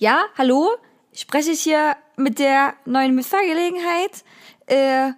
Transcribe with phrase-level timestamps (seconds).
[0.00, 0.68] Ja, hallo?
[1.12, 4.22] Spreche ich hier mit der neuen Mitfahrgelegenheit,
[4.66, 5.10] äh,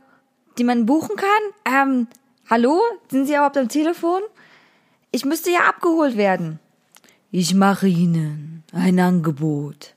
[0.56, 1.26] die man buchen kann?
[1.67, 2.06] Ähm,
[2.48, 2.80] hallo?
[3.11, 4.22] Sind Sie überhaupt am Telefon?
[5.11, 6.61] Ich müsste ja abgeholt werden.
[7.30, 9.95] Ich mache Ihnen ein Angebot,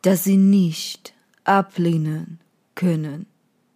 [0.00, 1.12] das Sie nicht
[1.44, 2.40] ablehnen
[2.74, 3.26] können.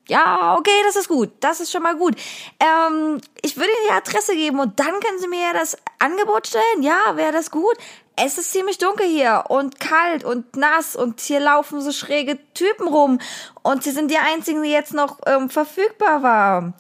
[0.09, 1.31] Ja, okay, das ist gut.
[1.41, 2.17] Das ist schon mal gut.
[2.59, 6.83] Ähm, ich würde Ihnen die Adresse geben und dann können Sie mir das Angebot stellen.
[6.83, 7.77] Ja, wäre das gut?
[8.25, 12.89] Es ist ziemlich dunkel hier und kalt und nass und hier laufen so schräge Typen
[12.89, 13.21] rum
[13.63, 16.75] und Sie sind die einzigen, die jetzt noch ähm, verfügbar waren.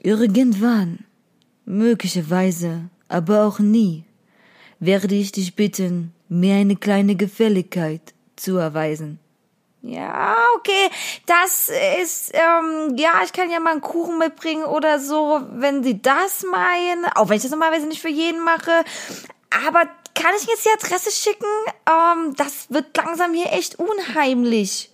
[0.00, 1.04] Irgendwann,
[1.64, 4.04] möglicherweise, aber auch nie,
[4.78, 9.18] werde ich dich bitten, mir eine kleine Gefälligkeit zu erweisen.
[9.82, 10.90] Ja, okay.
[11.26, 11.70] Das
[12.02, 16.44] ist, ähm, ja, ich kann ja mal einen Kuchen mitbringen oder so, wenn Sie das
[16.44, 17.06] meinen.
[17.14, 18.84] Auch wenn ich das normalerweise nicht für jeden mache.
[19.50, 21.46] Aber kann ich jetzt die Adresse schicken?
[21.88, 24.90] Ähm, das wird langsam hier echt unheimlich.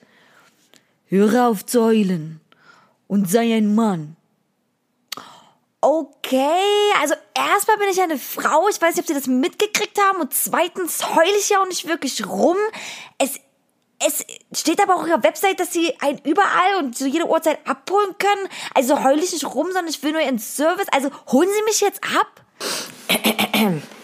[1.06, 2.40] Höre auf zu heulen
[3.08, 4.16] und sei ein Mann.
[5.80, 10.20] Okay, also erstmal bin ich eine Frau, ich weiß nicht, ob Sie das mitgekriegt haben
[10.20, 12.56] und zweitens heule ich ja auch nicht wirklich rum.
[13.18, 13.38] Es
[14.06, 17.58] es steht aber auch auf ihrer Website, dass sie einen überall und zu jeder Uhrzeit
[17.66, 18.48] abholen können.
[18.74, 20.88] Also heul ich nicht rum, sondern ich will nur ihren Service.
[20.92, 22.44] Also holen Sie mich jetzt ab.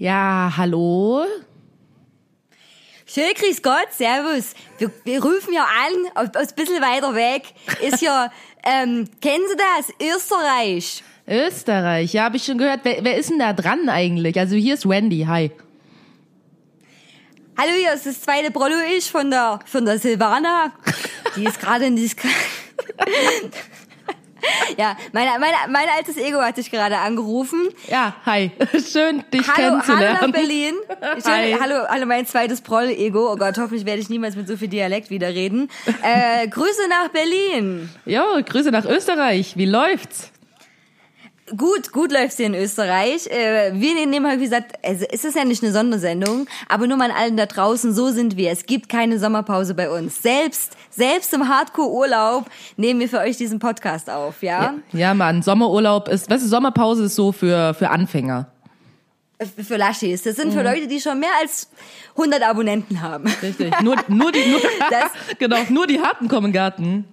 [0.00, 1.26] Ja, hallo?
[3.04, 4.54] Schön, grüß Gott, servus.
[4.78, 7.42] Wir, wir rufen ja an, aus, ein bisschen weiter weg.
[7.82, 8.32] Ist ja,
[8.64, 10.16] ähm, kennen Sie das?
[10.16, 11.04] Österreich.
[11.28, 12.80] Österreich, ja, habe ich schon gehört.
[12.82, 14.38] Wer, wer ist denn da dran eigentlich?
[14.38, 15.50] Also hier ist Wendy, hi.
[17.58, 20.72] Hallo, hier ist das zweite Brollo ich von der, von der Silvana.
[21.36, 22.16] Die ist gerade in dieses,
[24.76, 27.68] ja, mein, mein, mein altes Ego hat dich gerade angerufen.
[27.88, 28.50] Ja, hi.
[28.92, 30.18] Schön, dich Hallo, hallo kennenzulernen.
[30.22, 30.74] nach Berlin.
[31.24, 31.50] Hi.
[31.52, 33.32] Schön, hallo, hallo, mein zweites Proll-Ego.
[33.32, 35.70] Oh Gott, hoffentlich werde ich niemals mit so viel Dialekt wieder reden.
[36.02, 37.88] Äh, Grüße nach Berlin.
[38.04, 39.56] Jo, Grüße nach Österreich.
[39.56, 40.30] Wie läuft's?
[41.56, 43.26] Gut, gut läuft's hier in Österreich.
[43.26, 47.10] Äh, wir nehmen halt, wie gesagt, es ist ja nicht eine Sondersendung, aber nur mal
[47.10, 48.52] an allen da draußen, so sind wir.
[48.52, 50.22] Es gibt keine Sommerpause bei uns.
[50.22, 52.46] Selbst, selbst im Hardcore-Urlaub
[52.76, 54.74] nehmen wir für euch diesen Podcast auf, ja?
[54.92, 58.50] Ja, Mann, Sommerurlaub ist, weißt du, Sommerpause ist so für, für Anfänger.
[59.38, 60.22] F- Für Laschis.
[60.22, 61.70] Das sind für Leute, die schon mehr als
[62.16, 63.26] 100 Abonnenten haben.
[63.42, 63.72] Richtig.
[63.80, 67.06] Nur, nur die, nur, Das- genau, nur die Harten kommen Garten.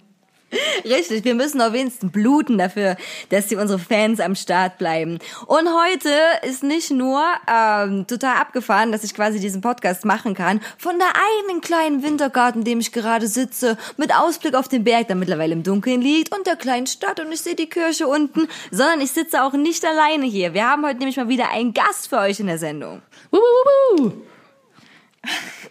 [0.85, 2.95] Richtig, wir müssen auf wenigstens bluten dafür,
[3.29, 5.19] dass die unsere Fans am Start bleiben.
[5.45, 6.09] Und heute
[6.47, 11.09] ist nicht nur ähm, total abgefahren, dass ich quasi diesen Podcast machen kann, von der
[11.49, 15.53] einen kleinen Wintergarten, in dem ich gerade sitze, mit Ausblick auf den Berg, der mittlerweile
[15.53, 19.11] im Dunkeln liegt, und der kleinen Stadt und ich sehe die Kirche unten, sondern ich
[19.11, 20.53] sitze auch nicht alleine hier.
[20.53, 23.01] Wir haben heute nämlich mal wieder einen Gast für euch in der Sendung.
[23.31, 24.11] Wuh, wuh, wuh.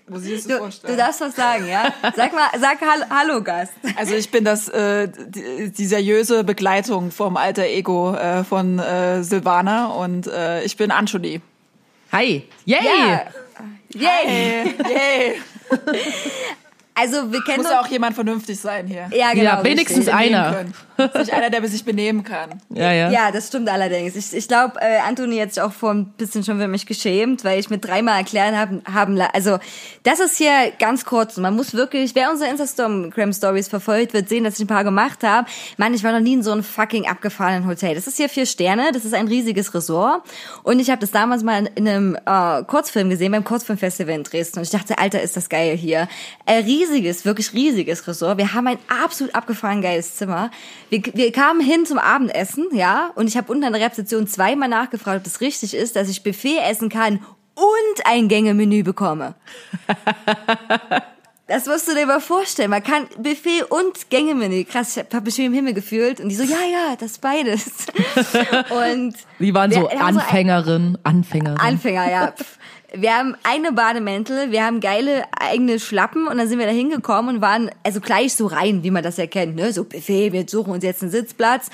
[0.09, 0.93] Muss ich das so Du, vorstellen?
[0.95, 1.93] du darfst was sagen, ja?
[2.15, 3.73] Sag mal, sag Hallo, Hallo Gast.
[3.97, 9.23] Also ich bin das äh, die, die seriöse Begleitung vom alter Ego äh, von äh,
[9.25, 11.41] Silvana und äh, ich bin Anjuli.
[12.13, 12.45] Hi.
[12.65, 12.79] Yay.
[12.85, 13.23] Ja.
[13.95, 14.75] Yay.
[14.89, 15.41] Yay.
[16.99, 19.11] Also wir kennen Muss ja auch jemand vernünftig sein hier.
[19.13, 19.45] Ja, genau.
[19.45, 20.65] Ja, wenigstens einer.
[20.97, 22.63] Nicht einer, der sich benehmen kann.
[22.71, 23.11] Ja, ja.
[23.11, 24.17] Ja, das stimmt allerdings.
[24.17, 27.45] Ich, ich glaube, äh, Anthony hat sich auch vor ein bisschen schon für mich geschämt,
[27.45, 29.59] weil ich mir dreimal erklären haben, haben also
[30.05, 31.37] das ist hier ganz kurz.
[31.37, 35.23] Man muss wirklich, wer unsere Instagram Stories verfolgt, wird sehen, dass ich ein paar gemacht
[35.23, 35.47] habe.
[35.77, 37.95] Mann, ich war noch nie in so einem fucking abgefahrenen Hotel.
[37.95, 40.23] Das ist hier vier Sterne, das ist ein riesiges Resort
[40.63, 44.61] und ich habe das damals mal in einem äh, Kurzfilm gesehen beim Kurzfilmfestival in Dresden
[44.61, 46.09] und ich dachte, Alter, ist das geil hier.
[46.47, 48.39] Äh, riesiges, wirklich riesiges Resort.
[48.39, 50.51] Wir haben ein absolut abgefahren geiles Zimmer.
[50.91, 54.69] Wir, wir kamen hin zum Abendessen, ja, und ich habe unten an der Rezeption zweimal
[54.69, 57.21] nachgefragt, ob das richtig ist, dass ich Buffet essen kann
[57.55, 59.35] und ein Gängemenü bekomme.
[61.49, 62.71] Das musst du dir mal vorstellen.
[62.71, 64.65] Man kann Buffet und Gängemenü.
[64.65, 66.19] Krass, ich habe mich wie im Himmel gefühlt.
[66.19, 67.87] Und die so, ja, ja, das beides.
[68.71, 71.57] Und Die waren so Anfängerin, Anfängerin.
[71.59, 72.35] Anfänger, ja.
[72.99, 77.37] Wir haben eine Bademäntel, wir haben geile eigene Schlappen und dann sind wir da hingekommen
[77.37, 79.73] und waren also gleich so rein, wie man das ja ne?
[79.73, 81.69] So Buffet, wir suchen uns jetzt einen Sitzplatz.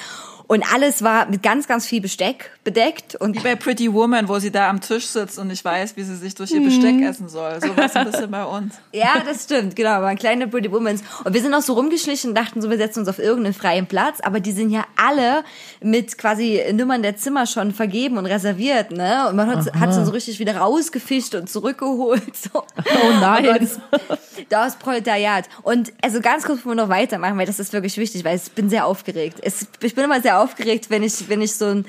[0.52, 3.14] Und alles war mit ganz, ganz viel Besteck bedeckt.
[3.14, 6.02] Und Wie bei Pretty Woman, wo sie da am Tisch sitzt und nicht weiß, wie
[6.02, 7.58] sie sich durch ihr Besteck essen soll.
[7.62, 8.75] So was ein bisschen bei uns.
[8.93, 10.02] Ja, das stimmt, genau.
[10.02, 11.02] Waren kleine Pretty Womans.
[11.25, 13.87] Und wir sind auch so rumgeschlichen und dachten so, wir setzen uns auf irgendeinen freien
[13.87, 14.20] Platz.
[14.20, 15.43] Aber die sind ja alle
[15.81, 19.28] mit quasi Nummern der Zimmer schon vergeben und reserviert, ne?
[19.31, 22.37] Und man hat, hat so richtig wieder rausgefischt und zurückgeholt.
[22.37, 22.64] So.
[23.04, 23.44] Oh nein.
[23.44, 24.06] Gott,
[24.49, 25.49] das Proletariat.
[25.62, 28.52] Und also ganz kurz, bevor wir noch weitermachen, weil das ist wirklich wichtig, weil ich
[28.52, 29.38] bin sehr aufgeregt.
[29.40, 31.86] Es, ich bin immer sehr aufgeregt, wenn ich, wenn ich so ein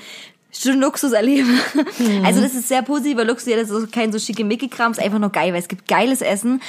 [0.58, 1.50] schon Luxus erlebe.
[2.24, 5.32] Also das ist sehr positiver Luxus, ja, das ist kein so schickimicki-Kram, ist einfach nur
[5.32, 6.62] geil, weil es gibt geiles Essen.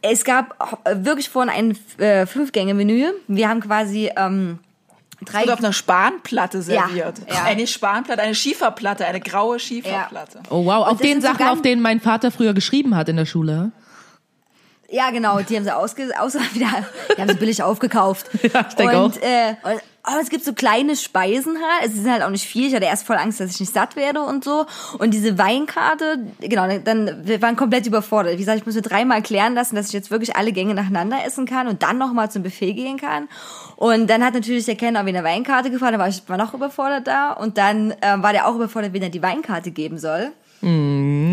[0.00, 0.56] Es gab
[1.04, 3.12] wirklich vorhin ein äh, Fünf-Gänge-Menü.
[3.28, 4.58] Wir haben quasi ähm,
[5.24, 5.44] drei...
[5.44, 7.20] Und auf einer Spanplatte serviert.
[7.28, 7.44] ja.
[7.44, 10.40] Eine Spanplatte, eine Schieferplatte, eine graue Schieferplatte.
[10.50, 13.70] Oh wow, auf den Sachen, auf denen mein Vater früher geschrieben hat in der Schule.
[14.90, 16.84] Ja, genau, die haben sie ausge aus wieder,
[17.16, 18.26] die haben sie billig aufgekauft.
[18.42, 19.22] Ja, ich denke und, auch.
[19.22, 22.66] Äh, und aber es gibt so kleine Speisen halt, es sind halt auch nicht viel.
[22.66, 24.66] Ich hatte erst voll Angst, dass ich nicht satt werde und so.
[24.98, 28.32] Und diese Weinkarte, genau, dann wir waren komplett überfordert.
[28.34, 31.24] Wie gesagt, ich muss mir dreimal erklären lassen, dass ich jetzt wirklich alle Gänge nacheinander
[31.24, 33.28] essen kann und dann noch mal zum Buffet gehen kann.
[33.76, 36.52] Und dann hat natürlich der Kellner wie eine Weinkarte gefragt, dann war ich war noch
[36.52, 40.32] überfordert da und dann äh, war der auch überfordert, wen er die Weinkarte geben soll.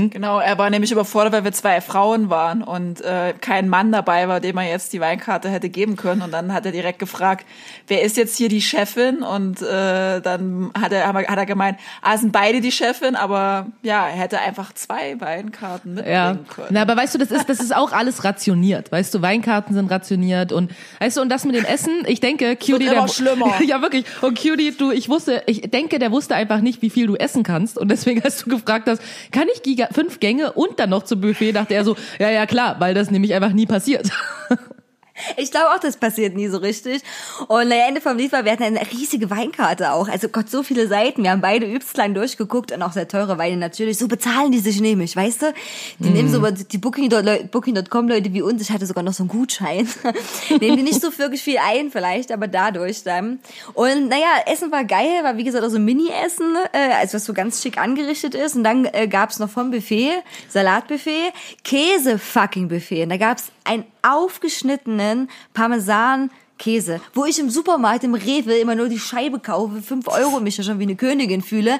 [0.10, 4.28] Genau, er war nämlich überfordert, weil wir zwei Frauen waren und äh, kein Mann dabei
[4.28, 6.22] war, dem er jetzt die Weinkarte hätte geben können.
[6.22, 7.46] Und dann hat er direkt gefragt,
[7.88, 9.24] wer ist jetzt hier die Chefin?
[9.24, 14.08] Und äh, dann hat er, hat er gemeint, ah, sind beide die Chefin, aber ja,
[14.08, 16.54] er hätte einfach zwei Weinkarten mitbringen Ja.
[16.54, 16.68] können.
[16.72, 18.92] Na, aber weißt du, das ist, das ist auch alles rationiert.
[18.92, 22.56] Weißt du, Weinkarten sind rationiert und weißt du, und das mit dem Essen, ich denke,
[22.56, 23.62] Cutie, der, schlimmer.
[23.66, 24.06] ja wirklich.
[24.22, 27.44] Und Cutie, du, ich wusste, ich denke, der wusste einfach nicht, wie viel du essen
[27.44, 27.78] kannst.
[27.78, 29.02] Und deswegen hast du gefragt hast,
[29.32, 31.51] kann ich Giga, fünf Gänge und dann noch zum Buffet?
[31.51, 34.10] Dachte er so, ja, ja, klar, weil das nämlich einfach nie passiert.
[35.38, 37.01] Ich glaube auch, das passiert nie so richtig.
[37.48, 40.07] Und naja, Ende vom Lied war, wir hatten eine riesige Weinkarte auch.
[40.07, 41.24] Also Gott, so viele Seiten.
[41.24, 43.98] Wir haben beide übelst klein durchgeguckt und auch sehr teure Weine natürlich.
[43.98, 45.54] So bezahlen die sich nämlich, weißt du?
[46.00, 47.75] Die nehmen so die Booking.com Booking
[48.07, 48.62] Leute wie uns.
[48.62, 49.88] Ich hatte sogar noch so einen Gutschein.
[50.62, 53.39] nehmen die nicht so wirklich viel ein vielleicht, aber dadurch dann.
[53.74, 57.33] Und naja, Essen war geil, war wie gesagt auch so Mini-Essen, äh, also was so
[57.33, 58.56] ganz schick angerichtet ist.
[58.56, 60.12] Und dann äh, gab's noch vom Buffet,
[60.48, 61.33] Salatbuffet,
[61.63, 63.04] Käse-fucking-Buffet.
[63.04, 68.89] Und da gab's einen aufgeschnittenen Parmesan Käse, wo ich im Supermarkt im Rewe immer nur
[68.89, 71.80] die Scheibe kaufe, fünf Euro mich ja schon wie eine Königin fühle.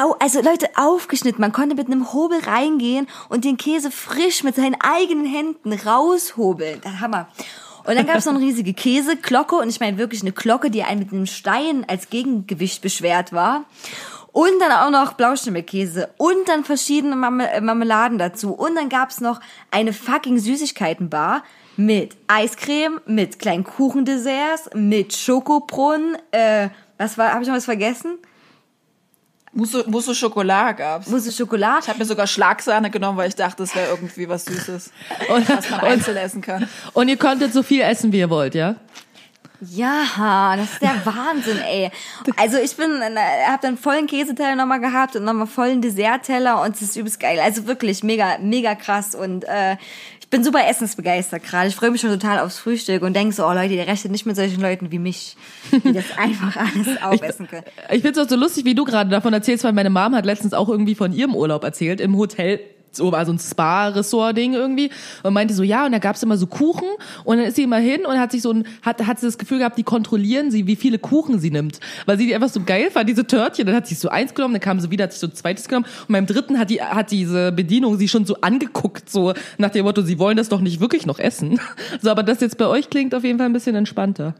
[0.00, 1.40] Au, also Leute, aufgeschnitten.
[1.40, 6.80] Man konnte mit einem Hobel reingehen und den Käse frisch mit seinen eigenen Händen raushobeln.
[7.00, 7.28] Hammer.
[7.84, 10.82] Und dann gab es noch eine riesige Käseglocke und ich meine wirklich eine Glocke, die
[10.82, 13.64] einen mit einem Stein als Gegengewicht beschwert war.
[14.36, 18.52] Und dann auch noch Blauschimmelkäse und dann verschiedene äh, Marmeladen dazu.
[18.52, 19.40] Und dann gab's noch
[19.70, 21.42] eine fucking Süßigkeitenbar
[21.78, 26.18] mit Eiscreme, mit kleinen Kuchendesserts, mit Schokobrunnen.
[26.32, 26.68] Äh,
[26.98, 28.18] was war, habe ich noch was vergessen?
[29.52, 31.08] Mousse, Mousse Schokolade gab's.
[31.08, 31.78] Mousse Schokolade.
[31.84, 34.90] Ich habe mir sogar Schlagsahne genommen, weil ich dachte, das wäre irgendwie was Süßes,
[35.30, 36.68] Und, was man einzeln essen kann.
[36.92, 38.76] und ihr konntet so viel essen, wie ihr wollt, ja?
[39.60, 41.90] Ja, das ist der Wahnsinn, ey.
[42.36, 46.82] Also ich bin, habe dann vollen Käseteller nochmal gehabt und nochmal vollen Dessertteller und es
[46.82, 47.38] ist übelst geil.
[47.40, 49.76] Also wirklich mega, mega krass und äh,
[50.20, 51.68] ich bin super essensbegeistert gerade.
[51.68, 54.26] Ich freue mich schon total aufs Frühstück und denke so, oh Leute, ihr rechnet nicht
[54.26, 55.36] mit solchen Leuten wie mich,
[55.70, 57.62] die das einfach alles aufessen können.
[57.92, 60.52] Ich find's auch so lustig, wie du gerade davon erzählst, weil meine Mom hat letztens
[60.52, 62.58] auch irgendwie von ihrem Urlaub erzählt im Hotel.
[62.96, 64.90] So war so ein Spa-Ressort-Ding irgendwie
[65.22, 66.88] und meinte so, ja, und da gab's immer so Kuchen
[67.24, 69.38] und dann ist sie immer hin und hat sich so ein, hat, hat sie das
[69.38, 71.80] Gefühl gehabt, die kontrollieren sie, wie viele Kuchen sie nimmt.
[72.06, 74.54] Weil sie die einfach so geil fand, diese Törtchen, dann hat sie so eins genommen,
[74.54, 76.80] dann kam sie wieder, hat sich so ein zweites genommen und beim dritten hat die,
[76.82, 80.60] hat diese Bedienung sie schon so angeguckt, so nach dem Motto, sie wollen das doch
[80.60, 81.60] nicht wirklich noch essen.
[82.02, 84.34] So, aber das jetzt bei euch klingt auf jeden Fall ein bisschen entspannter.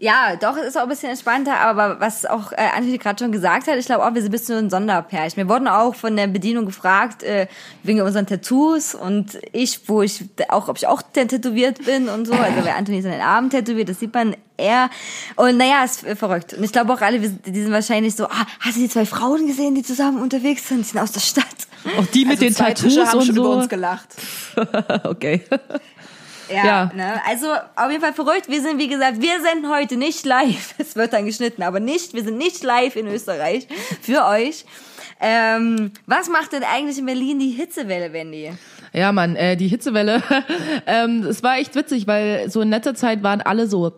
[0.00, 3.32] Ja, doch, es ist auch ein bisschen entspannter, aber was auch äh, Antje gerade schon
[3.32, 5.36] gesagt hat, ich glaube auch, wir sind ein bisschen so ein Sonderpärchen.
[5.36, 7.48] Wir wurden auch von der Bedienung gefragt, äh,
[7.82, 12.34] wegen unseren Tattoos und ich, wo ich auch, ob ich auch tätowiert bin und so,
[12.34, 14.88] also wer Anthony ist an den Arm tätowiert, das sieht man eher.
[15.34, 16.54] Und naja, ist äh, verrückt.
[16.54, 19.48] Und ich glaube auch alle, die sind wahrscheinlich so, ah, hast du die zwei Frauen
[19.48, 20.84] gesehen, die zusammen unterwegs sind?
[20.84, 21.46] Die sind aus der Stadt.
[21.98, 23.40] Auch die mit Also den Tattoos haben und schon so.
[23.42, 24.08] über uns gelacht.
[25.04, 25.42] okay.
[26.48, 26.92] Ja, Ja.
[26.94, 27.20] Ne?
[27.26, 28.48] also auf jeden Fall verrückt.
[28.48, 30.74] Wir sind, wie gesagt, wir senden heute nicht live.
[30.78, 32.14] Es wird dann geschnitten, aber nicht.
[32.14, 33.66] Wir sind nicht live in Österreich
[34.00, 34.64] für euch.
[35.20, 38.52] Ähm, was macht denn eigentlich in Berlin die Hitzewelle, Wendy?
[38.92, 40.22] Ja, Mann, äh, die Hitzewelle.
[40.86, 43.92] ähm, es war echt witzig, weil so in letzter Zeit waren alle so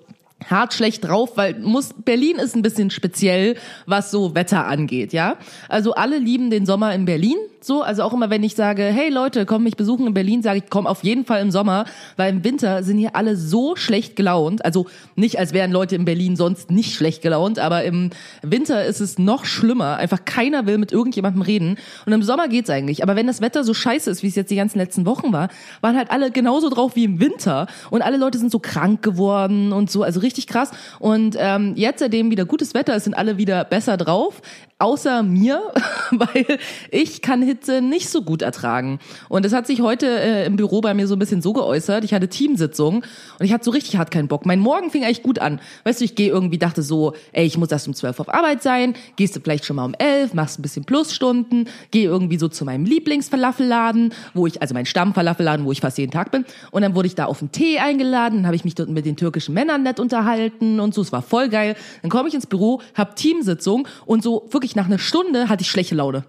[0.48, 5.36] hart schlecht drauf, weil muss Berlin ist ein bisschen speziell, was so Wetter angeht, ja?
[5.68, 7.36] Also alle lieben den Sommer in Berlin.
[7.62, 10.58] So, also auch immer, wenn ich sage, hey Leute, komm mich besuchen in Berlin, sage
[10.58, 11.84] ich, komm auf jeden Fall im Sommer,
[12.16, 14.64] weil im Winter sind hier alle so schlecht gelaunt.
[14.64, 18.10] Also nicht, als wären Leute in Berlin sonst nicht schlecht gelaunt, aber im
[18.42, 19.96] Winter ist es noch schlimmer.
[19.96, 21.76] Einfach keiner will mit irgendjemandem reden.
[22.06, 23.02] Und im Sommer geht's eigentlich.
[23.02, 25.48] Aber wenn das Wetter so scheiße ist, wie es jetzt die ganzen letzten Wochen war,
[25.82, 27.66] waren halt alle genauso drauf wie im Winter.
[27.90, 30.70] Und alle Leute sind so krank geworden und so, also richtig krass.
[30.98, 34.40] Und ähm, jetzt, seitdem wieder gutes Wetter ist, sind alle wieder besser drauf.
[34.78, 35.60] Außer mir,
[36.10, 36.58] weil
[36.90, 38.98] ich kann Hitze nicht so gut ertragen.
[39.28, 42.04] Und es hat sich heute äh, im Büro bei mir so ein bisschen so geäußert.
[42.04, 43.02] Ich hatte Teamsitzung
[43.38, 44.46] und ich hatte so richtig hart keinen Bock.
[44.46, 45.60] Mein Morgen fing eigentlich gut an.
[45.84, 48.62] Weißt du, ich gehe irgendwie, dachte so, ey, ich muss erst um zwölf auf Arbeit
[48.62, 48.94] sein.
[49.16, 52.64] Gehst du vielleicht schon mal um elf, machst ein bisschen Plusstunden, gehe irgendwie so zu
[52.64, 56.44] meinem Lieblingsfalafelladen, wo ich, also mein Stammfalafelladen, wo ich fast jeden Tag bin.
[56.70, 59.06] Und dann wurde ich da auf einen Tee eingeladen, dann habe ich mich dort mit
[59.06, 61.02] den türkischen Männern nett unterhalten und so.
[61.02, 61.74] Es war voll geil.
[62.02, 65.70] Dann komme ich ins Büro, hab Teamsitzung und so wirklich nach einer Stunde hatte ich
[65.70, 66.24] schlechte Laune.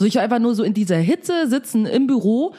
[0.00, 2.54] So, ich war einfach nur so in dieser Hitze sitzen im Büro,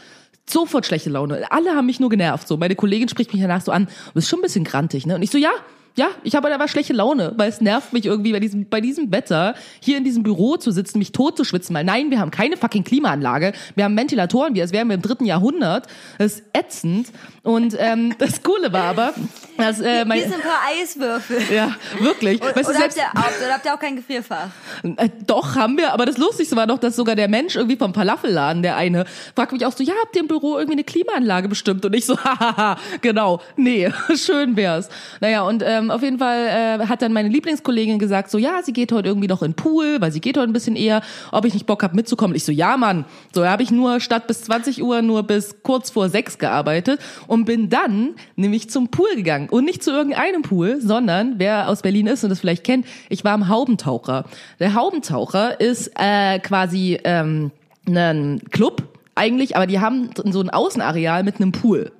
[0.47, 1.51] sofort schlechte Laune.
[1.51, 2.47] Alle haben mich nur genervt.
[2.47, 5.15] So, meine Kollegin spricht mich danach so an, du bist schon ein bisschen grantig, ne?
[5.15, 5.49] Und ich so, ja,
[5.95, 9.11] ja, ich habe aber schlechte Laune, weil es nervt mich irgendwie bei diesem, bei diesem
[9.11, 12.31] Wetter hier in diesem Büro zu sitzen, mich tot zu schwitzen, weil nein, wir haben
[12.31, 15.87] keine fucking Klimaanlage, wir haben Ventilatoren, wie als wären wir im dritten Jahrhundert.
[16.17, 17.07] Das ist ätzend.
[17.43, 19.13] Und ähm, das Coole war aber,
[19.57, 21.41] dass äh, mein, Hier sind ein paar Eiswürfel.
[21.53, 22.41] ja, wirklich.
[22.41, 24.49] Oder, Weißt du, oder, habt selbst, ihr auch, oder habt ihr auch kein Gefrierfach?
[24.83, 27.93] äh, doch, haben wir, aber das Lustigste war doch, dass sogar der Mensch irgendwie vom
[27.93, 29.05] Falafelladen, der eine,
[29.35, 31.83] fragt mich auch so, ja, habt ihr im Büro irgendwie eine Klimaanlage bestimmt?
[31.85, 34.89] Und ich so, hahaha, genau, nee, schön wär's.
[35.19, 36.47] Naja, und ähm, auf jeden Fall
[36.81, 39.55] äh, hat dann meine Lieblingskollegin gesagt, so, ja, sie geht heute irgendwie noch in den
[39.55, 42.35] Pool, weil sie geht heute ein bisschen eher, ob ich nicht Bock hab mitzukommen.
[42.35, 43.05] Ich so, ja, Mann.
[43.33, 46.99] So, da habe ich nur statt bis 20 Uhr nur bis kurz vor sechs gearbeitet
[47.27, 49.49] und bin dann nämlich zum Pool gegangen.
[49.49, 53.23] Und nicht zu irgendeinem Pool, sondern, wer aus Berlin ist und das vielleicht kennt, ich
[53.23, 54.25] war im Haubentaucher.
[54.59, 57.51] Der Haubentaucher ist äh, quasi ähm,
[57.87, 58.83] ein Club
[59.15, 61.91] eigentlich, aber die haben so ein Außenareal mit einem Pool.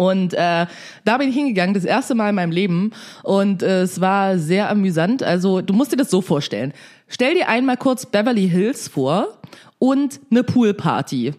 [0.00, 0.64] Und äh,
[1.04, 2.92] da bin ich hingegangen, das erste Mal in meinem Leben.
[3.22, 5.22] Und äh, es war sehr amüsant.
[5.22, 6.72] Also du musst dir das so vorstellen.
[7.06, 9.36] Stell dir einmal kurz Beverly Hills vor
[9.78, 11.34] und eine Poolparty.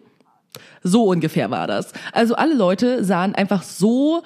[0.83, 1.91] So ungefähr war das.
[2.11, 4.21] Also alle Leute sahen einfach so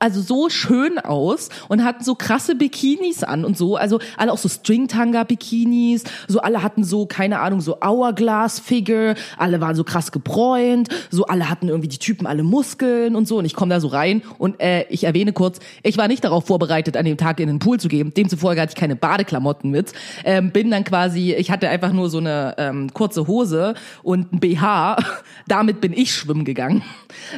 [0.00, 4.38] also so schön aus und hatten so krasse Bikinis an und so, also alle auch
[4.38, 9.84] so Stringtanga Bikinis, so alle hatten so keine Ahnung, so Hourglass Figure, alle waren so
[9.84, 13.38] krass gebräunt, so alle hatten irgendwie die Typen alle Muskeln und so.
[13.38, 16.46] Und ich komme da so rein und äh, ich erwähne kurz, ich war nicht darauf
[16.46, 19.92] vorbereitet an dem Tag in den Pool zu gehen, demzufolge hatte ich keine Badeklamotten mit,
[20.24, 24.40] ähm, bin dann quasi, ich hatte einfach nur so eine ähm, kurze Hose und ein
[24.40, 24.96] BH,
[25.46, 26.82] damit bin ich schwimmen gegangen.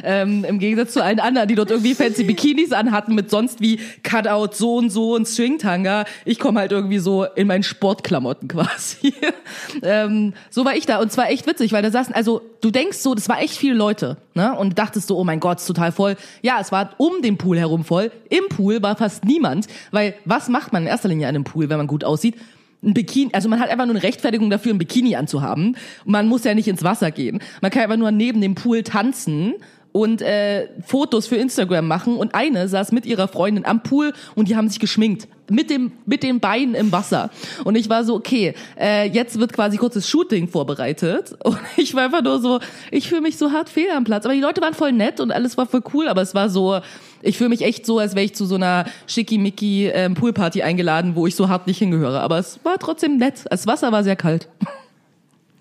[0.01, 3.79] Ähm, Im Gegensatz zu allen anderen, die dort irgendwie fancy Bikinis anhatten mit sonst wie
[4.03, 6.05] Cutout so und so und Stringtanga.
[6.25, 9.13] Ich komme halt irgendwie so in meinen Sportklamotten quasi.
[9.81, 12.97] ähm, so war ich da und zwar echt witzig, weil da saßen, also du denkst
[12.97, 14.55] so, das war echt viele Leute, ne?
[14.55, 16.15] Und dachtest so, oh mein Gott, ist total voll.
[16.41, 18.11] Ja, es war um den Pool herum voll.
[18.29, 21.69] Im Pool war fast niemand, weil was macht man in erster Linie an einem Pool,
[21.69, 22.35] wenn man gut aussieht?
[22.83, 25.77] ein Bikini, also man hat einfach nur eine Rechtfertigung dafür, ein Bikini anzuhaben.
[26.05, 27.39] Man muss ja nicht ins Wasser gehen.
[27.61, 29.53] Man kann einfach nur neben dem Pool tanzen
[29.93, 32.17] und äh, Fotos für Instagram machen.
[32.17, 35.29] Und eine saß mit ihrer Freundin am Pool und die haben sich geschminkt.
[35.49, 37.29] Mit dem mit den Beinen im Wasser.
[37.63, 41.35] Und ich war so okay äh, jetzt wird quasi kurzes Shooting vorbereitet.
[41.43, 42.59] Und ich war einfach nur so
[42.91, 44.25] ich fühle mich so hart fehl am Platz.
[44.25, 46.07] Aber die Leute waren voll nett und alles war voll cool.
[46.07, 46.79] Aber es war so
[47.21, 51.15] ich fühle mich echt so als wäre ich zu so einer schickimicki ähm, Poolparty eingeladen
[51.15, 52.21] wo ich so hart nicht hingehöre.
[52.21, 53.43] Aber es war trotzdem nett.
[53.49, 54.47] Das Wasser war sehr kalt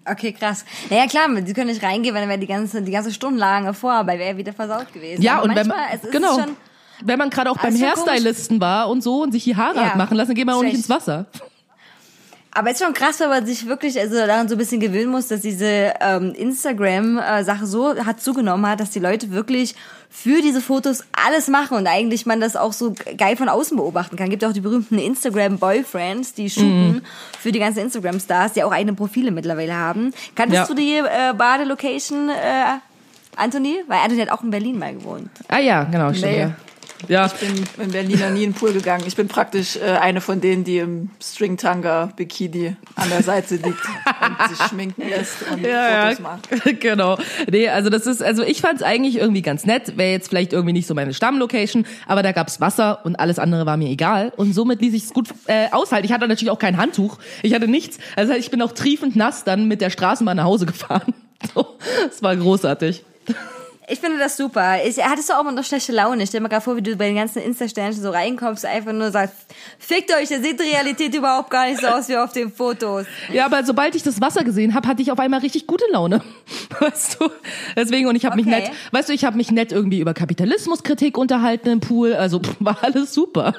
[0.04, 0.64] Okay, krass.
[0.90, 4.18] Naja, klar, sie können nicht reingehen, weil dann wäre die ganze, die ganze stundenlange Vorarbeit
[4.18, 5.22] wäre wieder versaut gewesen.
[5.22, 6.38] Ja, Aber und wenn man, manchmal, es ist genau.
[6.38, 6.56] schon,
[7.04, 7.96] wenn man gerade auch beim Also komisch.
[8.06, 10.56] Hairstylisten war und so und sich die Haare Ja, hat machen lassen, dann geht man
[10.56, 11.26] auch nicht ins Wasser.
[12.54, 15.10] Aber es ist schon krass, wenn man sich wirklich also daran so ein bisschen gewöhnen
[15.10, 19.74] muss, dass diese ähm, Instagram-Sache so hat zugenommen hat, dass die Leute wirklich
[20.10, 24.16] für diese Fotos alles machen und eigentlich man das auch so geil von außen beobachten
[24.16, 24.28] kann.
[24.28, 27.02] Gibt ja auch die berühmten Instagram-Boyfriends, die shooten Mhm.
[27.40, 30.12] für die ganzen Instagram-Stars, die auch eigene Profile mittlerweile haben.
[30.34, 30.66] Kanntest Ja.
[30.66, 32.34] du die äh, Badelocation, äh,
[33.36, 33.78] Anthony?
[33.88, 35.30] Weil Anthony hat auch in Berlin mal gewohnt.
[35.48, 36.32] Ah ja, genau, stimmt.
[36.32, 36.40] Nee.
[36.40, 36.50] Ja.
[37.08, 37.26] Ja.
[37.26, 39.04] Ich bin in Berlin noch nie in den Pool gegangen.
[39.06, 44.48] Ich bin praktisch äh, eine von denen, die im Stringtanga-Bikini an der Seite liegt und
[44.48, 46.80] sich schminken lässt und Ja, Fotos ja, macht.
[46.80, 47.18] genau.
[47.50, 49.96] Nee, also das ist, also ich fand es eigentlich irgendwie ganz nett.
[49.96, 53.66] Wäre jetzt vielleicht irgendwie nicht so meine Stammlocation, aber da gab's Wasser und alles andere
[53.66, 54.32] war mir egal.
[54.36, 56.06] Und somit ließ ich es gut äh, aushalten.
[56.06, 57.18] Ich hatte natürlich auch kein Handtuch.
[57.42, 57.98] Ich hatte nichts.
[58.16, 61.14] Also ich bin auch triefend nass dann mit der Straßenbahn nach Hause gefahren.
[61.54, 61.66] So,
[62.08, 63.04] es war großartig.
[63.92, 64.82] Ich finde das super.
[64.86, 66.22] Ich, hattest du auch immer noch schlechte Laune?
[66.22, 69.10] Ich stell mir gerade vor, wie du bei den ganzen Insta-Sternchen so reinkommst, einfach nur
[69.10, 69.34] sagst,
[69.78, 73.04] fickt euch, ihr seht die Realität überhaupt gar nicht so aus wie auf den Fotos.
[73.30, 76.22] Ja, aber sobald ich das Wasser gesehen habe, hatte ich auf einmal richtig gute Laune.
[76.80, 77.28] Weißt du?
[77.76, 78.62] Deswegen, und ich habe mich Okay.
[78.62, 82.14] nett, weißt du, ich habe mich nett irgendwie über Kapitalismuskritik unterhalten im Pool.
[82.14, 83.52] Also pff, war alles super.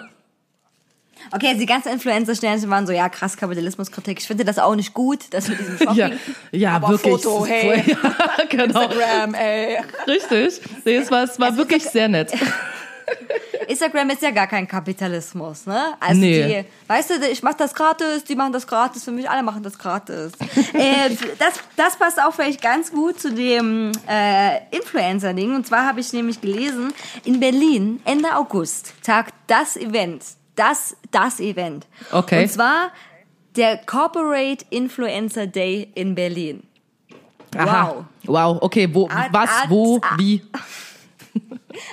[1.32, 4.20] Okay, die ganzen Influencer-Sternchen waren so, ja, krass, Kapitalismuskritik.
[4.20, 5.96] Ich finde das auch nicht gut, dass mit diesem Shopping.
[5.96, 6.10] Ja,
[6.52, 7.14] ja Aber wirklich.
[7.14, 7.84] Foto, Es hey.
[8.04, 8.82] Ja, genau.
[8.82, 9.78] Instagram, ey.
[10.08, 10.62] Richtig.
[10.86, 12.34] Nee, es war, es war wirklich sehr nett.
[13.68, 15.96] Instagram ist ja gar kein Kapitalismus, ne?
[16.00, 16.64] Also Nee.
[16.64, 19.64] die, weißt du, ich mach das gratis, die machen das gratis für mich, alle machen
[19.64, 20.34] das gratis.
[20.74, 25.56] äh, das, das passt auch vielleicht ganz gut zu dem äh, Influencer-Ding.
[25.56, 30.24] Und zwar habe ich nämlich gelesen, in Berlin Ende August tagt das Event,
[30.56, 31.88] das, das Event.
[32.12, 32.44] Okay.
[32.44, 32.92] Und zwar
[33.56, 36.64] der Corporate Influencer Day in Berlin.
[37.56, 38.06] Aha.
[38.26, 40.16] Wow, okay, wo, Art- was, Art- wo, ah.
[40.18, 40.42] wie?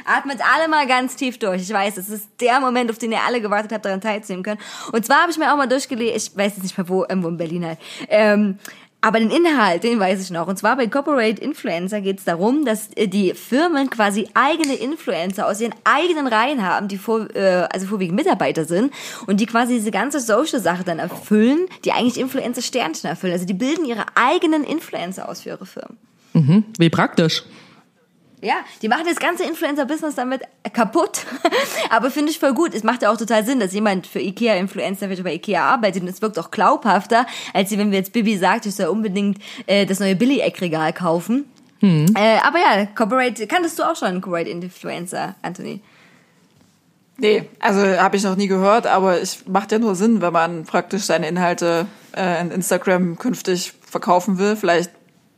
[0.05, 1.63] Atmet alle mal ganz tief durch.
[1.63, 4.61] Ich weiß, es ist der Moment, auf den ihr alle gewartet habt, daran teilzunehmen können.
[4.93, 7.29] Und zwar habe ich mir auch mal durchgelesen, ich weiß jetzt nicht mehr wo, irgendwo
[7.29, 7.79] in Berlin halt.
[8.09, 8.59] Ähm,
[9.01, 10.47] aber den Inhalt, den weiß ich noch.
[10.47, 15.47] Und zwar bei Corporate Influencer geht es darum, dass äh, die Firmen quasi eigene Influencer
[15.47, 18.93] aus ihren eigenen Reihen haben, die vor, äh, also vorwiegend Mitarbeiter sind
[19.27, 23.33] und die quasi diese ganze Social-Sache dann erfüllen, die eigentlich Influencer-Sternchen erfüllen.
[23.33, 25.97] Also die bilden ihre eigenen Influencer aus für ihre Firmen.
[26.79, 27.43] Wie praktisch.
[28.43, 30.43] Ja, die machen das ganze Influencer-Business damit
[30.73, 31.27] kaputt.
[31.91, 32.75] Aber finde ich voll gut.
[32.75, 36.03] Es macht ja auch total Sinn, dass jemand für Ikea-Influencer vielleicht bei Ikea arbeitet.
[36.03, 39.85] Und es wirkt auch glaubhafter, als wenn wir jetzt Bibi sagt, ich soll unbedingt äh,
[39.85, 41.45] das neue Billy-Eck-Regal kaufen.
[41.83, 45.81] Äh, aber ja, Corporate, kanntest du auch schon Corporate Influencer, Anthony?
[47.17, 50.65] Nee, also habe ich noch nie gehört, aber es macht ja nur Sinn, wenn man
[50.65, 54.57] praktisch seine Inhalte äh, in Instagram künftig verkaufen will.
[54.57, 54.91] Vielleicht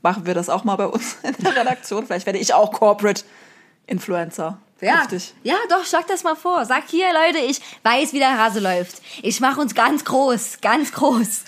[0.02, 2.06] machen wir das auch mal bei uns in der Redaktion.
[2.06, 3.22] Vielleicht werde ich auch Corporate
[3.86, 4.58] Influencer.
[4.80, 5.32] Ja, Künftig.
[5.44, 6.64] ja, doch, schlag das mal vor.
[6.64, 9.00] Sag hier, Leute, ich weiß, wie der Hase läuft.
[9.22, 11.44] Ich mache uns ganz groß, ganz groß.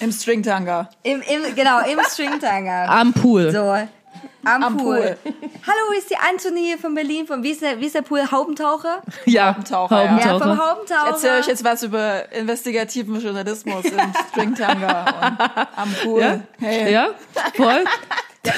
[0.00, 0.88] Im Stringtanga.
[1.02, 2.88] Im, im, genau, im Stringtanger.
[2.88, 3.52] Am Pool.
[3.52, 3.86] So,
[4.44, 5.16] am, Am Pool.
[5.22, 5.32] Pool.
[5.66, 8.30] Hallo, hier ist die Antonie von Berlin, von wie ist der, wie ist der Pool?
[8.30, 9.02] Haubentaucher?
[9.24, 10.18] Ja, Haubentaucher, ja.
[10.18, 10.70] Ja, vom Haubentaucher.
[10.70, 11.04] Haubentaucher.
[11.06, 13.98] Ich erzähle euch jetzt was über investigativen Journalismus im
[14.30, 16.20] Stringtanga und am Pool.
[16.20, 16.40] Ja?
[16.58, 16.92] Hey.
[16.92, 17.08] Ja,
[17.54, 17.84] voll.
[18.44, 18.54] Das,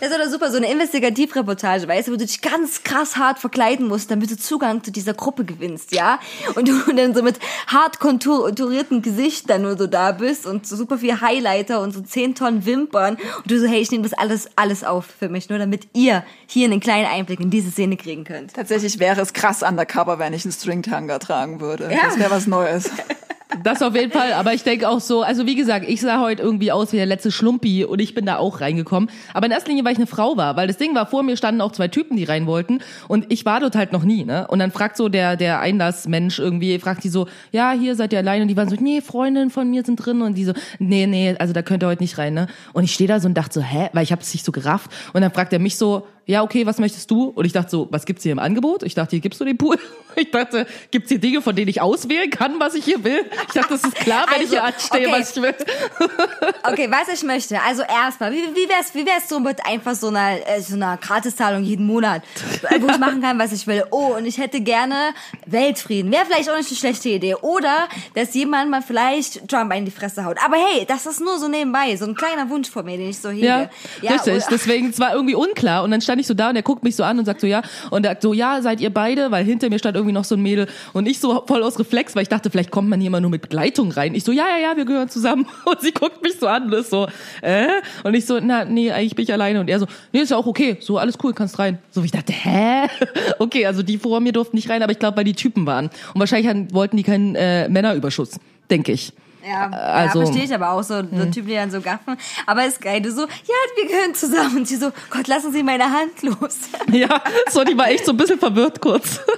[0.00, 3.38] das ist doch super, so eine Investigativreportage, weißt du, wo du dich ganz krass hart
[3.38, 6.18] verkleiden musst, damit du Zugang zu dieser Gruppe gewinnst, ja?
[6.54, 10.76] Und du dann so mit hart konturierten Gesicht dann nur so da bist und so
[10.76, 14.14] super viel Highlighter und so 10 Tonnen Wimpern und du so, hey, ich nehme das
[14.14, 17.96] alles, alles auf für mich, nur damit ihr hier einen kleinen Einblick in diese Szene
[17.96, 18.54] kriegen könnt.
[18.54, 21.90] Tatsächlich wäre es krass undercover, wenn ich einen Stringtanga tragen würde.
[21.92, 22.06] Ja.
[22.06, 22.90] Das wäre was Neues.
[23.62, 26.42] Das auf jeden Fall, aber ich denke auch so, also wie gesagt, ich sah heute
[26.42, 29.08] irgendwie aus wie der letzte Schlumpi und ich bin da auch reingekommen.
[29.34, 31.36] Aber in erster Linie, weil ich eine Frau war, weil das Ding war, vor mir
[31.36, 34.48] standen auch zwei Typen, die rein wollten und ich war dort halt noch nie, ne?
[34.48, 38.18] Und dann fragt so der, der Einlassmensch irgendwie, fragt die so, ja, hier seid ihr
[38.18, 41.06] alleine und die waren so, nee, Freundinnen von mir sind drin und die so, nee,
[41.06, 42.48] nee, also da könnt ihr heute nicht rein, ne?
[42.72, 43.90] Und ich stehe da so und dachte so, hä?
[43.92, 46.66] Weil ich habe es nicht so gerafft und dann fragt er mich so, ja, okay,
[46.66, 47.24] was möchtest du?
[47.28, 48.82] Und ich dachte so, was gibt's hier im Angebot?
[48.82, 49.78] Ich dachte, hier gibst du den Pool.
[50.18, 53.20] Ich dachte, gibt's hier Dinge, von denen ich auswählen kann, was ich hier will?
[53.48, 55.20] Ich dachte, das ist klar, wenn ich hier Also, anstehe, okay.
[55.20, 55.54] was ich will.
[56.62, 57.60] Okay, was ich möchte.
[57.60, 60.96] Also erstmal, wie, wie wär's, wie wär's so mit einfach so einer, äh, so einer
[60.96, 62.22] Gratiszahlung jeden Monat,
[62.70, 63.84] äh, wo ich machen kann, was ich will.
[63.90, 65.12] Oh, und ich hätte gerne
[65.44, 66.10] Weltfrieden.
[66.10, 67.34] Wäre vielleicht auch nicht eine schlechte Idee.
[67.36, 70.38] Oder, dass jemand mal vielleicht Trump in die Fresse haut.
[70.44, 73.18] Aber hey, das ist nur so nebenbei, so ein kleiner Wunsch von mir, den ich
[73.18, 73.46] so hege.
[73.46, 73.68] Ja,
[74.02, 74.34] richtig.
[74.36, 75.82] oder- Deswegen, es war irgendwie unklar.
[75.84, 77.46] Und dann stand ich so da und er guckt mich so an und sagt so,
[77.46, 77.62] ja.
[77.90, 79.30] Und er sagt so, ja, seid ihr beide?
[79.30, 80.66] Weil hinter mir stand irgendwie noch so ein Mädel.
[80.92, 83.30] Und ich so voll aus Reflex, weil ich dachte, vielleicht kommt man hier immer nur
[83.30, 84.14] mit Begleitung rein.
[84.14, 85.46] Ich so, ja, ja, ja, wir gehören zusammen.
[85.64, 87.06] Und sie guckt mich so an und ist so,
[87.42, 87.66] äh?
[88.04, 89.60] Und ich so, na, nee, eigentlich bin ich alleine.
[89.60, 90.76] Und er so, nee, ist ja auch okay.
[90.80, 91.78] So, alles cool, kannst rein.
[91.90, 92.86] So, ich dachte, hä?
[93.38, 95.86] Okay, also die vor mir durften nicht rein, aber ich glaube, weil die Typen waren.
[96.14, 98.38] Und wahrscheinlich wollten die keinen äh, Männerüberschuss,
[98.70, 99.12] denke ich.
[99.48, 102.16] Ja, also- ja verstehe ich aber auch so, so Typen, die dann so gaffen.
[102.46, 104.56] Aber ist geil, du so, ja, wir gehören zusammen.
[104.58, 106.56] Und sie so, Gott, lassen Sie meine Hand los.
[106.90, 109.20] Ja, so, die war echt so ein bisschen verwirrt kurz.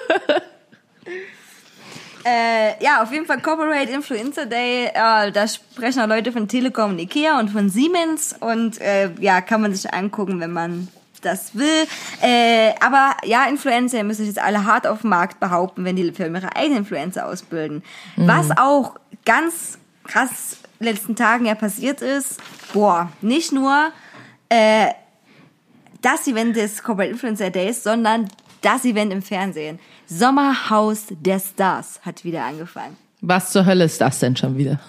[2.24, 4.86] Äh, ja, auf jeden Fall Corporate Influencer Day.
[4.92, 8.34] Äh, da sprechen auch Leute von Telekom und Ikea und von Siemens.
[8.38, 10.88] Und äh, ja, kann man sich angucken, wenn man
[11.22, 11.86] das will.
[12.20, 16.12] Äh, aber ja, Influencer müssen sich jetzt alle hart auf dem Markt behaupten, wenn die
[16.12, 17.82] Firmen ihre eigenen Influencer ausbilden.
[18.16, 22.40] Was auch ganz krass letzten Tagen ja passiert ist,
[22.72, 23.92] boah, nicht nur
[24.48, 24.88] äh,
[26.02, 28.28] das Event des Corporate Influencer Days, sondern
[28.62, 29.78] das Event im Fernsehen.
[30.06, 32.96] Sommerhaus der Stars hat wieder angefangen.
[33.20, 34.80] Was zur Hölle ist das denn schon wieder?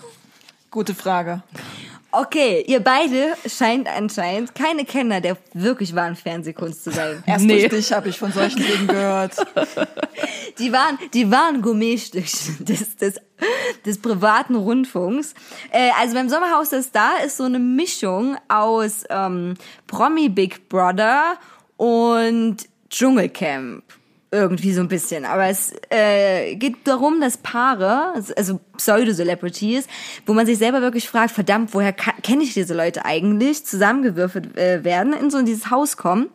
[0.71, 1.41] Gute Frage.
[2.11, 7.23] Okay, ihr beide scheint anscheinend keine Kenner der wirklich wahren Fernsehkunst zu sein.
[7.25, 7.59] Erst Nee.
[7.67, 9.35] durch dich habe ich von solchen Dingen gehört.
[10.57, 13.15] Die waren, die waren Gourmetstückchen des, des,
[13.85, 15.33] des privaten Rundfunks.
[15.71, 19.55] Äh, also beim Sommerhaus der Star ist so eine Mischung aus ähm,
[19.87, 21.35] Promi Big Brother
[21.77, 22.57] und
[22.89, 23.83] Dschungelcamp.
[24.31, 25.25] Irgendwie so ein bisschen.
[25.25, 29.87] Aber es äh, geht darum, dass Paare, also Pseudo-Celebrities,
[30.27, 34.83] wo man sich selber wirklich fragt, verdammt, woher kenne ich diese Leute eigentlich, zusammengewürfelt äh,
[34.83, 36.29] werden, in so in dieses Haus kommen.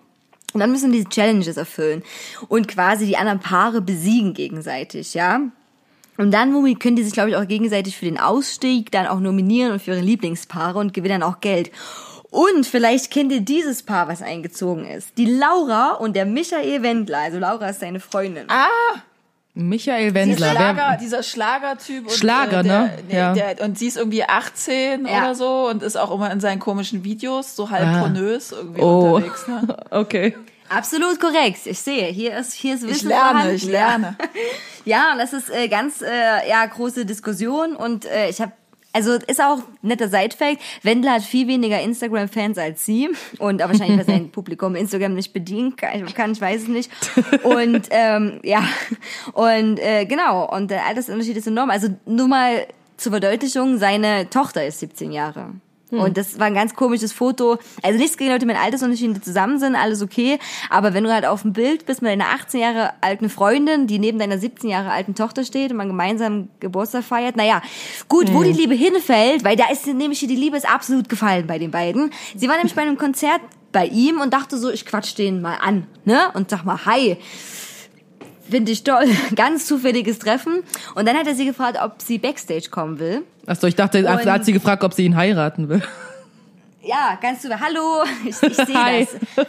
[0.54, 2.02] Und dann müssen die diese Challenges erfüllen
[2.48, 5.40] und quasi die anderen Paare besiegen gegenseitig, ja.
[6.16, 9.20] Und dann womit können die sich, glaube ich, auch gegenseitig für den Ausstieg dann auch
[9.20, 11.70] nominieren und für ihre Lieblingspaare und gewinnen dann auch Geld.
[12.31, 15.16] Und vielleicht kennt ihr dieses Paar, was eingezogen ist.
[15.18, 17.18] Die Laura und der Michael Wendler.
[17.18, 18.44] Also Laura ist seine Freundin.
[18.48, 18.66] Ah,
[19.57, 20.50] Michael dieser Wendler.
[20.50, 22.05] Schlager, Wer, dieser Schlagertyp.
[22.07, 22.90] Und, Schlager, äh, der, ne?
[23.09, 23.33] Ja.
[23.35, 25.18] der, und sie ist irgendwie 18 Ja.
[25.18, 28.00] oder so und ist auch immer in seinen komischen Videos so halb Ah.
[28.00, 29.14] pornös irgendwie Oh.
[29.14, 29.46] unterwegs.
[29.46, 29.77] Ne?
[29.90, 30.35] okay.
[30.68, 31.61] Absolut korrekt.
[31.66, 33.55] Ich sehe, hier ist, hier ist Wissen Ich lerne, vorhanden.
[33.57, 34.16] ich lerne.
[34.87, 38.53] Ja, und das ist äh, ganz äh, ja große Diskussion und äh, ich habe
[38.92, 40.61] also ist auch ein netter Sidefact.
[40.83, 45.33] Wendler hat viel weniger Instagram-Fans als sie und aber wahrscheinlich, weil sein Publikum Instagram nicht
[45.33, 46.90] bedienen kann, kann ich weiß es nicht.
[47.42, 48.62] Und ähm, ja,
[49.33, 51.70] und äh, genau, und der Altersunterschied ist enorm.
[51.70, 55.50] Also nur mal zur Verdeutlichung, seine Tochter ist 17 Jahre.
[55.98, 57.59] Und das war ein ganz komisches Foto.
[57.83, 60.38] Also nichts gegen Leute mit Altersunterschieden, die zusammen sind, alles okay.
[60.70, 63.98] Aber wenn du halt auf dem Bild bist mit deiner 18 Jahre alten Freundin, die
[63.98, 67.62] neben deiner 17 Jahre alten Tochter steht und man gemeinsam Geburtstag feiert, naja,
[68.09, 71.59] gut, wo die Liebe hinfällt, weil da ist nämlich die Liebe ist absolut gefallen bei
[71.59, 72.11] den beiden.
[72.37, 73.40] Sie war nämlich bei einem Konzert
[73.72, 76.30] bei ihm und dachte so, ich quatsch den mal an, ne?
[76.35, 77.18] Und sag mal, hi.
[78.50, 79.07] Finde ich toll.
[79.37, 80.62] Ganz zufälliges Treffen.
[80.94, 83.22] Und dann hat er sie gefragt, ob sie Backstage kommen will.
[83.46, 85.83] Achso, ich dachte, Und- hat sie gefragt, ob sie ihn heiraten will.
[86.87, 87.61] Ja, ganz super.
[87.61, 89.09] Hallo, ich, ich sehe Hi.
[89.35, 89.46] das.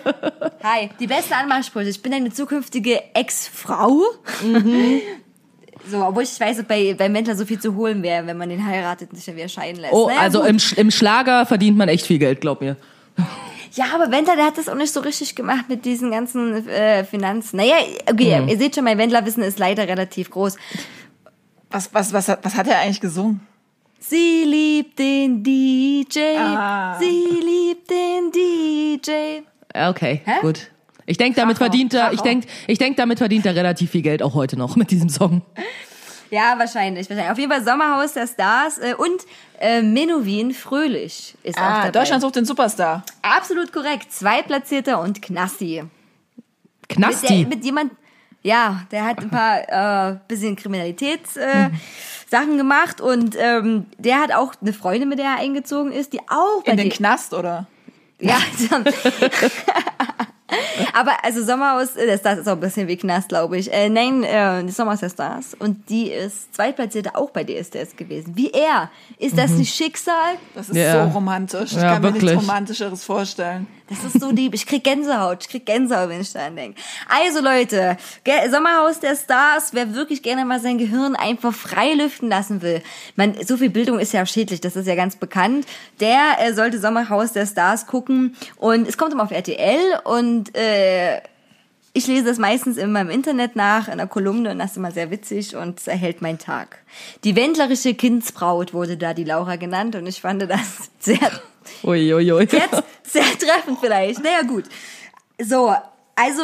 [0.63, 1.89] Hi, die beste Anmachsprüche.
[1.89, 4.01] Ich bin deine zukünftige Ex-Frau.
[4.43, 5.01] Mhm.
[5.87, 8.49] So, obwohl ich weiß, ob bei, bei Wendler so viel zu holen wäre, wenn man
[8.49, 9.93] den heiratet und sich dann wieder scheiden lässt.
[9.93, 10.49] Oh, Naja, also gut.
[10.49, 12.75] im, im Schlager verdient man echt viel Geld, glaub mir.
[13.75, 17.03] Ja, aber Wendler, der hat das auch nicht so richtig gemacht mit diesen ganzen äh,
[17.03, 17.57] Finanzen.
[17.57, 17.75] Naja,
[18.09, 18.47] okay, Mhm.
[18.47, 20.55] ihr seht schon, mein Wendlerwissen ist leider relativ groß.
[21.71, 23.41] Was, was, was, hat- was hat er eigentlich gesungen?
[23.99, 26.19] Sie liebt den DJ.
[26.37, 26.97] Ah.
[26.99, 27.05] Sie
[27.41, 29.41] liebt den DJ.
[29.89, 30.31] Okay, Hä?
[30.41, 30.71] gut.
[31.07, 32.23] Ich denke, damit verdient er, ich Kracher.
[32.29, 35.41] denk, ich denk, damit verdient er relativ viel Geld auch heute noch mit diesem Song.
[36.31, 37.31] Ja, wahrscheinlich, wahrscheinlich.
[37.31, 39.21] Auf jeden Fall Sommerhaus der Stars äh, und
[39.59, 41.91] äh, Menowin Fröhlich ist auch Ah, dabei.
[41.91, 43.03] Deutschland sucht den Superstar.
[43.21, 44.11] Absolut korrekt.
[44.11, 45.83] Zweitplatzierter und Knasti.
[45.83, 45.91] Mit,
[46.89, 47.45] der, Knasti.
[47.47, 47.91] mit jemand,
[48.43, 51.69] ja, der hat ein paar äh, bisschen Kriminalitäts äh,
[52.29, 56.19] Sachen gemacht und ähm, der hat auch eine Freundin, mit der er eingezogen ist, die
[56.27, 57.67] auch bei In den Knast, oder?
[58.19, 58.37] Ja,
[60.93, 63.71] aber also Sommerhaus äh, der Stars ist auch ein bisschen wie Knast, glaube ich.
[63.73, 68.33] Äh, nein, äh, das Sommerhaus der Stars und die ist zweitplatzierte auch bei DSDS gewesen.
[68.35, 68.89] Wie er.
[69.17, 70.35] Ist das nicht Schicksal?
[70.53, 71.05] Das ist Ja.
[71.07, 71.71] so romantisch.
[71.71, 72.31] Ich Ja, kann mir wirklich.
[72.33, 73.67] nichts Romantischeres vorstellen.
[73.87, 74.55] Das ist so lieb.
[74.55, 75.43] Ich krieg Gänsehaut.
[75.43, 76.81] Ich krieg Gänsehaut, wenn ich daran denke.
[77.07, 77.97] Also Leute,
[78.49, 82.81] Sommerhaus der Stars, wer wirklich gerne mal sein Gehirn einfach frei lüften lassen will.
[83.15, 85.67] Man, so viel Bildung ist ja schädlich, das ist ja ganz bekannt.
[85.99, 88.35] Der äh, sollte Sommerhaus der Stars gucken.
[88.57, 91.21] Und es kommt immer auf RTL und äh,
[91.93, 94.91] ich lese das meistens immer im Internet nach, in einer Kolumne und das ist immer
[94.91, 96.79] sehr witzig und es erhält meinen Tag.
[97.23, 101.31] Die wendlerische Kindsbraut wurde da die Laura genannt und ich fand das sehr
[101.83, 102.47] Ui, ui, ui.
[102.47, 102.69] sehr,
[103.03, 104.23] sehr treffend vielleicht.
[104.23, 104.65] Naja, gut.
[105.41, 105.73] So,
[106.15, 106.41] also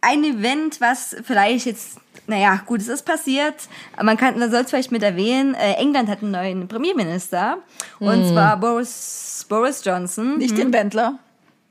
[0.00, 3.54] ein Event, was vielleicht jetzt, naja, gut, es ist passiert.
[4.02, 5.54] Man kann, man soll es vielleicht mit erwähnen.
[5.54, 7.58] Äh, England hat einen neuen Premierminister.
[8.00, 10.38] Und zwar Boris, Boris Johnson.
[10.38, 11.18] Nicht den Wendler.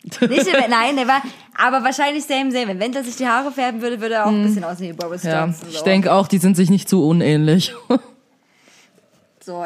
[0.04, 1.22] Nicht den, nein, der war,
[1.58, 2.70] aber wahrscheinlich same, same.
[2.70, 5.24] Wenn Wendler sich die Haare färben würde, würde er auch ein bisschen aussehen wie Boris
[5.24, 5.70] Ja, Johnson.
[5.70, 5.76] So.
[5.76, 7.76] ich denke auch, die sind sich nicht zu unähnlich.
[9.44, 9.66] So.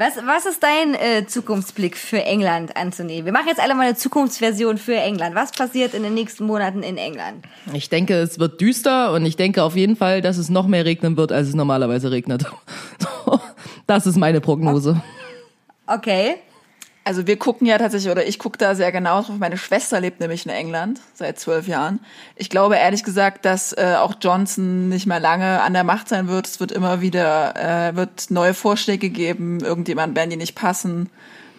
[0.00, 3.24] Was, was ist dein äh, Zukunftsblick für England, Anthony?
[3.24, 5.34] Wir machen jetzt alle mal eine Zukunftsversion für England.
[5.34, 7.44] Was passiert in den nächsten Monaten in England?
[7.72, 10.84] Ich denke, es wird düster und ich denke auf jeden Fall, dass es noch mehr
[10.84, 12.46] regnen wird, als es normalerweise regnet.
[13.86, 15.00] Das ist meine Prognose.
[15.86, 16.36] Okay.
[17.08, 19.38] Also wir gucken ja tatsächlich, oder ich gucke da sehr genau drauf.
[19.38, 22.00] Meine Schwester lebt nämlich in England seit zwölf Jahren.
[22.36, 26.28] Ich glaube ehrlich gesagt, dass äh, auch Johnson nicht mehr lange an der Macht sein
[26.28, 26.46] wird.
[26.46, 29.60] Es wird immer wieder, äh, wird neue Vorschläge geben.
[29.60, 31.08] Irgendjemand werden die nicht passen.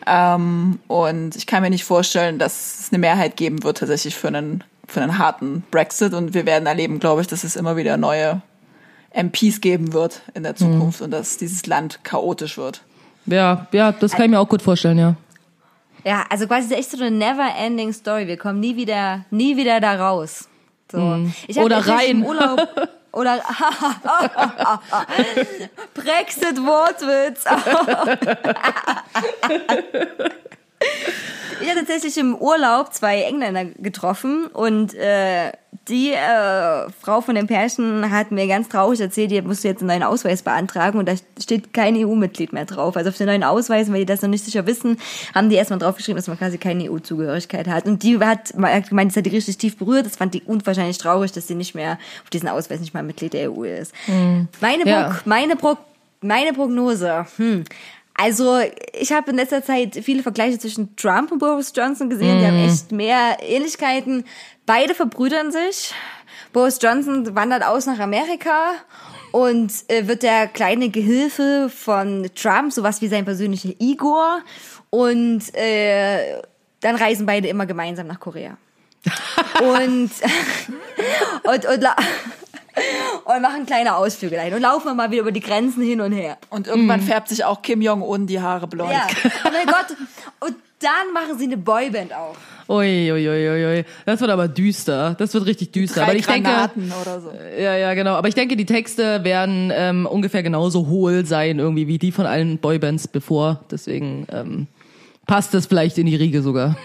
[0.05, 4.27] Ähm, und ich kann mir nicht vorstellen, dass es eine Mehrheit geben wird tatsächlich für
[4.27, 6.13] einen, für einen harten Brexit.
[6.13, 8.43] Und wir werden erleben, glaube ich, dass es immer wieder neue
[9.15, 12.83] MPs geben wird in der Zukunft und dass dieses Land chaotisch wird.
[13.25, 15.15] Ja, ja, das kann ich mir auch gut vorstellen, ja.
[16.09, 18.27] Ja, also quasi echt so eine never-ending Story.
[18.27, 20.49] Wir kommen nie wieder, nie wieder da raus.
[20.91, 21.19] So.
[21.47, 22.25] Ich hab Oder rein.
[22.25, 22.67] Urlaub
[23.11, 23.35] oder
[25.93, 27.45] Brexit Wortwitz.
[31.61, 35.51] Ich habe tatsächlich im Urlaub zwei Engländer getroffen und äh,
[35.89, 39.89] die äh, Frau von dem Pärchen hat mir ganz traurig erzählt, ihr musst jetzt einen
[39.89, 42.95] neuen Ausweis beantragen und da steht kein EU-Mitglied mehr drauf.
[42.95, 44.97] Also auf den neuen Ausweis, weil die das noch nicht sicher wissen,
[45.35, 47.85] haben die erstmal draufgeschrieben, dass man quasi keine EU-Zugehörigkeit hat.
[47.85, 50.05] Und die hat hat gemeint, das hat die richtig tief berührt.
[50.05, 53.33] Das fand die unwahrscheinlich traurig, dass sie nicht mehr auf diesen Ausweis nicht mal Mitglied
[53.33, 53.93] der EU ist.
[54.61, 55.09] Meine, Ja.
[55.09, 55.77] Prog meine, Prog
[56.21, 57.25] meine Prognose.
[57.37, 57.63] Hm.
[58.21, 58.59] Also
[58.91, 62.39] ich habe in letzter Zeit viele Vergleiche zwischen Trump und Boris Johnson gesehen.
[62.39, 64.25] Die haben echt mehr Ähnlichkeiten.
[64.65, 65.93] Beide verbrüdern sich.
[66.51, 68.71] Boris Johnson wandert aus nach Amerika
[69.31, 74.41] und äh, wird der kleine Gehilfe von Trump, sowas wie sein persönlicher Igor.
[74.89, 76.41] Und äh,
[76.81, 78.57] dann reisen beide immer gemeinsam nach Korea.
[79.61, 80.11] und,
[81.43, 81.85] und, und,
[83.25, 86.37] und machen kleine Ausflüge dahin und laufen mal wieder über die Grenzen hin und her.
[86.49, 88.91] Und irgendwann färbt sich auch Kim Jong-un die Haare blond.
[88.91, 89.07] Ja,
[89.45, 89.95] oh mein Gott.
[90.39, 92.37] Und dann machen sie eine Boyband auf.
[92.69, 93.85] Ui, ui, ui, ui, ui.
[94.05, 95.15] Das wird aber düster.
[95.17, 96.01] Das wird richtig düster.
[96.01, 97.31] Drei Aber ich denke, Granaten oder so.
[97.57, 98.13] ja, ja, genau.
[98.13, 102.25] Aber ich denke, die Texte werden ähm, ungefähr genauso hohl sein, irgendwie wie die von
[102.25, 103.61] allen Boybands bevor.
[103.71, 104.67] Deswegen ähm,
[105.25, 106.77] passt das vielleicht in die Riege sogar.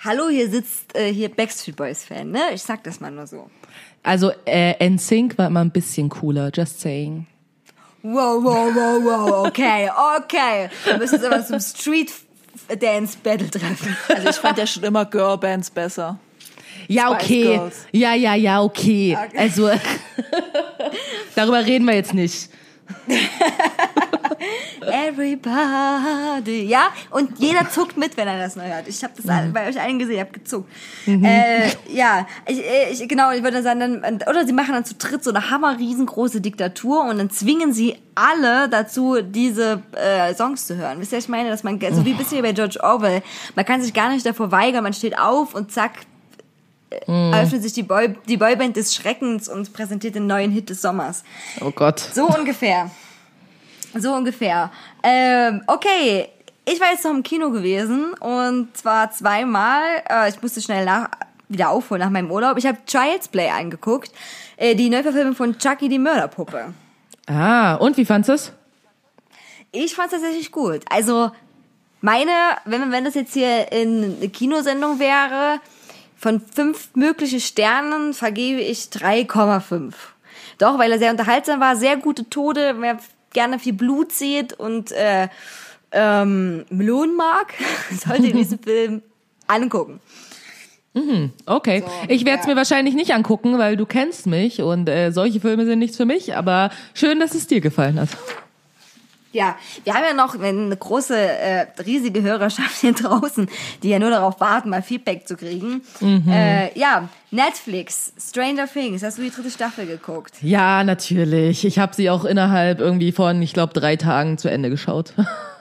[0.00, 2.40] Hallo, hier sitzt äh, hier Backstreet Boys Fan, ne?
[2.52, 3.48] Ich sag das mal nur so.
[4.06, 7.26] Also äh, NSYNC war immer ein bisschen cooler, just saying.
[8.04, 10.68] Wow, wow, wow, wow, okay, okay.
[10.84, 12.12] Wir müssen uns aber zum Street
[12.78, 13.96] Dance Battle treffen.
[14.08, 16.20] Also ich fand ja schon immer Girlbands besser.
[16.86, 17.42] Ja, Spice okay.
[17.42, 17.86] Girls.
[17.90, 19.18] Ja, ja, ja, okay.
[19.36, 19.70] Also
[21.34, 22.48] darüber reden wir jetzt nicht.
[24.80, 26.66] Everybody.
[26.66, 28.86] Ja, und jeder zuckt mit, wenn er das neu hört.
[28.88, 30.70] Ich habe das alle- bei euch allen gesehen, ich habe gezuckt.
[31.06, 35.24] Äh, ja, ich, ich, genau, ich würde sagen, dann, oder sie machen dann zu dritt
[35.24, 40.76] so eine hammer riesengroße Diktatur und dann zwingen sie alle dazu, diese äh, Songs zu
[40.76, 41.00] hören.
[41.00, 43.22] Wisst ihr, ich meine, dass man, so wie ein bisschen wie bei George Orwell,
[43.54, 45.92] man kann sich gar nicht davor weigern, man steht auf und zack,
[46.90, 50.82] äh, öffnet sich die, Boy, die Boyband des Schreckens und präsentiert den neuen Hit des
[50.82, 51.24] Sommers.
[51.60, 52.00] Oh Gott.
[52.00, 52.90] So ungefähr.
[53.94, 54.70] So ungefähr.
[55.02, 56.28] Ähm, okay,
[56.64, 59.82] ich war jetzt noch im Kino gewesen und zwar zweimal.
[60.08, 61.08] Äh, ich musste schnell nach,
[61.48, 62.58] wieder aufholen nach meinem Urlaub.
[62.58, 64.12] Ich habe Child's Play angeguckt,
[64.56, 66.74] äh, die Neuverfilmung von Chucky die Mörderpuppe.
[67.26, 68.52] Ah, und wie fandst du's?
[69.72, 70.82] Ich fand es tatsächlich gut.
[70.90, 71.30] Also
[72.00, 72.30] meine,
[72.64, 75.60] wenn, wenn das jetzt hier in eine Kinosendung wäre,
[76.16, 79.92] von fünf mögliche Sternen vergebe ich 3,5.
[80.58, 82.98] Doch, weil er sehr unterhaltsam war, sehr gute Tode, wer
[83.32, 85.28] gerne viel Blut sieht und äh,
[85.92, 87.52] ähm, Melonen mag,
[87.90, 89.02] sollte diesen Film
[89.46, 90.00] angucken.
[91.44, 91.84] Okay.
[92.08, 92.52] ich werde es ja.
[92.52, 96.06] mir wahrscheinlich nicht angucken, weil du kennst mich und äh, solche Filme sind nichts für
[96.06, 98.08] mich, aber schön, dass es dir gefallen hat.
[99.36, 103.50] Ja, wir haben ja noch eine große, äh, riesige Hörerschaft hier draußen,
[103.82, 105.82] die ja nur darauf warten, mal Feedback zu kriegen.
[106.26, 110.36] Äh, ja, Netflix, Stranger Things, hast du die dritte Staffel geguckt?
[110.40, 111.66] Ja, natürlich.
[111.66, 115.12] Ich habe sie auch innerhalb irgendwie von, ich glaube, drei Tagen zu Ende geschaut.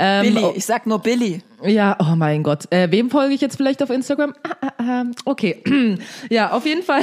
[0.00, 1.42] ähm, Billy, oh, ich sag nur Billy.
[1.62, 2.72] ja, oh mein Gott.
[2.72, 4.32] Äh, wem folge ich jetzt vielleicht auf Instagram?
[4.42, 5.62] Ah, ah, ah, okay.
[6.30, 7.02] ja, auf jeden Fall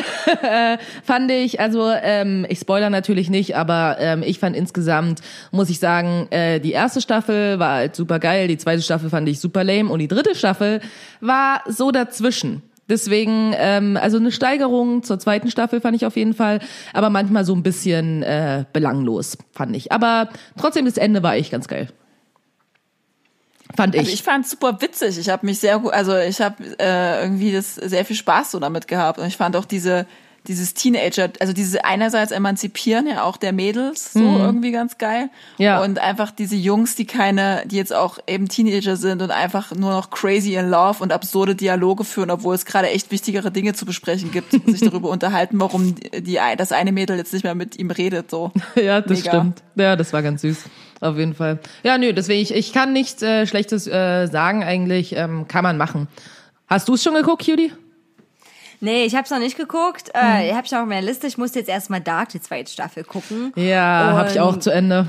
[1.03, 5.77] fand ich, also ähm, ich spoiler natürlich nicht, aber ähm, ich fand insgesamt, muss ich
[5.77, 9.63] sagen, äh, die erste Staffel war halt super geil, die zweite Staffel fand ich super
[9.63, 10.81] lame und die dritte Staffel
[11.21, 12.63] war so dazwischen.
[12.89, 16.60] Deswegen, ähm, also eine Steigerung zur zweiten Staffel fand ich auf jeden Fall,
[16.93, 19.91] aber manchmal so ein bisschen äh, belanglos, fand ich.
[19.91, 21.89] Aber trotzdem, das Ende war echt ganz geil.
[23.78, 24.00] Fand ich.
[24.00, 25.20] Also ich fand super witzig.
[25.20, 28.60] Ich habe mich sehr gut, also ich habe äh, irgendwie das sehr viel Spaß so
[28.60, 30.08] damit gehabt und ich fand auch diese
[30.47, 35.81] dieses Teenager, also diese einerseits emanzipieren ja auch der Mädels so irgendwie ganz geil Ja.
[35.81, 39.91] und einfach diese Jungs, die keine, die jetzt auch eben Teenager sind und einfach nur
[39.91, 43.86] noch crazy in love und absurde Dialoge führen, obwohl es gerade echt wichtigere Dinge zu
[43.86, 47.91] besprechen gibt, sich darüber unterhalten, warum die das eine Mädel jetzt nicht mehr mit ihm
[47.91, 48.51] redet so.
[48.75, 49.31] Ja, das Mega.
[49.31, 49.63] stimmt.
[49.75, 50.63] Ja, das war ganz süß.
[51.01, 51.60] Auf jeden Fall.
[51.83, 55.13] Ja, nö, deswegen, ich, ich kann nichts äh, Schlechtes äh, sagen eigentlich.
[55.15, 56.07] Ähm, kann man machen.
[56.67, 57.71] Hast du es schon geguckt, Judy?
[58.80, 60.12] Nee, ich habe noch nicht geguckt.
[60.13, 61.28] Äh, ich habe schon auf meiner Liste.
[61.28, 63.52] Ich muss jetzt erstmal Dark, die zweite Staffel, gucken.
[63.56, 65.08] Ja, habe ich auch zu Ende.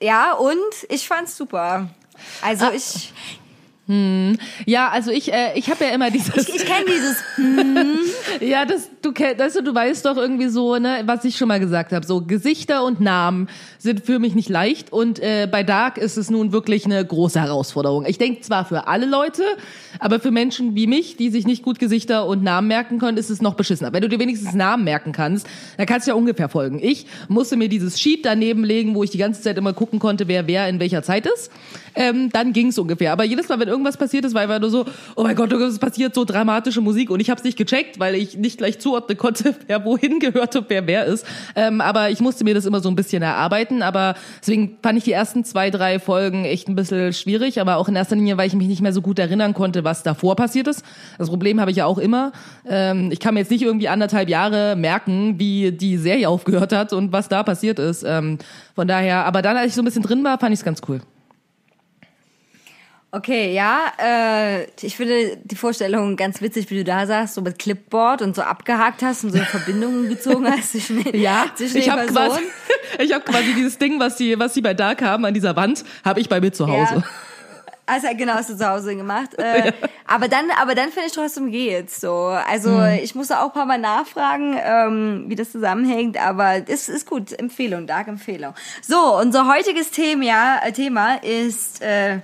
[0.00, 0.56] Ja, und
[0.88, 1.88] ich fand's super.
[2.42, 3.12] Also ich,
[3.88, 6.48] Ja, also ich, äh, ich habe ja immer dieses.
[6.48, 7.22] Ich kenne dieses.
[8.40, 11.60] Ja, das du kennst, also du weißt doch irgendwie so, ne, was ich schon mal
[11.60, 15.96] gesagt habe, so Gesichter und Namen sind für mich nicht leicht und äh, bei Dark
[15.96, 18.04] ist es nun wirklich eine große Herausforderung.
[18.06, 19.42] Ich denke zwar für alle Leute,
[20.00, 23.30] aber für Menschen wie mich, die sich nicht gut Gesichter und Namen merken können, ist
[23.30, 23.92] es noch beschissener.
[23.92, 25.46] Wenn du dir wenigstens Namen merken kannst,
[25.76, 26.80] dann kannst du ja ungefähr folgen.
[26.82, 30.28] Ich musste mir dieses Sheet daneben legen, wo ich die ganze Zeit immer gucken konnte,
[30.28, 31.50] wer wer in welcher Zeit ist.
[31.94, 33.12] Ähm, dann ging's ungefähr.
[33.12, 34.84] Aber jedes Mal, wenn irgendwas passiert ist, war nur so,
[35.14, 38.14] oh mein Gott, es passiert so dramatische Musik und ich habe es nicht gecheckt, weil
[38.14, 41.26] ich nicht gleich zuordnen konnte, wer wohin gehört und wer wer ist.
[41.54, 43.82] Ähm, aber ich musste mir das immer so ein bisschen erarbeiten.
[43.82, 47.60] Aber deswegen fand ich die ersten zwei, drei Folgen echt ein bisschen schwierig.
[47.60, 50.02] Aber auch in erster Linie, weil ich mich nicht mehr so gut erinnern konnte, was
[50.02, 50.84] davor passiert ist.
[51.18, 52.32] Das Problem habe ich ja auch immer.
[52.68, 56.92] Ähm, ich kann mir jetzt nicht irgendwie anderthalb Jahre merken, wie die Serie aufgehört hat
[56.92, 58.04] und was da passiert ist.
[58.06, 58.38] Ähm,
[58.74, 60.80] von daher, aber dann, als ich so ein bisschen drin war, fand ich es ganz
[60.88, 61.00] cool.
[63.16, 67.58] Okay, ja, äh, ich finde die Vorstellung ganz witzig, wie du da sagst, so mit
[67.58, 71.24] Clipboard und so abgehakt hast und so Verbindungen gezogen hast zwischen den,
[71.54, 72.12] zwischen ich den Personen.
[72.14, 72.42] quasi,
[72.98, 75.82] ich habe quasi dieses Ding, was sie, was sie bei Dark haben an dieser Wand,
[76.04, 76.96] habe ich bei mir zu Hause.
[76.96, 77.04] Ja.
[77.88, 79.30] Also genau, hast du zu Hause gemacht.
[79.38, 79.72] Äh,
[80.06, 82.12] Aber dann, aber dann finde ich trotzdem geht's so.
[82.14, 82.98] Also Hm.
[83.02, 87.32] ich musste auch ein paar Mal nachfragen, ähm, wie das zusammenhängt, aber es ist gut.
[87.38, 88.54] Empfehlung, Dark Empfehlung.
[88.82, 92.18] So, unser heutiges Thema, ja, äh, Thema ist, äh,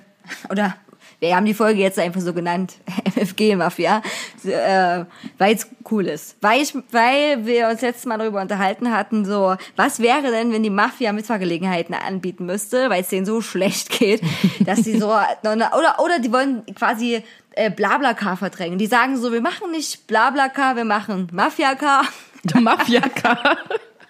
[0.51, 0.77] oder
[1.23, 2.75] wir haben die Folge jetzt einfach so genannt,
[3.17, 4.03] MFG Mafia,
[4.45, 5.05] äh,
[5.39, 6.37] weil es cool ist.
[6.41, 10.65] Weil, ich, weil wir uns letztes Mal darüber unterhalten hatten, so, was wäre denn, wenn
[10.65, 14.21] die Mafia Mitfahrgelegenheiten anbieten müsste, weil es denen so schlecht geht,
[14.67, 18.79] dass sie so, oder, oder die wollen quasi äh, Blablacar verdrängen.
[18.79, 22.05] Die sagen so, wir machen nicht Blablacar, wir machen Mafia-Car.
[22.61, 23.59] Mafia-Car.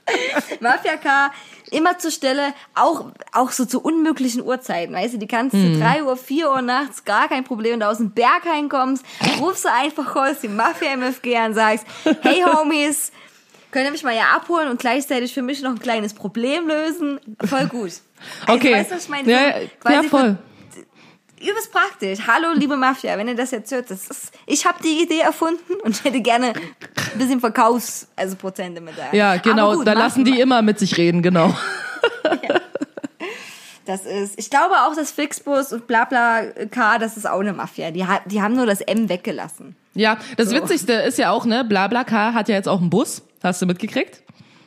[0.61, 1.33] Mafia-Car
[1.71, 6.05] immer zur Stelle, auch, auch so zu unmöglichen Uhrzeiten, weißt du, die kannst du 3
[6.05, 9.05] Uhr, 4 Uhr nachts, gar kein Problem, du aus dem Berg reinkommst,
[9.41, 11.87] rufst du einfach kurz die Mafia-MFG an, sagst,
[12.23, 13.11] hey Homies,
[13.71, 17.19] könnt ihr mich mal hier abholen und gleichzeitig für mich noch ein kleines Problem lösen?
[17.45, 17.93] Voll gut.
[18.47, 18.75] Also, Okay.
[18.75, 19.31] weißt du, was ich meine?
[19.33, 19.59] ja,
[19.91, 20.37] ja, voll.
[21.43, 22.21] Übelst praktisch.
[22.27, 25.75] Hallo, liebe Mafia, wenn ihr das jetzt hört, das ist, ich habe die Idee erfunden
[25.83, 29.15] und ich hätte gerne ein bisschen Verkaufs, also Prozente mit da.
[29.17, 29.75] Ja, genau.
[29.77, 31.55] Gut, da machen lassen die immer mit sich reden, genau.
[33.85, 37.91] Das ist, ich glaube auch, dass Flixbus und BlaBlaCar, das ist auch eine Mafia.
[37.91, 39.75] Die, die haben nur das M weggelassen.
[39.95, 43.23] Ja, das Witzigste ist ja auch, ne, BlaBlaCar hat ja jetzt auch einen Bus.
[43.43, 44.23] Hast du mitgekriegt?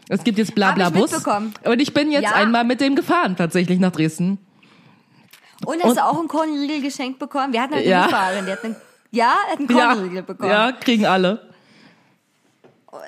[0.09, 1.11] Es gibt jetzt BlaBla-Bus.
[1.13, 1.53] mitbekommen.
[1.63, 2.33] Und ich bin jetzt Ja.
[2.33, 4.37] einmal mit dem gefahren, tatsächlich nach Dresden.
[5.65, 7.53] Und hast du auch einen Kornriegel geschenkt bekommen?
[7.53, 8.03] Wir hatten halt Ja.
[8.03, 8.75] eine Fahrerin, die hat einen,
[9.11, 10.49] ja, hat einen Ja, Kornriegel bekommen.
[10.49, 11.41] ja, kriegen alle.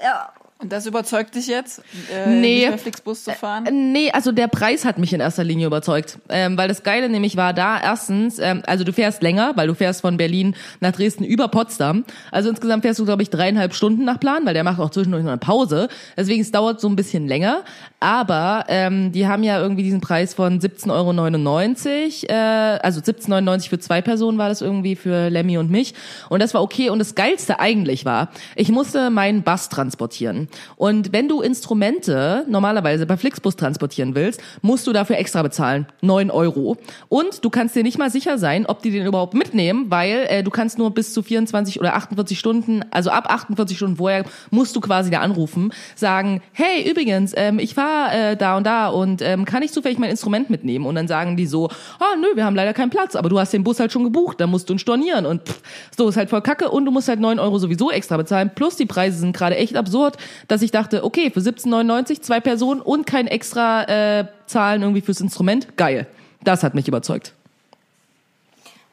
[0.04, 0.32] Ja.
[0.60, 2.72] Und das überzeugt dich jetzt, äh, Nee.
[2.78, 3.92] Flixbus zu fahren?
[3.92, 6.18] Nee, also der Preis hat mich in erster Linie überzeugt.
[6.30, 9.76] Ähm, weil das Geile nämlich war da, erstens, ähm, also du fährst länger, weil du
[9.76, 12.06] fährst von Berlin nach Dresden über Potsdam.
[12.32, 15.24] Also insgesamt fährst du, glaube ich, dreieinhalb Stunden nach Plan, weil der macht auch zwischendurch
[15.24, 15.90] noch eine Pause.
[16.18, 17.64] Deswegen es dauert so ein bisschen länger.
[18.00, 22.34] Aber ähm, die haben ja irgendwie diesen Preis von 17,99 Euro.
[22.34, 25.94] Äh, also 17,99 für zwei Personen war das irgendwie für Lemmy und mich.
[26.30, 26.90] Und das war okay.
[26.90, 30.47] Und das Geilste eigentlich war, ich musste meinen Bass transportieren.
[30.76, 35.88] Und wenn du Instrumente normalerweise bei Flixbus transportieren willst, musst du dafür extra bezahlen.
[36.02, 36.78] 9 Euro.
[37.10, 40.44] Und du kannst dir nicht mal sicher sein, ob die den überhaupt mitnehmen, weil äh,
[40.44, 44.76] du kannst nur bis zu 24 oder 48 Stunden, also ab 48 Stunden vorher, musst
[44.76, 49.22] du quasi da anrufen, sagen, hey, übrigens, ähm, ich war äh, da und da und
[49.22, 50.86] ähm, kann ich zufällig mein Instrument mitnehmen?
[50.86, 53.54] Und dann sagen die so, ah nö, wir haben leider keinen Platz, aber du hast
[53.54, 55.26] den Bus halt schon gebucht, da musst du ihn stornieren.
[55.26, 55.62] Und pff,
[55.96, 58.52] so ist halt voll kacke und du musst halt 9 Euro sowieso extra bezahlen.
[58.54, 62.82] Plus die Preise sind gerade echt absurd, dass ich dachte, okay, für 17,99 zwei Personen
[62.82, 66.08] und kein extra äh, Zahlen irgendwie fürs Instrument, geil.
[66.44, 67.34] Das hat mich überzeugt.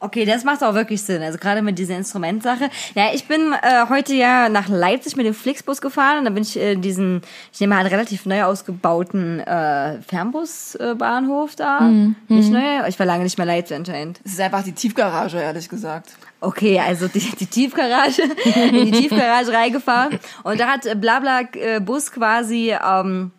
[0.05, 1.21] Okay, das macht auch wirklich Sinn.
[1.23, 2.69] Also gerade mit dieser Instrumentsache.
[2.93, 6.43] Ja, ich bin äh, heute ja nach Leipzig mit dem Flixbus gefahren und da bin
[6.43, 11.89] ich äh, diesen, ich nehme mal einen relativ neu ausgebauten äh, Fernbusbahnhof äh, Bahnhof da.
[12.27, 14.19] Nicht neu, ich war lange nicht mehr Leipzig anscheinend.
[14.23, 16.09] Es ist einfach die Tiefgarage, ehrlich gesagt.
[16.45, 20.19] Okay, also die, die Tiefgarage, in die Tiefgarage reingefahren.
[20.43, 23.31] Und da hat äh, Blabla äh, Bus quasi ähm,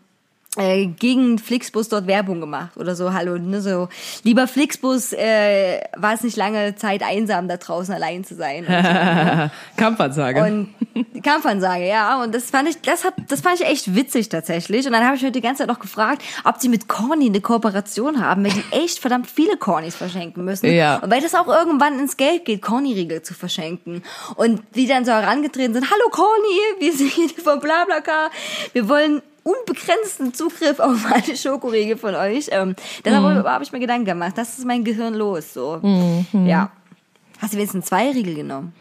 [0.56, 3.88] äh, gegen Flixbus dort Werbung gemacht oder so, hallo, ne, so,
[4.22, 8.66] lieber Flixbus, äh, war es nicht lange Zeit einsam, da draußen allein zu sein.
[8.66, 9.50] Und, so.
[9.76, 10.42] Kampfansage.
[10.42, 14.86] und Kampfansage, ja, und das fand ich, das hat, das fand ich echt witzig tatsächlich.
[14.86, 17.40] Und dann habe ich mich die ganze Zeit noch gefragt, ob sie mit Corny eine
[17.40, 20.72] Kooperation haben, weil die echt verdammt viele Cornys verschenken müssen.
[20.72, 20.96] Ja.
[20.98, 24.02] Und weil das auch irgendwann ins Geld geht, Corny-Riegel zu verschenken.
[24.36, 28.30] Und die dann so herangetreten sind, hallo Corny, wir sind hier von Blablacar,
[28.72, 32.48] wir wollen unbegrenzten Zugriff auf alle Schokoriegel von euch.
[32.50, 34.36] Ähm, darüber habe ich mir Gedanken gemacht.
[34.36, 35.80] Das ist mein Gehirn los, so.
[36.32, 36.70] Ja.
[37.38, 38.72] Hast du wenigstens zwei Riegel genommen?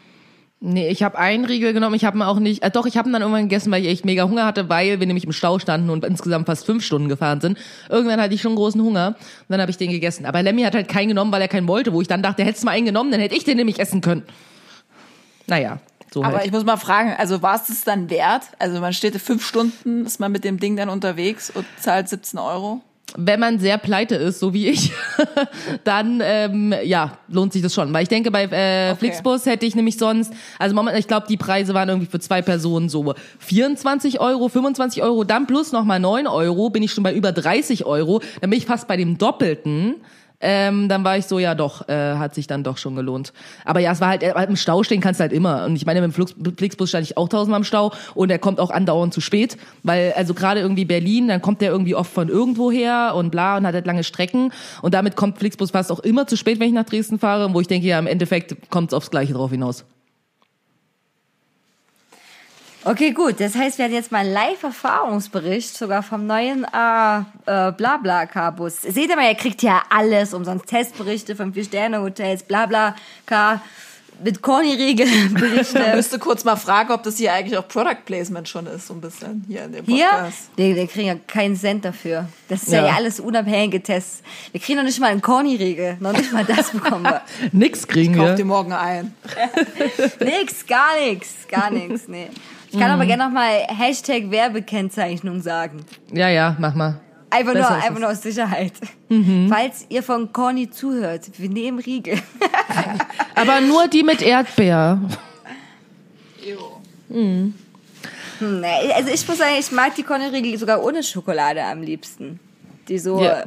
[0.58, 3.10] Nee, ich habe einen Riegel genommen, ich habe ihn auch nicht, äh, doch, ich habe
[3.10, 5.58] ihn dann irgendwann gegessen, weil ich echt mega Hunger hatte, weil wir nämlich im Stau
[5.58, 7.58] standen und insgesamt fast fünf Stunden gefahren sind.
[7.90, 10.24] Irgendwann hatte ich schon großen Hunger und dann habe ich den gegessen.
[10.24, 12.62] Aber Lemmy hat halt keinen genommen, weil er keinen wollte, wo ich dann dachte, hättest
[12.62, 14.22] du mal einen genommen, dann hätte ich den nämlich essen können.
[15.46, 15.78] Naja,
[16.12, 16.46] so Aber halt.
[16.46, 18.42] ich muss mal fragen, also war es das dann wert?
[18.58, 22.38] Also man steht fünf Stunden, ist man mit dem Ding dann unterwegs und zahlt 17
[22.38, 22.80] Euro?
[23.16, 24.92] Wenn man sehr pleite ist, so wie ich,
[25.84, 27.92] dann ähm, ja, lohnt sich das schon.
[27.94, 28.96] Weil ich denke, bei äh, Okay.
[28.98, 32.42] Flixbus hätte ich nämlich sonst, also momentan, ich glaube, die Preise waren irgendwie für zwei
[32.42, 37.14] Personen so 24 Euro, 25 Euro, dann plus nochmal 9 Euro, bin ich schon bei
[37.14, 39.96] über 30 Euro, dann bin ich fast bei dem Doppelten.
[40.40, 43.32] Ähm, dann war ich so, ja doch, äh, hat sich dann doch schon gelohnt.
[43.64, 45.64] Aber ja, es war halt, äh, im Stau stehen kannst du halt immer.
[45.64, 48.60] Und ich meine, mit dem Flixbus stand ich auch tausendmal im Stau und er kommt
[48.60, 52.28] auch andauernd zu spät, weil also gerade irgendwie Berlin, dann kommt der irgendwie oft von
[52.28, 56.00] irgendwo her und bla und hat halt lange Strecken und damit kommt Flixbus fast auch
[56.00, 58.90] immer zu spät, wenn ich nach Dresden fahre, wo ich denke, ja, im Endeffekt kommt
[58.90, 59.84] es aufs Gleiche drauf hinaus.
[62.88, 63.40] Okay, gut.
[63.40, 67.18] Das heißt, wir hatten jetzt mal einen Live-Erfahrungsbericht sogar vom neuen äh,
[67.68, 68.82] äh, Blabla-Car-Bus.
[68.82, 70.66] Seht ihr mal, ihr kriegt ja alles umsonst.
[70.66, 73.60] Testberichte von Vier-Sterne-Hotels, Blabla-Car,
[74.22, 75.82] mit Corny-Riegel Ich Berichte.
[75.96, 79.00] müsste kurz mal fragen, ob das hier eigentlich auch Product Placement schon ist, so ein
[79.00, 80.50] bisschen hier in dem Hier, Podcast.
[80.54, 82.28] wir, wir kriegen ja keinen Cent dafür.
[82.48, 82.94] Das ist ja, Ja.
[82.94, 84.22] alles unabhängige Tests.
[84.52, 85.96] Wir kriegen noch nicht mal einen Corny-Riegel.
[85.98, 87.20] Noch nicht mal das bekommen wir.
[87.52, 88.34] Nix kriegen Kauf wir.
[88.36, 89.12] dir morgen ein.
[90.20, 92.28] Nix, gar nix, gar nix, nee.
[92.76, 95.82] Ich kann aber gerne noch mal Hashtag Werbekennzeichnung sagen.
[96.12, 97.00] Ja, ja, mach mal.
[97.30, 98.74] Einfach nur, Besser einfach nur aus Sicherheit.
[99.48, 102.18] Falls ihr von Corny zuhört, wir nehmen Riegel.
[103.34, 105.00] Aber nur die mit Erdbeer.
[107.08, 107.54] Hm,
[108.40, 112.38] nee, also ich muss sagen, ich mag die Corny-Riegel sogar ohne Schokolade am liebsten.
[112.88, 113.22] Die so...
[113.22, 113.44] Ja.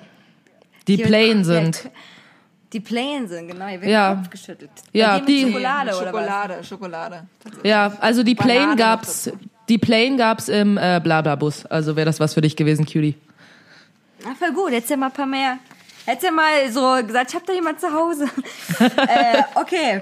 [0.88, 1.90] Die hier- plain ja, sind.
[2.74, 3.65] Die plain sind, genau.
[3.65, 4.15] Hier wird Ja.
[4.15, 4.70] Kopf geschüttelt.
[4.93, 6.05] Ja, Bei die- Schokolade, oder was?
[6.07, 7.24] Schokolade, Schokolade.
[7.63, 9.32] Ja, also die Banane Plain noch gab's,
[9.67, 11.65] die Plain gab's im äh, Blabla-Bus.
[11.65, 13.15] Also wäre das was für dich gewesen, Cutie.
[14.24, 14.72] Ach, voll gut.
[14.72, 15.57] Hättest ja mal ein paar mehr.
[16.05, 18.26] Hättest ja mal so gesagt, ich hab da jemand zu Hause.
[18.80, 20.01] äh, okay.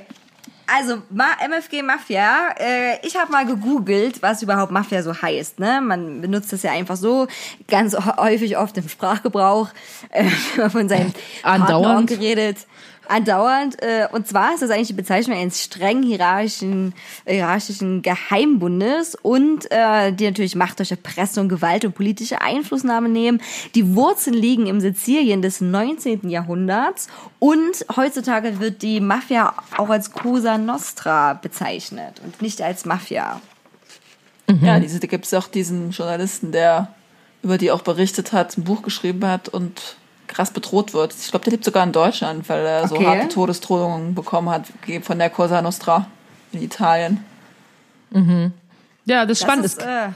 [0.68, 2.50] Also, Ma MFG Mafia.
[2.60, 5.60] Äh, ich habe mal gegoogelt, was überhaupt Mafia so heißt.
[5.60, 5.80] Ne?
[5.82, 7.28] Man benutzt das ja einfach so,
[7.68, 9.70] ganz häufig oft im Sprachgebrauch,
[10.10, 11.14] äh, wenn man von seinen
[11.44, 11.84] Andauernd.
[11.84, 12.68] Partnern geredet.
[13.10, 13.82] Andauernd.
[13.82, 16.94] Äh, und zwar ist das eigentlich die Bezeichnung eines streng hierarchischen,
[17.26, 23.42] hierarchischen Geheimbundes und äh, die natürlich Macht durch Erpressung, Gewalt und politische Einflussnahme nehmen.
[23.76, 26.30] Die Wurzeln liegen im Sizilien des 19.
[26.30, 27.08] Jahrhunderts
[27.40, 33.42] und heutzutage wird die Mafia auch als Cosa Nostra bezeichnet und nicht als Mafia.
[34.62, 36.94] Ja, diese, da gibt's auch diesen Journalisten, der
[37.44, 39.98] über die auch berichtet hat, ein Buch geschrieben hat und
[40.28, 41.14] krass bedroht wird.
[41.20, 43.06] Ich glaube, der lebt sogar in Deutschland, weil er so Okay.
[43.06, 44.64] harte Todesdrohungen bekommen hat
[45.02, 46.08] von der Cosa Nostra
[46.52, 47.24] in Italien.
[49.06, 49.66] Ja, das ist spannend.
[49.66, 50.10] Das ist, Es- äh,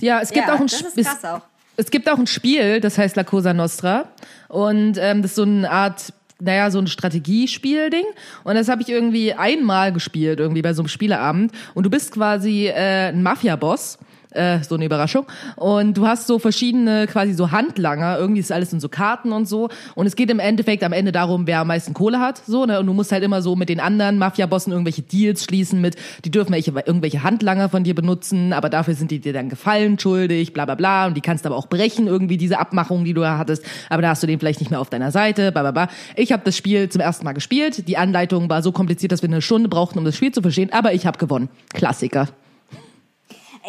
[0.00, 1.40] ja, es gibt ja, auch ein das Sp- ist krass auch.
[1.76, 4.06] Es gibt auch ein Spiel, das heißt La Cosa Nostra.
[4.48, 8.04] Und ähm, das ist so eine Art, naja, so ein Strategiespiel-Ding.
[8.44, 11.52] Und das habe ich irgendwie einmal gespielt, irgendwie bei so einem Spieleabend.
[11.74, 13.98] Und du bist quasi äh, ein Mafia-Boss.
[14.30, 15.24] Äh, so eine Überraschung.
[15.56, 19.48] Und du hast so verschiedene quasi so Handlanger, irgendwie ist alles in so Karten und
[19.48, 19.70] so.
[19.94, 22.42] Und es geht im Endeffekt am Ende darum, wer am meisten Kohle hat.
[22.46, 22.78] So, ne?
[22.78, 26.30] Und du musst halt immer so mit den anderen Mafia-Bossen irgendwelche Deals schließen mit, die
[26.30, 30.52] dürfen welche, irgendwelche Handlanger von dir benutzen, aber dafür sind die dir dann Gefallen schuldig,
[30.52, 31.06] bla bla bla.
[31.06, 33.64] Und die kannst aber auch brechen, irgendwie diese Abmachung, die du da hattest.
[33.88, 35.88] Aber da hast du den vielleicht nicht mehr auf deiner Seite, bla bla bla.
[36.16, 37.88] Ich habe das Spiel zum ersten Mal gespielt.
[37.88, 40.70] Die Anleitung war so kompliziert, dass wir eine Stunde brauchten, um das Spiel zu verstehen.
[40.70, 41.48] Aber ich habe gewonnen.
[41.72, 42.28] Klassiker.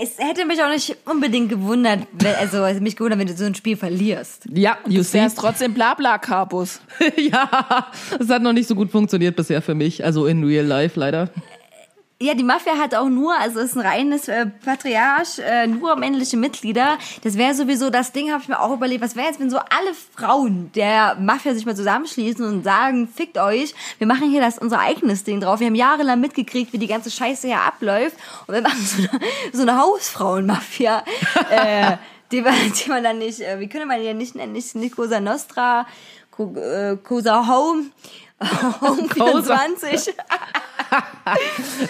[0.01, 3.55] Es hätte mich auch nicht unbedingt gewundert, wenn, also mich gewundert, wenn du so ein
[3.55, 4.45] Spiel verlierst.
[4.53, 5.27] Ja, you see.
[5.35, 6.79] Trotzdem Blabla-Carbus.
[7.17, 7.87] ja,
[8.17, 10.05] es hat noch nicht so gut funktioniert bisher für mich.
[10.05, 11.29] Also in real life leider.
[12.21, 16.35] Ja, die Mafia hat auch nur, also ist ein reines äh, Patriarch, äh, nur männliche
[16.35, 16.97] Mitglieder.
[17.23, 19.57] Das wäre sowieso das Ding, habe ich mir auch überlegt, was wäre jetzt, wenn so
[19.57, 24.57] alle Frauen der Mafia sich mal zusammenschließen und sagen, fickt euch, wir machen hier das
[24.57, 25.61] unser eigenes Ding drauf.
[25.61, 28.17] Wir haben jahrelang mitgekriegt, wie die ganze Scheiße hier abläuft
[28.47, 29.19] und wir machen so eine,
[29.53, 31.05] so eine Hausfrauen-Mafia.
[31.51, 31.95] äh,
[32.33, 32.53] die, man-
[32.83, 35.21] die man dann nicht, äh, wie könnte man die denn nicht nennen, nicht, nicht Cosa
[35.21, 35.87] Nostra,
[36.37, 37.85] äh, Cosa Home,
[38.81, 40.13] Home 24.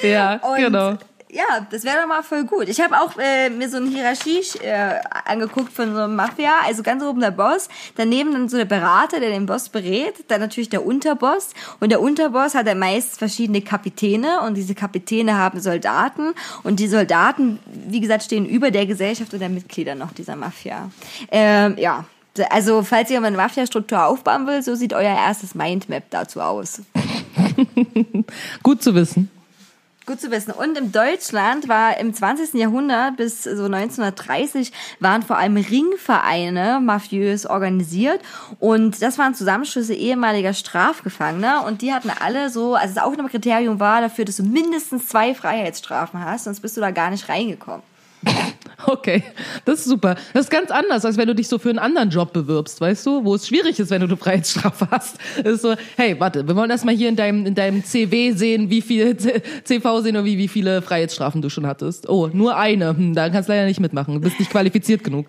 [0.03, 0.97] Ja, Und genau.
[1.31, 2.69] Ja, das wäre doch mal voll gut.
[2.69, 6.49] Ich habe auch äh, mir so eine Hierarchie äh, angeguckt von so einem Mafia.
[6.65, 10.41] Also ganz oben der Boss, daneben dann so der Berater, der den Boss berät, dann
[10.41, 11.51] natürlich der Unterboss.
[11.79, 16.33] Und der Unterboss hat dann meist verschiedene Kapitäne und diese Kapitäne haben Soldaten.
[16.63, 20.89] Und die Soldaten, wie gesagt, stehen über der Gesellschaft und der Mitglieder noch dieser Mafia.
[21.29, 22.05] Ähm, ja,
[22.49, 26.81] also falls ihr mal eine Mafia-Struktur aufbauen will, so sieht euer erstes Mindmap dazu aus.
[28.63, 29.29] Gut zu wissen.
[30.09, 30.53] Gut zu wissen.
[30.53, 32.55] Und in Deutschland war im 20.
[32.55, 38.19] Jahrhundert bis so 1930 waren vor allem Ringvereine mafiös organisiert
[38.59, 44.01] und das waren Zusammenschlüsse ehemaliger Strafgefangener und die hatten alle so, also das Aufnahmekriterium war
[44.01, 47.83] dafür, dass du mindestens zwei Freiheitsstrafen hast, sonst bist du da gar nicht reingekommen.
[48.85, 49.23] Okay,
[49.65, 50.15] das ist super.
[50.33, 53.05] Das ist ganz anders, als wenn du dich so für einen anderen Job bewirbst, weißt
[53.05, 55.17] du, wo es schwierig ist, wenn du eine Freiheitsstrafe hast.
[55.43, 58.69] Das ist so, hey, warte, wir wollen erstmal hier in deinem, in deinem CW sehen,
[58.69, 59.17] wie viel,
[59.63, 62.07] CV sehen oder wie, wie viele Freiheitsstrafen du schon hattest.
[62.07, 62.89] Oh, nur eine.
[62.89, 64.13] Hm, da kannst du leider nicht mitmachen.
[64.15, 65.25] Du bist nicht qualifiziert genug.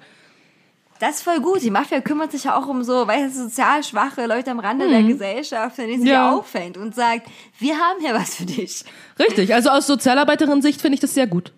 [1.01, 1.63] Das ist voll gut.
[1.63, 4.87] Die Mafia kümmert sich ja auch um so, weißt du, sozial schwache Leute am Rande
[4.87, 6.31] der Gesellschaft, wenn die sich Ja.
[6.33, 7.27] auffängt und sagt,
[7.59, 8.85] wir haben hier was für dich.
[9.19, 11.53] Richtig, also aus Sozialarbeiterin-Sicht finde ich das sehr gut.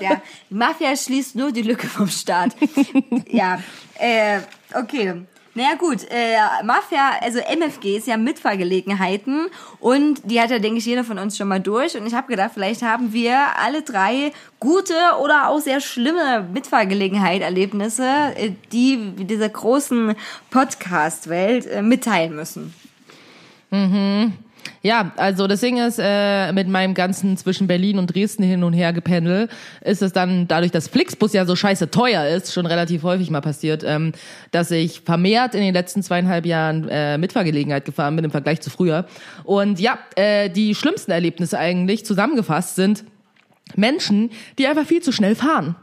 [0.00, 2.56] Ja, Mafia schließt nur die Lücke vom Staat.
[3.28, 3.60] ja,
[3.98, 4.40] äh,
[4.74, 5.22] okay.
[5.56, 9.46] Naja gut, äh, Mafia, also MFG ist ja Mitfahrgelegenheiten
[9.80, 11.96] und die hat ja, denke ich, jeder von uns schon mal durch.
[11.96, 14.92] Und ich habe gedacht, vielleicht haben wir alle drei gute
[15.22, 18.04] oder auch sehr schlimme Mitfahrgelegenheit-Erlebnisse,
[18.36, 20.14] äh, die dieser großen
[20.50, 22.74] Podcast-Welt äh, mitteilen müssen.
[24.86, 28.72] Ja, also das Ding ist, äh, mit meinem ganzen zwischen Berlin und Dresden hin und
[28.72, 29.48] her gependel,
[29.80, 33.40] ist es dann, dadurch, dass Flixbus ja so scheiße teuer ist, schon relativ häufig mal
[33.40, 34.12] passiert, ähm,
[34.52, 38.70] dass ich vermehrt in den letzten zweieinhalb Jahren äh, Mitfahrgelegenheit gefahren bin im Vergleich zu
[38.70, 39.06] früher.
[39.42, 43.02] Und ja, äh, die schlimmsten Erlebnisse eigentlich zusammengefasst sind
[43.74, 45.74] Menschen, die einfach viel zu schnell fahren.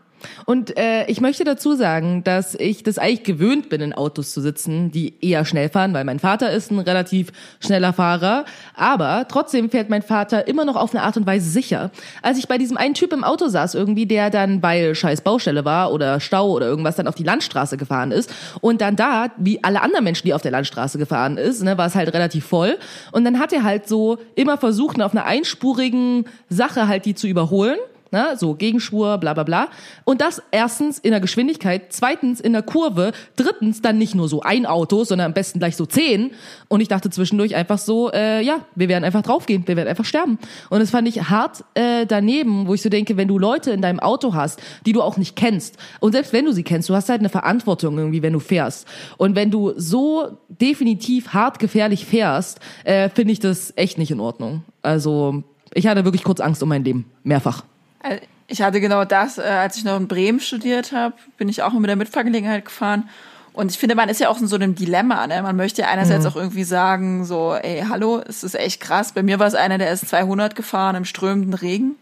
[0.45, 4.41] Und äh, ich möchte dazu sagen, dass ich das eigentlich gewöhnt bin, in Autos zu
[4.41, 8.45] sitzen, die eher schnell fahren, weil mein Vater ist ein relativ schneller Fahrer.
[8.75, 11.91] Aber trotzdem fährt mein Vater immer noch auf eine Art und Weise sicher.
[12.21, 15.65] Als ich bei diesem einen Typ im Auto saß, irgendwie, der dann, weil scheiß Baustelle
[15.65, 19.63] war oder Stau oder irgendwas, dann auf die Landstraße gefahren ist und dann da, wie
[19.63, 22.77] alle anderen Menschen, die auf der Landstraße gefahren ist, ne, war es halt relativ voll.
[23.11, 27.27] Und dann hat er halt so immer versucht, auf einer einspurigen Sache halt die zu
[27.27, 27.77] überholen
[28.13, 29.67] ne, so Gegenspur, bla bla bla.
[30.05, 34.41] Und das erstens in der Geschwindigkeit, zweitens in der Kurve, drittens dann nicht nur so
[34.41, 36.31] ein Auto, sondern am besten gleich so zehn.
[36.69, 40.05] Und ich dachte zwischendurch einfach so, äh, ja, wir werden einfach draufgehen, wir werden einfach
[40.05, 40.37] sterben.
[40.69, 43.81] Und das fand ich hart äh, daneben, wo ich so denke, wenn du Leute in
[43.81, 46.95] deinem Auto hast, die du auch nicht kennst, und selbst wenn du sie kennst, du
[46.95, 48.87] hast halt eine Verantwortung irgendwie, wenn du fährst.
[49.17, 54.19] Und wenn du so definitiv hart gefährlich fährst, äh, finde ich das echt nicht in
[54.19, 54.63] Ordnung.
[54.81, 55.43] Also
[55.73, 57.63] ich hatte wirklich kurz Angst um mein Leben, mehrfach.
[58.03, 61.63] Äh, Ich hatte genau das, äh, als ich noch in Bremen studiert habe, bin ich
[61.63, 63.09] auch mit der Mitfahrgelegenheit gefahren.
[63.53, 65.27] Und ich finde, man ist ja auch in so einem Dilemma.
[65.27, 65.41] Ne?
[65.43, 69.11] Man möchte ja einerseits auch irgendwie sagen, so, ey, hallo, es ist echt krass.
[69.11, 71.95] Bei mir war es einer, der ist 200 gefahren im strömenden Regen.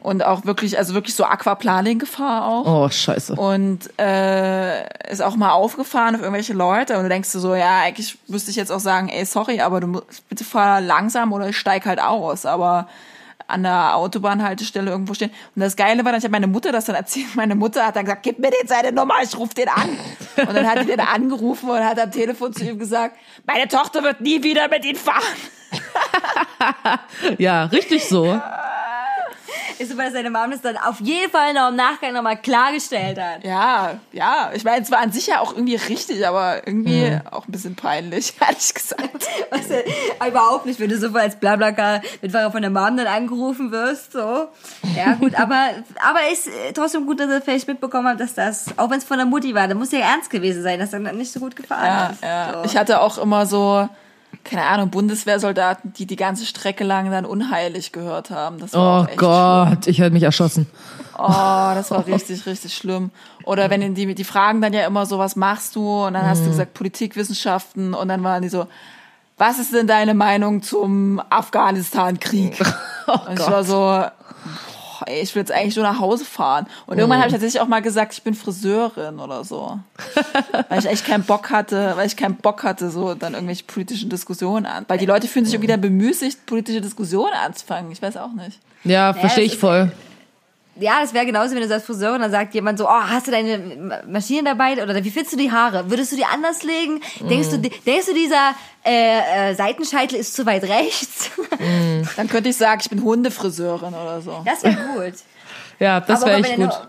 [0.00, 2.64] Und auch wirklich, also wirklich so Aquaplaning-Gefahr auch.
[2.66, 3.34] Oh, scheiße.
[3.34, 7.80] Und äh, ist auch mal aufgefahren auf irgendwelche Leute und du denkst du so, ja,
[7.82, 11.48] eigentlich müsste ich jetzt auch sagen, ey, sorry, aber du musst, bitte fahr langsam oder
[11.48, 12.46] ich steig halt aus.
[12.46, 12.88] Aber
[13.48, 15.30] an der Autobahnhaltestelle irgendwo stehen.
[15.54, 17.34] Und das Geile war, dann, ich habe meine Mutter das dann erzählt.
[17.34, 19.98] Meine Mutter hat dann gesagt, gib mir den seine Nummer, ich ruf den an.
[20.36, 23.16] Und dann hat die den angerufen und hat am Telefon zu ihm gesagt,
[23.46, 25.22] meine Tochter wird nie wieder mit ihm fahren.
[27.38, 28.40] Ja, richtig so.
[29.78, 33.20] Ist so, weil seine Mom das dann auf jeden Fall noch im Nachgang nochmal klargestellt
[33.20, 33.44] hat.
[33.44, 34.50] Ja, ja.
[34.54, 37.76] Ich meine, es war an sich ja auch irgendwie richtig, aber irgendwie auch ein bisschen
[37.76, 39.26] peinlich, ehrlich gesagt.
[39.50, 43.70] Weißt du, überhaupt nicht, wenn du so als Blablacar Mitfahrer von der Mom dann angerufen
[43.72, 44.48] wirst, so.
[44.96, 45.70] Ja, gut, aber,
[46.02, 49.04] aber ist äh, trotzdem gut, dass er vielleicht mitbekommen hat, dass das, auch wenn es
[49.04, 51.40] von der Mutti war, da muss ja ernst gewesen sein, dass er dann nicht so
[51.40, 52.22] gut gefahren Ja, ist.
[52.22, 52.52] ja.
[52.54, 52.64] So.
[52.64, 53.88] Ich hatte auch immer so,
[54.44, 58.58] keine Ahnung, Bundeswehrsoldaten, die die ganze Strecke lang dann unheilig gehört haben.
[58.58, 60.66] Das war Oh auch echt Gott, ich hätte mich erschossen.
[60.66, 61.06] Schlimm.
[61.18, 63.10] Oh, das war richtig, richtig schlimm.
[63.44, 66.04] Oder wenn die, die fragen dann ja immer so, was machst du?
[66.06, 66.44] Und dann hast Mhm.
[66.44, 67.94] du gesagt, Politikwissenschaften.
[67.94, 68.66] Und dann waren die so,
[69.38, 72.58] was ist denn deine Meinung zum Afghanistan-Krieg?
[73.28, 74.04] und ich war so,
[74.98, 76.66] boah, ey, ich will jetzt eigentlich nur nach Hause fahren.
[76.86, 79.78] Und irgendwann habe ich tatsächlich auch mal gesagt, ich bin Friseurin oder so.
[80.68, 84.10] weil ich echt keinen Bock hatte, weil ich keinen Bock hatte, so dann irgendwelche politischen
[84.10, 84.84] Diskussionen an.
[84.88, 87.90] Weil die Leute fühlen sich irgendwie dann bemüßigt, politische Diskussionen anzufangen.
[87.92, 88.58] Ich weiß auch nicht.
[88.84, 89.92] Ja, verstehe ich ist- voll.
[90.78, 93.30] Ja, das wäre genauso, wenn du sagst Friseurin, dann sagt jemand so, oh, hast du
[93.30, 94.74] deine Ma- Maschine dabei?
[94.82, 95.88] Oder wie findest du die Haare?
[95.90, 97.00] Würdest du die anders legen?
[97.20, 98.54] Denkst du, denkst du, dieser
[98.84, 101.30] äh, äh, Seitenscheitel ist zu weit rechts?
[102.16, 104.42] Dann könnte ich sagen, ich bin Hundefriseurin oder so.
[104.44, 105.14] Das wäre gut.
[105.78, 106.88] Ja, das wäre echt gut.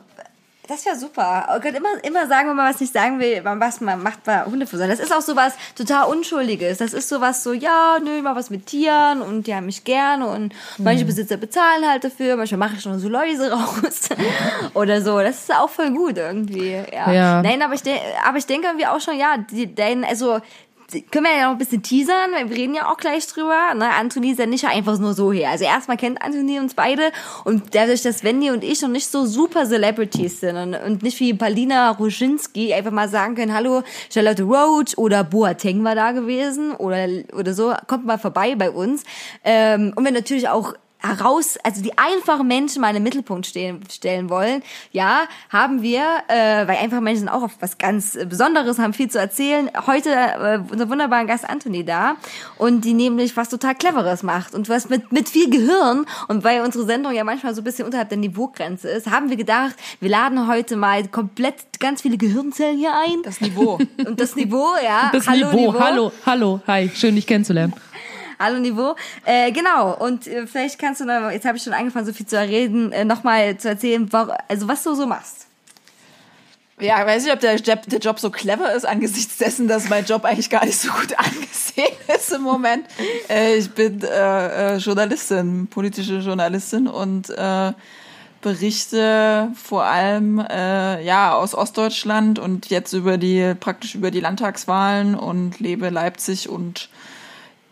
[0.67, 1.47] Das wäre super.
[1.49, 4.23] Oh Gott, immer, immer sagen, wenn man was nicht sagen will, man- was man macht
[4.23, 4.87] bei Hundefriseur.
[4.87, 6.77] Das ist auch sowas total Unschuldiges.
[6.79, 10.27] Das ist sowas so, ja, nö, mal was mit Tieren und die haben mich gerne
[10.27, 11.07] und manche Mhm.
[11.07, 14.09] Besitzer bezahlen halt dafür, manchmal mache ich schon so Läuse raus
[14.73, 15.19] oder so.
[15.19, 16.71] Das ist auch voll gut irgendwie.
[16.93, 17.11] Ja.
[17.11, 17.41] Ja.
[17.41, 17.81] Nein, aber ich,
[18.27, 20.39] aber ich denke irgendwie auch schon, ja, die, dein, also
[21.11, 23.73] können wir ja noch ein bisschen teasern, weil wir reden ja auch gleich drüber.
[23.75, 23.89] Ne?
[23.89, 25.49] Anthony ist ja nicht einfach nur so her.
[25.49, 27.11] Also erstmal kennt Anthony uns beide
[27.43, 31.19] und dadurch, dass Wendy und ich noch nicht so super Celebrities sind und, und nicht
[31.19, 36.73] wie Palina Ruschinski einfach mal sagen können, hallo, Charlotte Roach oder Boateng war da gewesen
[36.73, 39.03] oder, oder so, kommt mal vorbei bei uns.
[39.43, 43.81] Ähm, und wir natürlich auch heraus, also die einfachen Menschen mal in den Mittelpunkt stehen,
[43.91, 48.79] stellen wollen, ja, haben wir, äh, weil einfache Menschen sind auch auf was ganz Besonderes,
[48.79, 52.15] haben viel zu erzählen, heute äh, unser wunderbaren Gast Anthony da
[52.57, 56.61] und die nämlich was total Cleveres macht und was mit, mit viel Gehirn und weil
[56.61, 60.09] unsere Sendung ja manchmal so ein bisschen unterhalb der Niveaugrenze ist, haben wir gedacht, wir
[60.09, 63.21] laden heute mal komplett ganz viele Gehirnzellen hier ein.
[63.23, 63.79] Das Niveau.
[64.05, 65.09] Und das Niveau, ja.
[65.11, 65.79] Das hallo Niveau.
[65.79, 67.73] Hallo, hallo, hi, schön dich kennenzulernen.
[68.39, 68.95] Hallo Niveau.
[69.25, 72.27] Äh, genau, und äh, vielleicht kannst du noch, jetzt habe ich schon angefangen, so viel
[72.27, 75.47] zu reden, äh, nochmal zu erzählen, warum, also was du so machst.
[76.79, 79.89] Ja, ich weiß nicht, ob der Job, der Job so clever ist, angesichts dessen, dass
[79.89, 82.85] mein Job eigentlich gar nicht so gut angesehen ist im Moment.
[83.27, 87.73] Äh, ich bin äh, äh, Journalistin, politische Journalistin und äh,
[88.41, 95.15] berichte vor allem äh, ja aus Ostdeutschland und jetzt über die praktisch über die Landtagswahlen
[95.15, 96.89] und lebe Leipzig und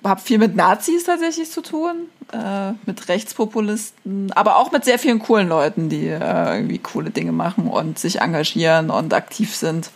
[0.06, 1.95] habe viel mit Nazis tatsächlich zu tun,
[2.32, 7.32] äh, mit Rechtspopulisten, aber auch mit sehr vielen coolen Leuten, die äh, irgendwie coole Dinge
[7.32, 9.89] machen und sich engagieren und aktiv sind.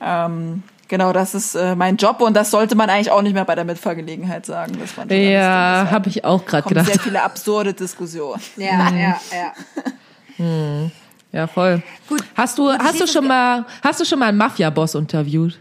[0.00, 3.44] Ähm, genau, das ist äh, mein Job und das sollte man eigentlich auch nicht mehr
[3.44, 4.72] bei der Mitfahrgelegenheit sagen.
[4.78, 6.86] Dass man Journalistin Ja, habe ich auch gerade kommen gedacht.
[6.92, 8.40] sehr viele absurde Diskussionen.
[8.56, 10.90] Ja, ja, ja.
[11.32, 11.82] Ja, voll.
[12.08, 12.22] Gut.
[12.36, 15.58] Hast du, hast du schon mal, hast du schon mal einen Mafia-Boss interviewt?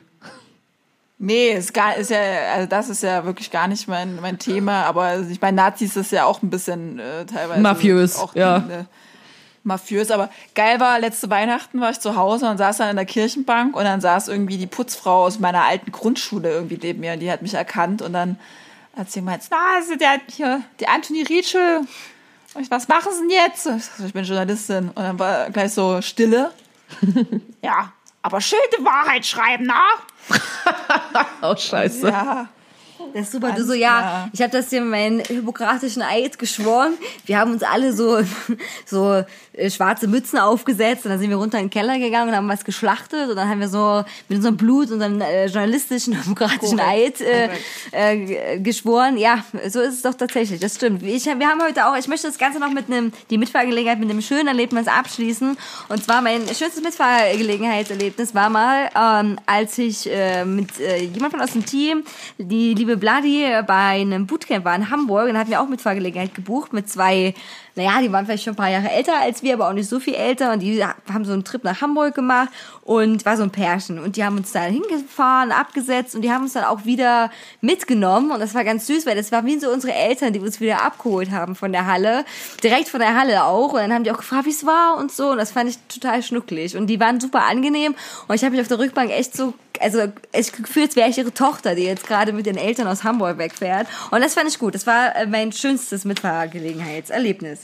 [1.25, 2.19] Nee, ist gar, ist ja,
[2.53, 6.11] also das ist ja wirklich gar nicht mein, mein Thema, aber ich meine, Nazis ist
[6.11, 8.57] ja auch ein bisschen äh, teilweise Mafiös, auch ja.
[8.57, 8.83] äh,
[9.63, 13.05] mafiös, aber geil war, letzte Weihnachten war ich zu Hause und saß dann in der
[13.05, 17.21] Kirchenbank und dann saß irgendwie die Putzfrau aus meiner alten Grundschule irgendwie neben mir und
[17.21, 18.37] die hat mich erkannt und dann
[18.97, 21.87] hat sie gemeint, na, also der, hier, die Anthony Rietschel,
[22.69, 23.65] was machen Sie denn jetzt?
[23.65, 26.51] Ich Ich bin Journalistin und dann war gleich so Stille.
[27.61, 29.83] ja, aber schön die Wahrheit schreiben, na?
[31.41, 32.07] Oh, scheiße.
[32.07, 32.47] Ja.
[33.13, 33.51] Das ist super.
[33.51, 34.29] Du so, ja, klar.
[34.33, 36.93] ich habe das hier meinen hippokratischen Eid geschworen.
[37.25, 38.19] Wir haben uns alle so,
[38.85, 39.23] so
[39.53, 42.49] äh, schwarze Mützen aufgesetzt und dann sind wir runter in den Keller gegangen und haben
[42.49, 47.21] was geschlachtet und dann haben wir so mit unserem Blut, unserem äh, journalistischen hippokratischen Korrekt.
[47.21, 47.51] Eid
[47.91, 49.17] äh, äh, geschworen.
[49.17, 50.59] Ja, so ist es doch tatsächlich.
[50.59, 51.03] Das stimmt.
[51.03, 54.09] Ich, wir haben heute auch, ich möchte das Ganze noch mit einem, die Mitfahrgelegenheit mit
[54.09, 55.57] einem schönen Erlebnis abschließen.
[55.89, 61.41] Und zwar mein schönstes Mitfahrgelegenheitserlebnis war mal, ähm, als ich äh, mit äh, jemand von
[61.41, 62.03] aus dem Team,
[62.37, 66.33] die liebe Bloody, äh, bei einem Bootcamp war in Hamburg und hatten wir auch Mitfahrgelegenheit
[66.33, 67.33] gebucht mit zwei,
[67.75, 69.99] naja, die waren vielleicht schon ein paar Jahre älter als wir, aber auch nicht so
[69.99, 70.53] viel älter.
[70.53, 72.49] Und die haben so einen Trip nach Hamburg gemacht
[72.83, 73.97] und war so ein Pärchen.
[73.97, 78.31] Und die haben uns da hingefahren, abgesetzt und die haben uns dann auch wieder mitgenommen.
[78.31, 80.83] Und das war ganz süß, weil das war wie so unsere Eltern, die uns wieder
[80.83, 82.25] abgeholt haben von der Halle,
[82.63, 83.73] direkt von der Halle auch.
[83.73, 85.31] Und dann haben die auch gefragt, wie es war und so.
[85.31, 86.77] Und das fand ich total schnucklig.
[86.77, 87.95] Und die waren super angenehm.
[88.27, 91.17] Und ich habe mich auf der Rückbank echt so also ich gefühlt, als wäre ich
[91.17, 93.87] ihre Tochter, die jetzt gerade mit den Eltern aus Hamburg wegfährt.
[94.11, 94.75] Und das fand ich gut.
[94.75, 97.62] Das war äh, mein schönstes Mitfahrgelegenheitserlebnis.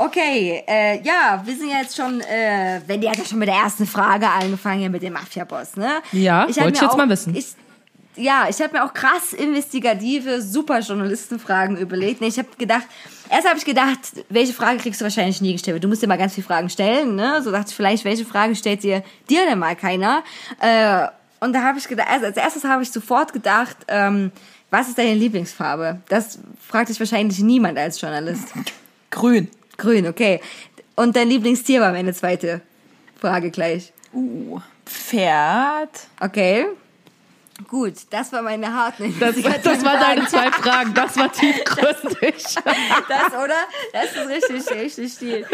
[0.00, 3.48] Okay, äh, ja, wir sind ja jetzt schon, äh, wenn die hat ja schon mit
[3.48, 6.02] der ersten Frage angefangen hier mit dem Mafia-Boss, ne?
[6.12, 7.34] Ja, hab wollte ich jetzt mal wissen.
[7.34, 7.46] Ich,
[8.14, 12.20] ja, ich habe mir auch krass investigative, super Journalistenfragen überlegt.
[12.20, 12.84] Nee, ich habe gedacht,
[13.28, 13.98] erst habe ich gedacht,
[14.28, 15.82] welche Frage kriegst du wahrscheinlich nie gestellt?
[15.82, 17.42] Du musst dir mal ganz viele Fragen stellen, ne?
[17.42, 20.22] So dachte ich, vielleicht, welche Frage stellt dir dir denn mal keiner?
[20.60, 21.08] Äh,
[21.40, 24.30] und da habe ich gedacht, also als erstes habe ich sofort gedacht, ähm,
[24.70, 26.00] was ist deine Lieblingsfarbe?
[26.08, 28.48] Das fragt dich wahrscheinlich niemand als Journalist.
[29.10, 29.50] Grün.
[29.76, 30.40] Grün, okay.
[30.96, 32.60] Und dein Lieblingstier war meine zweite
[33.20, 33.92] Frage gleich.
[34.12, 35.90] Uh, Pferd.
[36.20, 36.66] Okay.
[37.66, 40.94] Gut, das war meine harten Das, das waren deine zwei Fragen.
[40.94, 42.34] Das war tiefgründig.
[42.54, 43.56] Das, oder?
[43.92, 45.46] Das ist richtig, richtig Stil.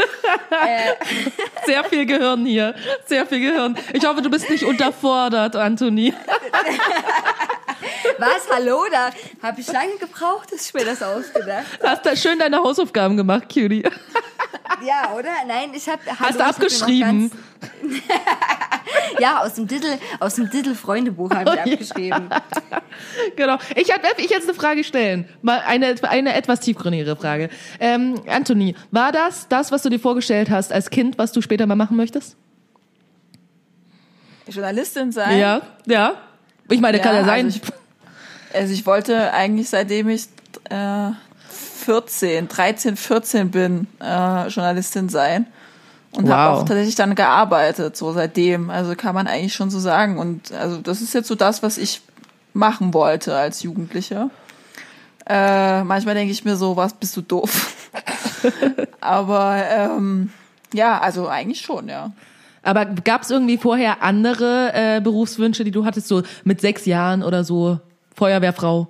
[1.64, 2.74] Sehr viel Gehirn hier.
[3.06, 3.78] Sehr viel Gehirn.
[3.94, 6.12] Ich hoffe, du bist nicht unterfordert, Anthony.
[8.18, 8.48] Was?
[8.54, 8.84] Hallo?
[8.90, 9.10] Da
[9.42, 13.44] habe ich lange gebraucht, dass ich mir das ausgedacht Hast da schön deine Hausaufgaben gemacht,
[13.52, 13.82] Cutie.
[14.84, 15.30] Ja, oder?
[15.46, 16.00] Nein, ich habe.
[16.18, 17.30] Hast du abgeschrieben?
[19.18, 21.72] Ja, aus dem Diddle, aus dem Diddle Freundebuch habe ich Oh, ja.
[21.72, 22.30] abgeschrieben.
[23.36, 23.58] Genau.
[23.76, 25.28] Ich hab- ich jetzt eine Frage stellen.
[25.42, 27.48] Mal eine, eine etwas tiefgründigere Frage.
[27.80, 31.66] Ähm, Anthony, war das das, was du dir vorgestellt hast als Kind, was du später
[31.66, 32.36] mal machen möchtest?
[34.48, 35.38] Journalistin sein.
[35.38, 36.14] Ja, ja.
[36.68, 37.46] Ich meine, kann ja sein.
[37.46, 37.72] Also ich,
[38.54, 40.26] also ich wollte eigentlich, seitdem ich
[40.70, 41.10] äh,
[41.84, 45.46] 14, 13, 14 bin, äh, Journalistin sein.
[46.12, 46.60] Und habe Wow.
[46.60, 48.70] auch tatsächlich dann gearbeitet, so seitdem.
[48.70, 50.18] Also kann man eigentlich schon so sagen.
[50.18, 52.02] Und also das ist jetzt so das, was ich
[52.52, 54.30] machen wollte als Jugendliche.
[55.26, 57.74] Äh, manchmal denke ich mir so, was bist du doof?
[59.00, 60.32] Aber ähm,
[60.72, 62.12] ja, also eigentlich schon, ja.
[62.64, 67.22] Aber gab es irgendwie vorher andere äh, Berufswünsche, die du hattest, so mit sechs Jahren
[67.22, 67.78] oder so?
[68.14, 68.88] Feuerwehrfrau.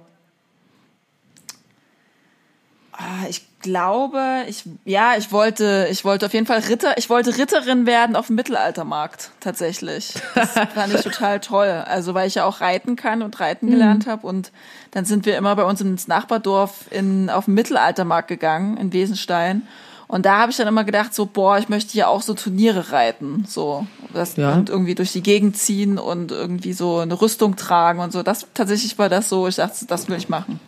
[2.93, 7.37] Ah, Ich glaube, ich ja, ich wollte, ich wollte auf jeden Fall Ritter, ich wollte
[7.37, 10.13] Ritterin werden auf dem Mittelaltermarkt tatsächlich.
[10.35, 11.83] Das fand ich total toll.
[11.87, 14.53] Also weil ich ja auch reiten kann und reiten gelernt habe und
[14.91, 19.67] dann sind wir immer bei uns ins Nachbardorf in auf den Mittelaltermarkt gegangen in Wesenstein.
[20.07, 22.93] Und da habe ich dann immer gedacht, so, boah, ich möchte ja auch so Turniere
[22.93, 24.53] reiten, so das, Ja.
[24.53, 28.23] und irgendwie durch die Gegend ziehen und irgendwie so eine Rüstung tragen und so.
[28.23, 30.61] Das tatsächlich war das so, ich dachte, das will ich machen.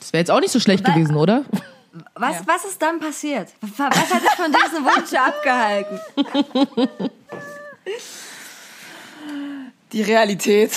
[0.00, 1.44] Das wäre jetzt auch nicht so schlecht gewesen, oder?
[2.14, 2.40] Was, Ja.
[2.46, 3.48] was ist dann passiert?
[3.60, 5.98] Was hat dich von diesem Wunsch abgehalten?
[9.92, 10.72] Die Realität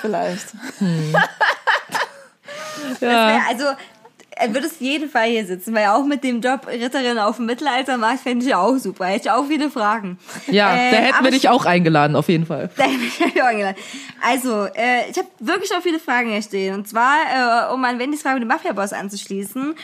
[0.00, 0.46] vielleicht.
[3.00, 3.40] Ja.
[3.48, 3.64] Also,
[4.36, 7.46] er würde es jeden Fall hier sitzen, weil auch mit dem Job Ritterin auf dem
[7.46, 9.06] Mittelaltermarkt fände ich auch super.
[9.06, 10.18] Hätte ich auch viele Fragen.
[10.48, 12.70] Ja, Äh, da hätten wir dich auch eingeladen, auf jeden Fall.
[12.76, 13.76] Da hätte ich mich auch eingeladen.
[14.22, 16.74] Also, äh, ich habe wirklich auch viele Fragen hier stehen.
[16.74, 19.74] Und zwar, äh, um an Wendys Frage mit dem Mafia-Boss anzuschließen,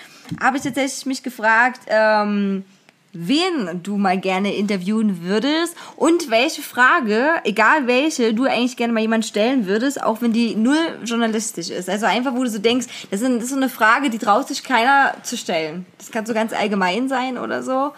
[0.42, 2.64] habe ich tatsächlich mich gefragt, ähm,
[3.12, 9.00] wen du mal gerne interviewen würdest und welche Frage, egal welche, du eigentlich gerne mal
[9.00, 11.88] jemand stellen würdest, auch wenn die null journalistisch ist.
[11.88, 15.14] Also einfach, wo du so denkst, das ist, so eine Frage, die traut sich keiner
[15.22, 15.86] zu stellen.
[15.98, 17.92] Das kann so ganz allgemein sein oder so.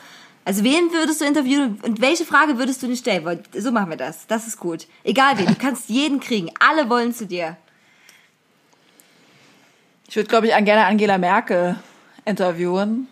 [0.44, 3.40] Also wen würdest du interviewen und welche Frage würdest du nicht stellen?
[3.56, 4.26] So machen wir das.
[4.26, 4.86] Das ist gut.
[5.04, 6.50] Egal wen, du kannst jeden kriegen.
[6.58, 7.56] Alle wollen zu dir.
[10.08, 11.76] Ich würde, glaube ich, gerne Angela Merkel
[12.24, 13.08] interviewen.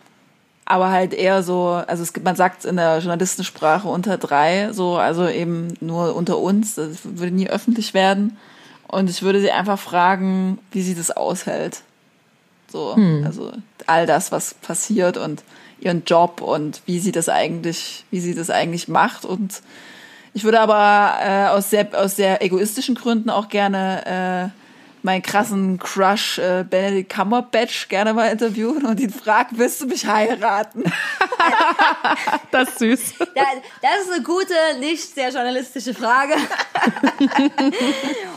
[0.71, 4.95] Aber halt eher so, also es gibt, man sagt in der Journalistensprache unter drei, so,
[4.95, 8.37] also eben nur unter uns, das würde nie öffentlich werden.
[8.87, 11.81] Und ich würde sie einfach fragen, wie sie das aushält.
[12.71, 12.95] So,
[13.25, 13.51] also
[13.85, 15.43] all das, was passiert und
[15.81, 19.25] ihren Job und wie sie das eigentlich, wie sie das eigentlich macht.
[19.25, 19.61] Und
[20.33, 24.60] ich würde aber äh, aus sehr aus sehr egoistischen Gründen auch gerne äh,
[25.03, 30.05] meinen krassen Crush äh, Benedict Cumberbatch gerne mal interviewen und ihn fragen, willst du mich
[30.05, 30.83] heiraten?
[32.51, 33.13] Das ist süß.
[33.17, 36.33] Das ist eine gute, nicht sehr journalistische Frage.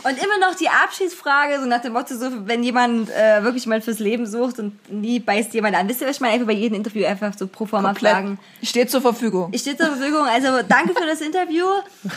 [0.03, 3.81] und immer noch die Abschiedsfrage, so nach dem Motto, so, wenn jemand äh, wirklich mal
[3.81, 5.87] fürs Leben sucht und nie beißt jemand an.
[5.87, 6.35] Wisst ihr, was ich meine?
[6.35, 8.39] Einfach bei jedem Interview einfach so pro forma fragen.
[8.61, 9.49] Ich stehe zur Verfügung.
[9.51, 10.25] Ich stehe zur Verfügung.
[10.27, 11.65] Also danke für das Interview.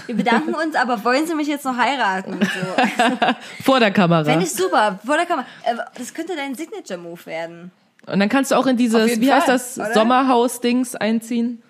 [0.07, 2.39] Wir bedanken uns, aber wollen Sie mich jetzt noch heiraten?
[2.41, 3.25] So.
[3.65, 4.25] Vor der Kamera.
[4.25, 4.99] Fände ich super.
[5.05, 5.47] Vor der Kamera.
[5.65, 7.71] Äh, Das könnte dein Signature-Move werden.
[8.07, 9.93] Und dann kannst du auch in dieses, wie heißt Fall, das, oder?
[9.95, 11.63] Sommerhaus-Dings einziehen.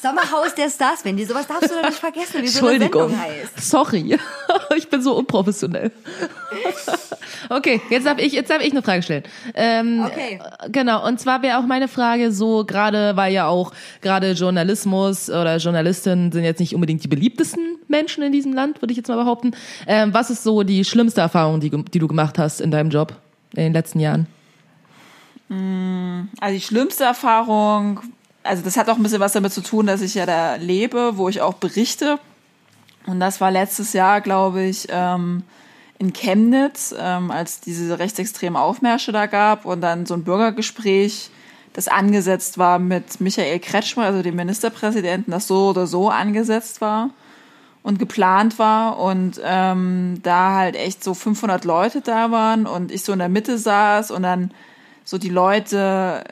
[0.00, 1.24] Sommerhaus der Stars, Wendy.
[1.24, 3.10] Sowas darfst du doch nicht vergessen, wie so eine Entschuldigung.
[3.10, 3.60] Sendung heißt.
[3.70, 4.18] Sorry.
[4.76, 5.90] Ich bin so unprofessionell.
[7.50, 9.22] Okay, jetzt darf ich, jetzt darf ich eine Frage stellen.
[9.54, 10.38] Ähm, Okay.
[10.70, 13.72] Genau, und zwar wäre auch meine Frage so, gerade weil ja auch
[14.02, 18.92] gerade Journalismus oder Journalistinnen sind jetzt nicht unbedingt die beliebtesten Menschen in diesem Land, würde
[18.92, 19.52] ich jetzt mal behaupten.
[19.86, 23.14] Ähm, was ist so die schlimmste Erfahrung, die, die du gemacht hast in deinem Job
[23.54, 24.26] in den letzten Jahren?
[26.40, 28.00] Also die schlimmste Erfahrung,
[28.48, 31.16] also das hat auch ein bisschen was damit zu tun, dass ich ja da lebe,
[31.16, 32.18] wo ich auch berichte.
[33.06, 35.42] Und das war letztes Jahr, glaube ich, ähm,
[35.98, 41.30] in Chemnitz, ähm, als diese rechtsextremen Aufmärsche da gab und dann so ein Bürgergespräch,
[41.72, 47.10] das angesetzt war mit Michael Kretschmer, also dem Ministerpräsidenten, das so oder so angesetzt war
[47.82, 53.02] und geplant war und ähm, da halt echt so 500 Leute da waren und ich
[53.02, 54.52] so in der Mitte saß und dann
[55.04, 56.24] so die Leute,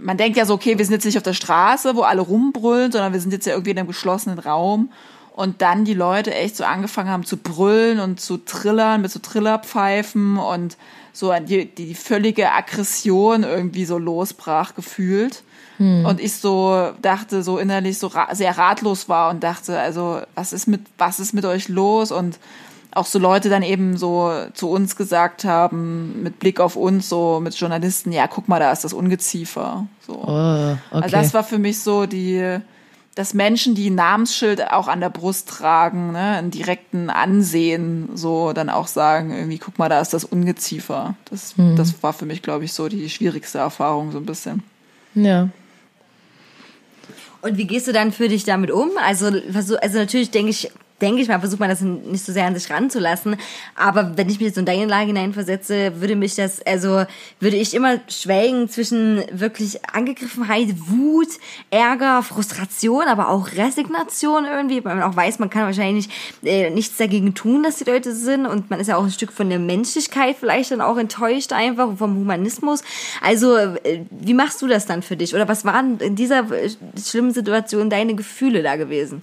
[0.00, 2.92] man denkt ja so, okay, wir sind jetzt nicht auf der Straße, wo alle rumbrüllen,
[2.92, 4.90] sondern wir sind jetzt ja irgendwie in einem geschlossenen Raum
[5.34, 9.18] und dann die Leute echt so angefangen haben zu brüllen und zu trillern mit so
[9.18, 10.76] Trillerpfeifen und
[11.12, 15.42] so die, die völlige Aggression irgendwie so losbrach gefühlt.
[15.78, 20.52] Und ich so dachte, so innerlich so ra sehr ratlos war und dachte, also, was
[20.52, 22.12] ist mit, was ist mit euch los?
[22.12, 22.38] Und
[22.94, 27.40] auch so Leute dann eben so zu uns gesagt haben, mit Blick auf uns, so
[27.40, 29.86] mit Journalisten, ja, guck mal, da ist das Ungeziefer.
[30.06, 30.14] So.
[30.14, 31.02] Oh, okay.
[31.02, 32.58] Also das war für mich so die,
[33.14, 38.52] dass Menschen, die ein Namensschild auch an der Brust tragen, ne, einen direkten Ansehen, so
[38.52, 41.14] dann auch sagen, irgendwie, guck mal, da ist das Ungeziefer.
[41.30, 44.62] Das, das war für mich, glaube ich, so die schwierigste Erfahrung, so ein bisschen.
[45.14, 45.48] ja.
[47.42, 48.92] Und wie gehst du dann für dich damit um?
[49.04, 50.70] Also, also natürlich denke ich,
[51.00, 53.36] denke ich mal, versucht man das nicht so sehr an sich ranzulassen.
[53.74, 57.04] Aber wenn ich mich jetzt in deine Lage hineinversetze, würde mich das, also
[57.40, 61.28] würde ich immer schwelgen zwischen wirklich Angegriffenheit, Wut,
[61.70, 66.08] Ärger, Frustration, aber auch Resignation irgendwie, weil man auch weiß, man kann wahrscheinlich
[66.44, 69.32] äh, nichts dagegen tun, dass die Leute sind und man ist ja auch ein Stück
[69.32, 72.82] von der Menschlichkeit vielleicht dann auch enttäuscht einfach vom Humanismus.
[73.20, 75.34] Also äh, wie machst du das dann für dich?
[75.34, 76.70] Oder was waren in dieser äh,
[77.02, 79.22] schlimmen Situation deine Gefühle da gewesen?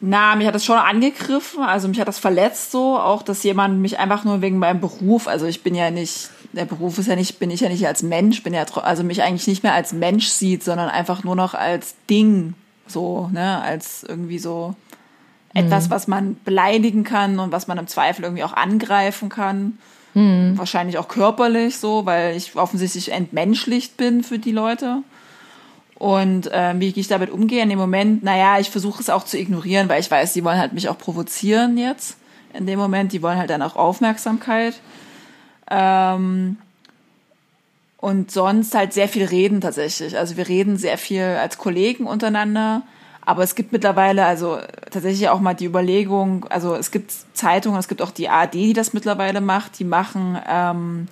[0.00, 3.80] Na, mich hat das schon angegriffen, also mich hat das verletzt so, auch dass jemand
[3.80, 7.16] mich einfach nur wegen meinem Beruf, also ich bin ja nicht, der Beruf ist ja
[7.16, 9.94] nicht, bin ich ja nicht als Mensch, bin ja, also mich eigentlich nicht mehr als
[9.94, 12.52] Mensch sieht, sondern einfach nur noch als Ding,
[12.86, 14.74] so, ne, als irgendwie so
[15.54, 19.78] etwas, was man beleidigen kann und was man im Zweifel irgendwie auch angreifen kann.
[20.56, 25.02] Wahrscheinlich auch körperlich so, weil ich offensichtlich entmenschlicht bin für die Leute.
[25.98, 29.38] Und äh, wie ich damit umgehe in dem Moment, naja, ich versuche es auch zu
[29.38, 32.16] ignorieren, weil ich weiß, die wollen halt mich auch provozieren jetzt.
[32.52, 34.74] In dem Moment, die wollen halt dann auch Aufmerksamkeit.
[35.70, 36.58] Ähm,
[37.98, 40.16] und sonst halt sehr viel reden tatsächlich.
[40.18, 42.82] Also wir reden sehr viel als Kollegen untereinander.
[43.22, 44.58] Aber es gibt mittlerweile also
[44.90, 48.72] tatsächlich auch mal die Überlegung, also es gibt Zeitungen, es gibt auch die ARD, die
[48.72, 51.08] das mittlerweile macht, die machen ähm,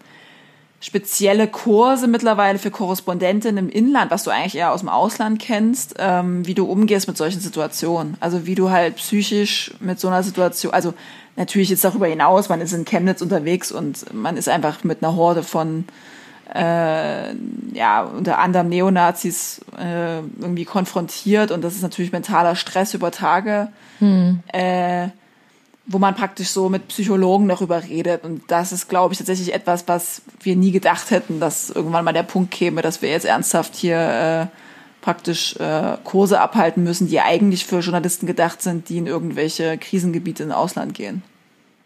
[0.85, 5.95] spezielle Kurse mittlerweile für Korrespondentinnen im Inland, was du eigentlich eher aus dem Ausland kennst,
[5.99, 8.18] ähm, wie du umgehst mit solchen Situationen.
[8.20, 10.93] Also wie du halt psychisch mit so einer Situation, also
[11.37, 15.16] natürlich jetzt darüber hinaus, man ist in Chemnitz unterwegs und man ist einfach mit einer
[15.16, 15.87] Horde von
[16.55, 17.32] äh,
[17.72, 23.68] ja, unter anderem Neonazis äh, irgendwie konfrontiert und das ist natürlich mentaler Stress über Tage.
[24.53, 25.09] Äh,
[25.87, 28.24] wo man praktisch so mit Psychologen darüber redet.
[28.24, 32.12] Und das ist, glaube ich, tatsächlich etwas, was wir nie gedacht hätten, dass irgendwann mal
[32.12, 34.47] der Punkt käme, dass wir jetzt ernsthaft hier äh,
[35.03, 40.45] praktisch äh, Kurse abhalten müssen, die eigentlich für Journalisten gedacht sind, die in irgendwelche Krisengebiete
[40.45, 41.22] im Ausland gehen.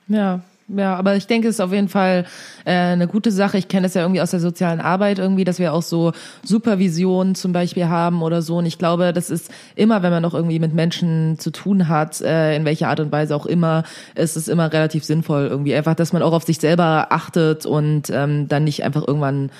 [0.06, 2.26] Ja, ja, aber ich denke, es ist auf jeden Fall
[2.64, 3.56] äh, eine gute Sache.
[3.56, 6.12] Ich kenne das ja irgendwie aus der sozialen Arbeit irgendwie, dass wir auch so
[6.42, 8.58] Supervision zum Beispiel haben oder so.
[8.58, 12.20] Und ich glaube, das ist immer, wenn man noch irgendwie mit Menschen zu tun hat,
[12.20, 15.74] äh, in welcher Art und Weise auch immer, ist es immer relativ sinnvoll irgendwie.
[15.74, 19.50] Einfach, dass man auch auf sich selber achtet und ähm, dann nicht einfach irgendwann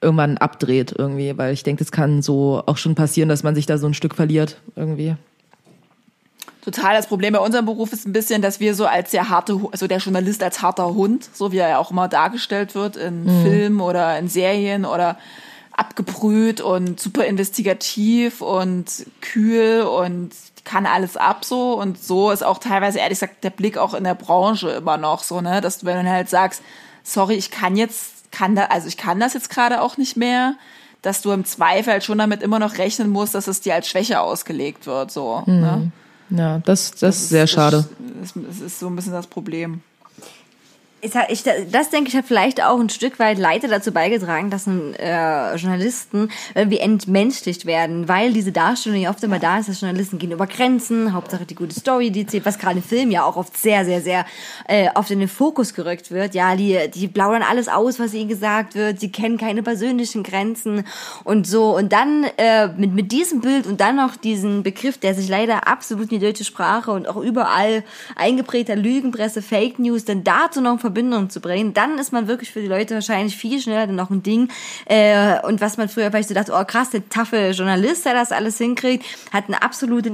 [0.00, 3.66] irgendwann abdreht irgendwie, weil ich denke, das kann so auch schon passieren, dass man sich
[3.66, 5.16] da so ein Stück verliert irgendwie.
[6.66, 6.96] Total.
[6.96, 9.86] Das Problem bei unserem Beruf ist ein bisschen, dass wir so als sehr harte, also
[9.86, 13.80] der Journalist als harter Hund, so wie er ja auch immer dargestellt wird in Filmen
[13.80, 15.16] oder in Serien oder
[15.70, 20.32] abgebrüht und super investigativ und kühl und
[20.64, 24.02] kann alles ab so und so ist auch teilweise ehrlich gesagt der Blick auch in
[24.02, 26.62] der Branche immer noch so, ne, dass du wenn du halt sagst,
[27.04, 30.54] sorry, ich kann jetzt kann da also ich kann das jetzt gerade auch nicht mehr,
[31.02, 33.88] dass du im Zweifel halt schon damit immer noch rechnen musst, dass es dir als
[33.88, 35.92] Schwäche ausgelegt wird so, ne?
[36.30, 37.88] Ja, das, das, ist sehr schade.
[38.20, 39.82] Das, das ist so ein bisschen das Problem.
[41.28, 44.94] Ich, das denke ich hat vielleicht auch ein Stück weit leider dazu beigetragen, dass ein,
[44.94, 50.18] äh, Journalisten irgendwie entmenschlicht werden, weil diese Darstellung ja oft immer da ist, dass Journalisten
[50.18, 53.36] gehen über Grenzen, Hauptsache die gute Story, die zählt, was gerade im Film ja auch
[53.36, 54.26] oft sehr, sehr, sehr
[54.68, 56.34] äh, oft in den Fokus gerückt wird.
[56.34, 60.84] Ja, die, die plaudern alles aus, was ihnen gesagt wird, sie kennen keine persönlichen Grenzen
[61.24, 61.76] und so.
[61.76, 65.68] Und dann äh, mit, mit diesem Bild und dann noch diesen Begriff, der sich leider
[65.68, 67.84] absolut in die deutsche Sprache und auch überall
[68.16, 72.50] eingeprägter Lügenpresse, Fake News, dann dazu noch in Verbindung zu bringen, dann ist man wirklich
[72.50, 74.48] für die Leute wahrscheinlich viel schneller dann noch ein Ding.
[74.86, 78.32] Äh, und was man früher vielleicht so dachte, oh krass, der taffe Journalist, der das
[78.32, 80.10] alles hinkriegt, hat eine absolute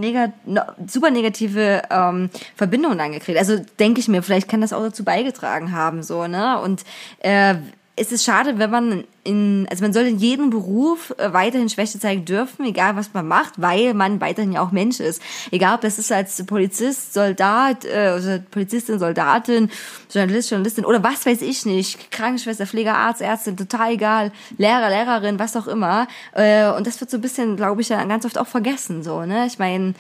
[0.89, 3.39] super negative ähm, Verbindung dann gekriegt.
[3.39, 6.61] Also denke ich mir, vielleicht kann das auch dazu beigetragen haben, so, ne?
[6.61, 6.83] Und
[7.21, 7.55] äh,
[7.95, 11.99] es ist schade, wenn man in, also man soll in jedem Beruf äh, weiterhin Schwäche
[12.01, 15.21] zeigen dürfen, egal was man macht, weil man weiterhin ja auch Mensch ist.
[15.51, 19.71] Egal, ob das ist als Polizist, Soldat, äh, also Polizistin, Soldatin,
[20.11, 25.39] Journalist, Journalistin oder was weiß ich nicht, Krankenschwester, Pfleger, Arzt, Ärztin, total egal, Lehrer, Lehrerin,
[25.39, 26.09] was auch immer.
[26.33, 29.25] Äh, und das wird so ein bisschen, glaube ich, ja ganz oft auch vergessen, so,
[29.27, 29.47] ne?
[29.47, 29.95] Ich meine,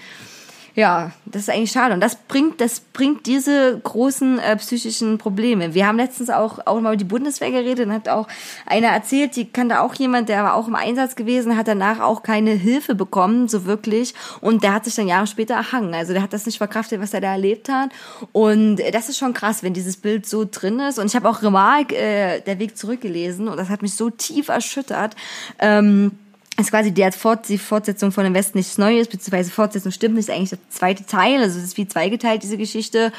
[0.75, 1.93] ja, das ist eigentlich schade.
[1.93, 5.75] Und das bringt, das bringt diese großen äh, psychischen Probleme.
[5.75, 8.27] Wir haben letztens auch, auch mal über die Bundeswehr geredet und hat auch
[8.65, 12.23] einer erzählt, die kannte auch jemand, der war auch im Einsatz gewesen, hat danach auch
[12.23, 14.15] keine Hilfe bekommen, so wirklich.
[14.41, 15.95] Und der hat sich dann Jahre später erhangen.
[15.95, 17.91] Also der hat das nicht verkraftet, was er da erlebt hat.
[18.33, 20.99] Und das ist schon krass, wenn dieses Bild so drin ist.
[20.99, 24.49] Und ich habe auch Remarque, äh, der Weg zurückgelesen und das hat mich so tief
[24.49, 25.17] erschüttert.
[25.59, 26.13] Ähm,
[26.59, 30.29] ist quasi die, Fort die Fortsetzung von dem Westen nichts Neues, beziehungsweise Fortsetzung stimmt nicht,
[30.29, 33.13] ist eigentlich der zweite Teil, also es ist wie zweigeteilt, diese Geschichte.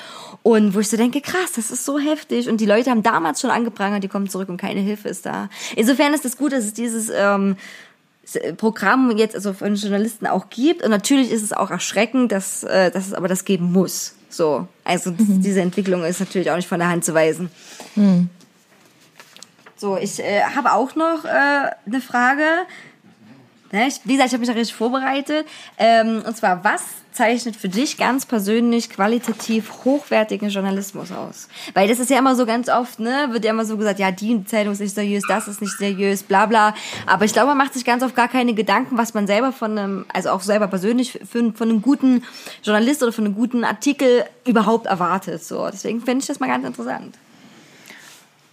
[0.43, 2.47] Und wo ich so denke, krass, das ist so heftig.
[2.47, 5.49] Und die Leute haben damals schon angeprangert, die kommen zurück und keine Hilfe ist da.
[5.75, 7.55] Insofern ist es gut, dass es dieses, ähm,
[8.57, 10.81] Programm jetzt also von Journalisten auch gibt.
[10.84, 14.15] Und natürlich ist es auch erschreckend, dass, äh, dass es aber das geben muss.
[14.29, 14.67] So.
[14.84, 17.49] Also das, diese Entwicklung ist natürlich auch nicht von der Hand zu weisen.
[19.75, 21.29] So, ich äh, habe auch noch äh,
[21.86, 22.43] eine Frage.
[23.74, 25.47] Ne, ich, wie gesagt, ich habe mich da richtig vorbereitet.
[25.80, 31.47] Ähm, und zwar, was zeichnet für dich ganz persönlich qualitativ hochwertigen Journalismus aus?
[31.74, 34.11] Weil das ist ja immer so ganz oft, ne, wird ja immer so gesagt, ja,
[34.11, 36.76] die Zeitung ist nicht seriös, das ist nicht seriös, bla bla.
[37.07, 39.76] Aber ich glaube, man macht sich ganz oft gar keine Gedanken, was man selber von
[39.76, 42.24] einem, also auch selber persönlich für, von einem guten
[42.61, 45.43] Journalist oder von einem guten Artikel überhaupt erwartet.
[45.43, 47.15] So, deswegen finde ich das mal ganz interessant.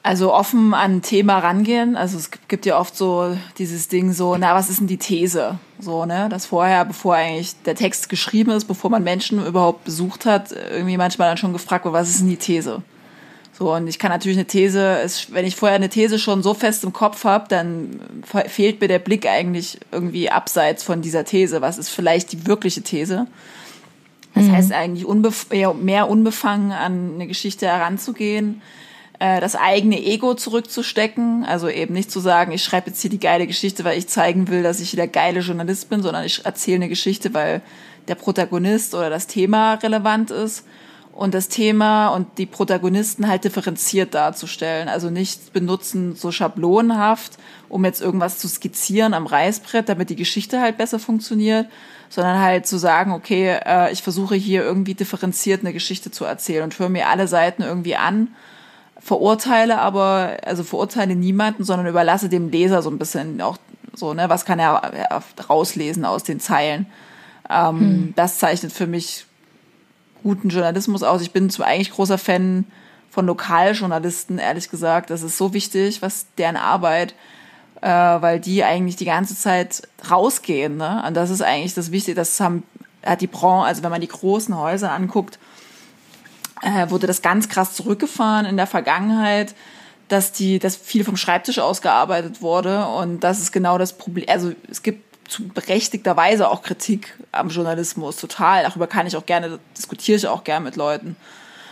[0.03, 1.95] Also offen an ein Thema rangehen.
[1.95, 5.59] Also es gibt ja oft so dieses Ding so, na, was ist denn die These?
[5.79, 6.29] So, ne?
[6.31, 10.97] Das vorher, bevor eigentlich der Text geschrieben ist, bevor man Menschen überhaupt besucht hat, irgendwie
[10.97, 12.83] manchmal dann schon gefragt wird, was ist denn die These?
[13.53, 16.55] So, und ich kann natürlich eine These, es- wenn ich vorher eine These schon so
[16.55, 21.27] fest im Kopf habe, dann fe- fehlt mir der Blick eigentlich irgendwie abseits von dieser
[21.27, 21.61] These.
[21.61, 23.27] Was ist vielleicht die wirkliche These?
[24.35, 28.63] Das heißt eigentlich unbef mehr unbefangen an eine Geschichte heranzugehen,
[29.21, 33.21] äh, das eigene Ego zurückzustecken, also eben nicht zu sagen, ich schreibe jetzt hier die
[33.21, 36.77] geile Geschichte, weil ich zeigen will, dass ich der geile Journalist bin, sondern ich erzähle
[36.77, 37.61] eine Geschichte, weil
[38.09, 40.67] der Protagonist oder das Thema relevant ist.
[41.13, 44.89] Und das Thema und die Protagonisten halt differenziert darzustellen.
[44.89, 47.33] Also nicht benutzen so schablonenhaft,
[47.69, 51.67] um jetzt irgendwas zu skizzieren am Reißbrett, damit die Geschichte halt besser funktioniert,
[52.09, 56.65] sondern halt zu sagen, okay, äh, ich versuche hier irgendwie differenziert eine Geschichte zu erzählen
[56.65, 58.29] und höre mir alle Seiten irgendwie an,
[59.01, 63.57] verurteile aber, also verurteile niemanden, sondern überlasse dem Leser so ein bisschen auch
[63.95, 66.87] so, ne, was kann er rauslesen aus den Zeilen.
[67.49, 69.27] Ähm, Das zeichnet für mich
[70.23, 71.23] guten Journalismus aus.
[71.23, 72.67] Ich bin zwar eigentlich großer Fan
[73.11, 75.11] von Lokaljournalisten, ehrlich gesagt.
[75.11, 77.15] Das ist so wichtig, was deren Arbeit,
[77.81, 80.77] äh, weil die eigentlich die ganze Zeit rausgehen.
[80.77, 81.03] Ne?
[81.07, 82.15] Und das ist eigentlich das Wichtige.
[82.15, 82.63] Das haben,
[83.05, 85.39] hat die Branche, also wenn man die großen Häuser anguckt,
[86.63, 89.55] äh, wurde das ganz krass zurückgefahren in der Vergangenheit,
[90.09, 94.27] dass die, dass viel vom Schreibtisch aus gearbeitet wurde und das ist genau das Problem.
[94.29, 98.65] Also es gibt zu berechtigterweise auch Kritik am Journalismus, total.
[98.65, 101.17] Darüber kann ich auch gerne, diskutiere ich auch gerne mit Leuten.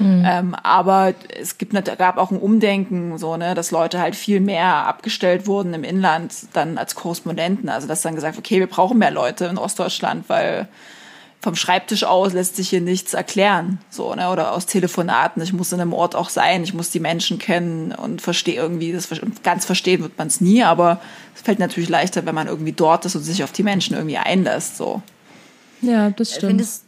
[0.00, 4.86] Ähm, aber es gibt, gab auch ein Umdenken, so, ne, dass Leute halt viel mehr
[4.86, 7.68] abgestellt wurden im Inland dann als Korrespondenten.
[7.68, 10.68] Also dass dann gesagt, okay, wir brauchen mehr Leute in Ostdeutschland, weil
[11.40, 15.40] vom Schreibtisch aus lässt sich hier nichts erklären, so, ne, oder aus Telefonaten.
[15.42, 18.92] Ich muss in einem Ort auch sein, ich muss die Menschen kennen und verstehe irgendwie,
[18.92, 19.08] das
[19.44, 21.00] ganz verstehen wird man es nie, aber
[21.36, 24.18] es fällt natürlich leichter, wenn man irgendwie dort ist und sich auf die Menschen irgendwie
[24.18, 25.00] einlässt, so.
[25.80, 26.50] Ja, das stimmt.
[26.50, 26.84] Findest,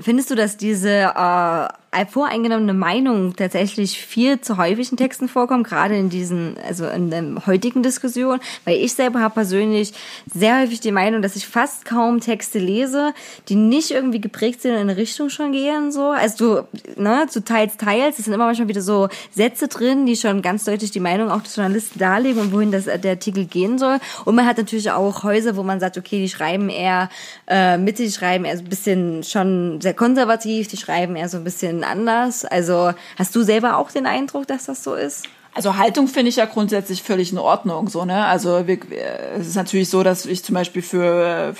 [0.00, 1.68] findest du, dass diese äh,
[2.10, 7.46] voreingenommene Meinung tatsächlich viel zu häufig in Texten vorkommt, gerade in diesen, also in der
[7.46, 8.40] heutigen Diskussion?
[8.64, 9.92] Weil ich selber habe persönlich
[10.32, 13.14] sehr häufig die Meinung, dass ich fast kaum Texte lese,
[13.48, 16.10] die nicht irgendwie geprägt sind und in eine Richtung schon gehen, so.
[16.10, 16.66] Also
[16.96, 18.18] du, ne, zu teils, teils.
[18.18, 21.42] Es sind immer manchmal wieder so Sätze drin, die schon ganz deutlich die Meinung auch
[21.42, 23.98] des Journalisten darlegen und wohin das, der Artikel gehen soll.
[24.24, 27.08] Und man hat natürlich auch Häuser, wo man sagt, okay, die schreiben eher
[27.46, 31.38] äh, Mitte, die schreiben eher so ein bisschen schon sehr konservativ, die schreiben eher so
[31.38, 32.44] ein bisschen anders.
[32.44, 35.26] Also hast du selber auch den Eindruck, dass das so ist?
[35.54, 38.24] Also Haltung finde ich ja grundsätzlich völlig in Ordnung, so ne.
[38.26, 41.54] Also wir, äh, es ist natürlich so, dass ich zum Beispiel für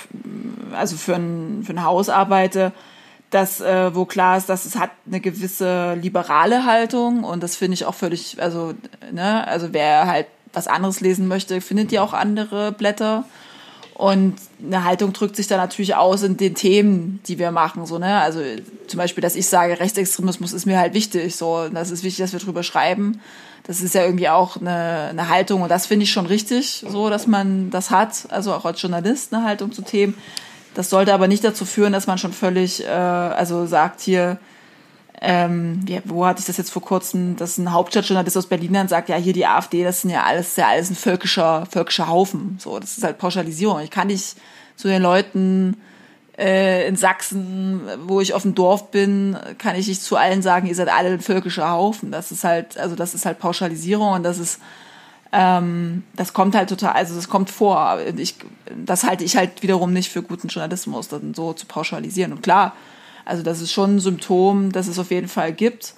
[0.73, 2.73] also für ein, für ein Haus arbeite,
[3.29, 7.75] das äh, wo klar ist, dass es hat eine gewisse liberale Haltung und das finde
[7.75, 8.73] ich auch völlig, also
[9.11, 13.25] ne, also wer halt was anderes lesen möchte, findet ja auch andere Blätter.
[13.95, 17.85] Und eine Haltung drückt sich da natürlich aus in den Themen, die wir machen.
[17.85, 18.19] So, ne?
[18.19, 18.41] Also
[18.87, 21.35] zum Beispiel, dass ich sage, Rechtsextremismus ist mir halt wichtig.
[21.35, 23.21] So, das ist wichtig, dass wir drüber schreiben.
[23.63, 27.09] Das ist ja irgendwie auch eine, eine Haltung und das finde ich schon richtig, so
[27.09, 30.15] dass man das hat, also auch als Journalist eine Haltung zu Themen.
[30.75, 34.37] Das sollte aber nicht dazu führen, dass man schon völlig, äh, also sagt hier,
[35.21, 38.87] ähm, ja, wo hatte ich das jetzt vor kurzem, dass ein Hauptstadtjournalist aus Berlin dann
[38.87, 42.57] sagt, ja, hier die AfD, das sind ja alles, ja alles ein völkischer, völkischer Haufen.
[42.59, 43.79] So, das ist halt Pauschalisierung.
[43.79, 44.35] Ich kann nicht
[44.75, 45.77] zu den Leuten
[46.37, 50.67] äh, in Sachsen, wo ich auf dem Dorf bin, kann ich nicht zu allen sagen,
[50.67, 52.11] ihr seid alle ein völkischer Haufen.
[52.11, 54.59] Das ist halt, also das ist halt Pauschalisierung und das ist
[55.31, 57.99] ähm, das kommt halt total, also das kommt vor.
[58.15, 58.35] Ich,
[58.85, 62.31] das halte ich halt wiederum nicht für guten Journalismus, dann so zu pauschalisieren.
[62.31, 62.73] Und klar,
[63.25, 65.93] also das ist schon ein Symptom, das es auf jeden Fall gibt.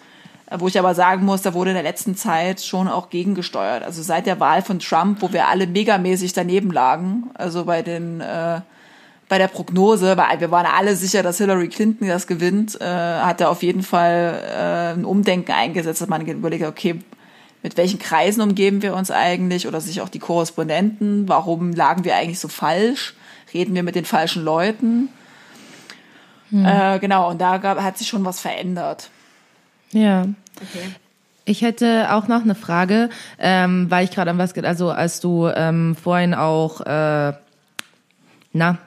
[0.60, 3.84] Wo ich aber sagen muss, da wurde in der letzten Zeit schon auch gegengesteuert.
[3.84, 8.22] Also seit der Wahl von Trump, wo wir alle megamäßig daneben lagen, also bei den
[8.22, 8.62] äh,
[9.30, 13.42] bei der Prognose, weil wir waren alle sicher, dass Hillary Clinton das gewinnt, äh, hat
[13.42, 17.00] er auf jeden Fall äh, ein Umdenken eingesetzt, dass man überlegt, okay,
[17.64, 22.16] mit welchen Kreisen umgeben wir uns eigentlich oder sich auch die Korrespondenten, warum lagen wir
[22.16, 23.16] eigentlich so falsch,
[23.54, 25.10] reden wir mit den falschen Leuten.
[26.52, 29.10] Äh, genau, und da gab, hat sich schon was verändert.
[29.92, 30.26] Ja.
[31.46, 35.20] Ich hätte auch noch eine Frage, ähm, weil ich gerade an was, ge- also als
[35.20, 37.34] du ähm, vorhin auch, äh,
[38.54, 38.78] na,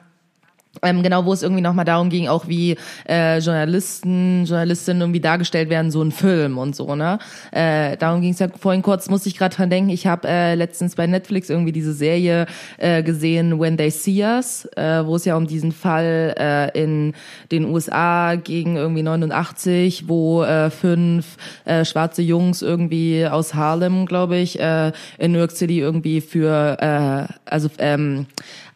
[0.81, 5.69] ähm, genau, wo es irgendwie nochmal darum ging, auch wie äh, Journalisten, Journalistinnen irgendwie dargestellt
[5.69, 7.19] werden, so ein Film und so, ne?
[7.51, 10.55] Äh, darum ging es ja vorhin kurz, musste ich gerade dran denken, ich habe äh,
[10.55, 12.45] letztens bei Netflix irgendwie diese Serie
[12.77, 17.13] äh, gesehen, When They See Us, äh, wo es ja um diesen Fall äh, in
[17.51, 24.37] den USA gegen irgendwie 89, wo äh, fünf äh, schwarze Jungs irgendwie aus Harlem, glaube
[24.37, 28.25] ich, äh, in New York City irgendwie für, äh, also ähm,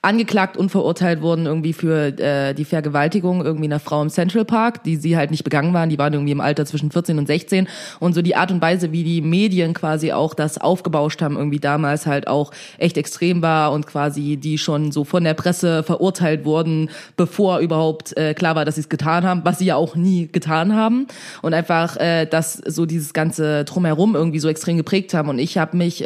[0.06, 4.84] angeklagt und verurteilt wurden irgendwie für äh, die Vergewaltigung irgendwie einer Frau im Central Park,
[4.84, 5.89] die sie halt nicht begangen waren.
[5.89, 7.68] Die waren irgendwie im Alter zwischen 14 und 16
[7.99, 11.60] und so die Art und Weise, wie die Medien quasi auch das aufgebauscht haben, irgendwie
[11.60, 16.45] damals halt auch echt extrem war und quasi die schon so von der Presse verurteilt
[16.45, 19.95] wurden, bevor überhaupt äh, klar war, dass sie es getan haben, was sie ja auch
[19.95, 21.08] nie getan haben.
[21.41, 25.30] Und einfach äh, dass so dieses ganze drumherum irgendwie so extrem geprägt haben.
[25.30, 26.06] Und ich habe mich äh,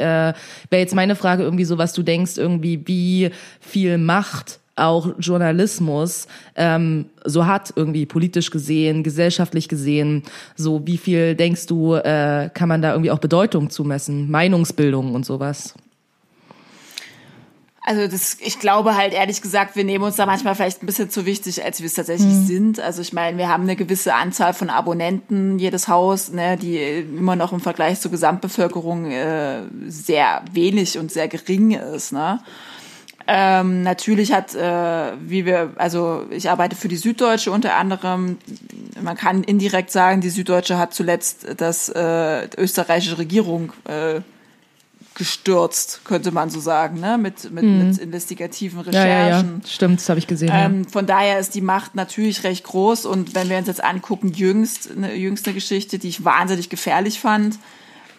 [0.70, 6.28] wäre jetzt meine Frage irgendwie so, was du denkst irgendwie wie viel Macht auch Journalismus
[6.56, 10.24] ähm, so hat irgendwie politisch gesehen, gesellschaftlich gesehen,
[10.56, 15.26] so wie viel denkst du äh, kann man da irgendwie auch Bedeutung zumessen, Meinungsbildung und
[15.26, 15.76] sowas?
[17.82, 21.10] Also das, ich glaube halt ehrlich gesagt, wir nehmen uns da manchmal vielleicht ein bisschen
[21.10, 22.80] zu wichtig, als wir es tatsächlich sind.
[22.80, 27.36] Also ich meine, wir haben eine gewisse Anzahl von Abonnenten, jedes Haus, ne, die immer
[27.36, 32.12] noch im Vergleich zur Gesamtbevölkerung äh, sehr wenig und sehr gering ist.
[32.12, 32.40] Ne?
[33.32, 38.40] Ähm, natürlich hat, äh, wie wir, also ich arbeite für die Süddeutsche unter anderem.
[39.00, 44.22] Man kann indirekt sagen, die Süddeutsche hat zuletzt das äh, österreichische Regierung äh,
[45.14, 47.20] gestürzt, könnte man so sagen, ne?
[47.20, 49.62] mit, mit, mit investigativen Ja, ja, ja, Recherchen.
[49.68, 50.48] stimmt, das habe ich gesehen.
[50.48, 50.66] ja.
[50.66, 54.30] Ähm, von daher ist die Macht natürlich recht groß und wenn wir uns jetzt angucken,
[54.30, 57.60] jüngst, eine jüngste Geschichte, die ich wahnsinnig gefährlich fand,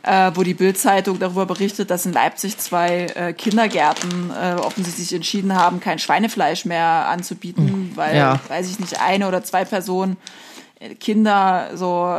[0.03, 5.55] äh, wo die Bild-Zeitung darüber berichtet, dass in Leipzig zwei äh, Kindergärten äh, offensichtlich entschieden
[5.55, 8.41] haben, kein Schweinefleisch mehr anzubieten, weil, ja.
[8.49, 10.17] weiß ich nicht, eine oder zwei Personen,
[10.79, 12.19] äh, Kinder so,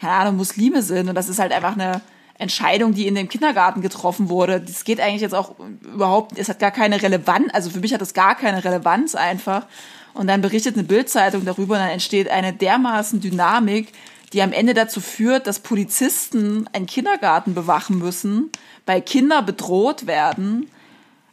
[0.00, 2.02] keine Ahnung, Muslime sind und das ist halt einfach eine
[2.38, 4.60] Entscheidung, die in dem Kindergarten getroffen wurde.
[4.60, 8.02] Das geht eigentlich jetzt auch überhaupt, es hat gar keine Relevanz, also für mich hat
[8.02, 9.66] das gar keine Relevanz einfach.
[10.12, 13.92] Und dann berichtet eine Bildzeitung darüber und dann entsteht eine dermaßen Dynamik,
[14.36, 18.50] die am Ende dazu führt, dass Polizisten einen Kindergarten bewachen müssen,
[18.84, 20.70] weil Kinder bedroht werden.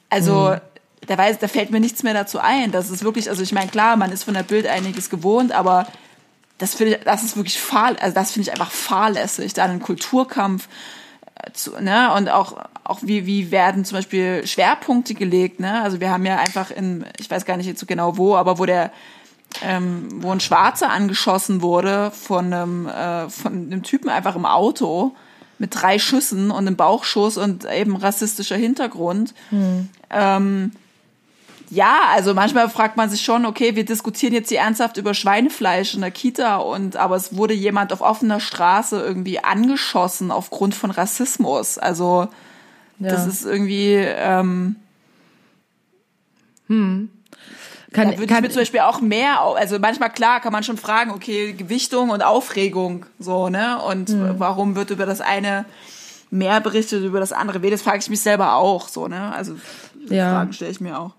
[0.09, 0.55] Also
[1.07, 2.71] da, weiß, da fällt mir nichts mehr dazu ein.
[2.71, 5.85] Das ist wirklich, also ich meine, klar, man ist von der Bild einiges gewohnt, aber
[6.59, 9.81] das finde ich, das ist wirklich fahl, also das finde ich einfach fahrlässig, da einen
[9.81, 10.69] Kulturkampf
[11.43, 15.99] äh, zu, ne, und auch, auch wie, wie werden zum Beispiel Schwerpunkte gelegt, ne, also
[15.99, 18.65] wir haben ja einfach in, ich weiß gar nicht jetzt so genau wo, aber wo
[18.65, 18.93] der,
[19.61, 25.15] ähm, wo ein Schwarzer angeschossen wurde von einem, äh, von einem Typen einfach im Auto
[25.59, 29.33] mit drei Schüssen und einem Bauchschuss und eben rassistischer Hintergrund.
[30.09, 30.71] Ähm,
[31.69, 35.95] ja, also manchmal fragt man sich schon, okay, wir diskutieren jetzt hier ernsthaft über Schweinefleisch
[35.95, 40.91] in der Kita und aber es wurde jemand auf offener Straße irgendwie angeschossen aufgrund von
[40.91, 41.77] Rassismus.
[41.77, 42.27] Also
[42.99, 44.75] das ist irgendwie ähm,
[47.93, 50.77] kann, da würde ich mir zum Beispiel auch mehr, also manchmal klar kann man schon
[50.77, 53.79] fragen, okay, Gewichtung und Aufregung, so, ne?
[53.81, 54.35] Und Hm.
[54.39, 55.65] warum wird über das eine
[56.31, 57.59] mehr berichtet, über das andere?
[57.59, 59.33] Das frage ich mich selber auch, so, ne?
[59.33, 59.55] Also
[60.09, 60.31] die Ja.
[60.31, 61.11] Fragen stelle ich mir auch.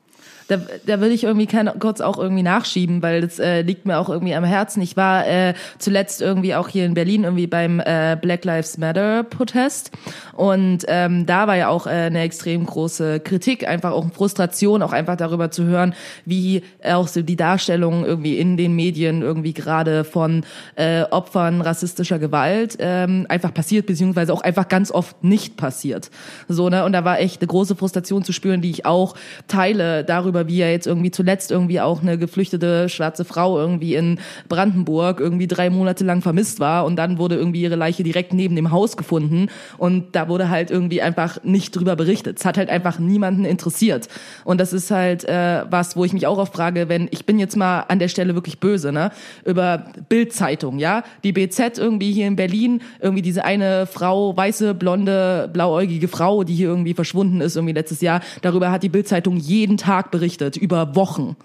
[0.48, 3.98] Da, da will ich irgendwie kein, kurz auch irgendwie nachschieben, weil das äh, liegt mir
[3.98, 4.82] auch irgendwie am Herzen.
[4.82, 9.22] Ich war äh, zuletzt irgendwie auch hier in Berlin irgendwie beim äh, Black Lives Matter
[9.22, 9.90] Protest
[10.32, 14.92] und ähm, da war ja auch äh, eine extrem große Kritik, einfach auch Frustration, auch
[14.92, 20.04] einfach darüber zu hören, wie auch so die Darstellung irgendwie in den Medien irgendwie gerade
[20.04, 20.44] von
[20.76, 26.10] äh, Opfern rassistischer Gewalt ähm, einfach passiert, beziehungsweise auch einfach ganz oft nicht passiert.
[26.48, 26.84] So, ne?
[26.84, 29.14] Und da war echt eine große Frustration zu spüren, die ich auch
[29.46, 34.18] teile darüber, wie ja jetzt irgendwie zuletzt irgendwie auch eine geflüchtete schwarze Frau irgendwie in
[34.48, 38.56] Brandenburg irgendwie drei Monate lang vermisst war und dann wurde irgendwie ihre Leiche direkt neben
[38.56, 42.38] dem Haus gefunden und da wurde halt irgendwie einfach nicht drüber berichtet.
[42.38, 44.08] Es hat halt einfach niemanden interessiert.
[44.44, 47.38] Und das ist halt äh, was, wo ich mich auch oft frage, wenn ich bin
[47.38, 49.10] jetzt mal an der Stelle wirklich böse, ne?
[49.44, 51.04] Über Bildzeitung, ja?
[51.22, 56.54] Die BZ irgendwie hier in Berlin, irgendwie diese eine Frau, weiße, blonde, blauäugige Frau, die
[56.54, 60.23] hier irgendwie verschwunden ist irgendwie letztes Jahr, darüber hat die Bildzeitung jeden Tag berichtet,
[60.56, 61.36] über Wochen.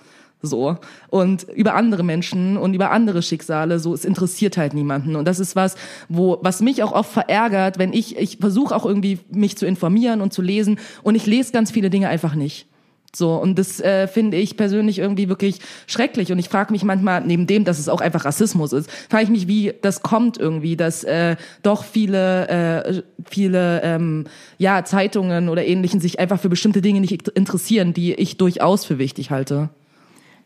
[0.41, 0.77] so.
[1.09, 5.15] Und über andere Menschen und über andere Schicksale so es interessiert halt niemanden.
[5.15, 5.75] Und das ist was
[6.07, 10.21] wo was mich auch oft verärgert wenn ich ich versuche auch irgendwie mich zu informieren
[10.21, 10.79] und zu lesen.
[11.03, 12.67] Und ich lese ganz viele Dinge einfach nicht
[13.15, 17.21] so und das äh, finde ich persönlich irgendwie wirklich schrecklich und ich frage mich manchmal
[17.21, 20.75] neben dem dass es auch einfach Rassismus ist frage ich mich wie das kommt irgendwie
[20.75, 24.25] dass äh, doch viele äh, viele ähm,
[24.57, 28.99] ja Zeitungen oder ähnlichen sich einfach für bestimmte Dinge nicht interessieren die ich durchaus für
[28.99, 29.69] wichtig halte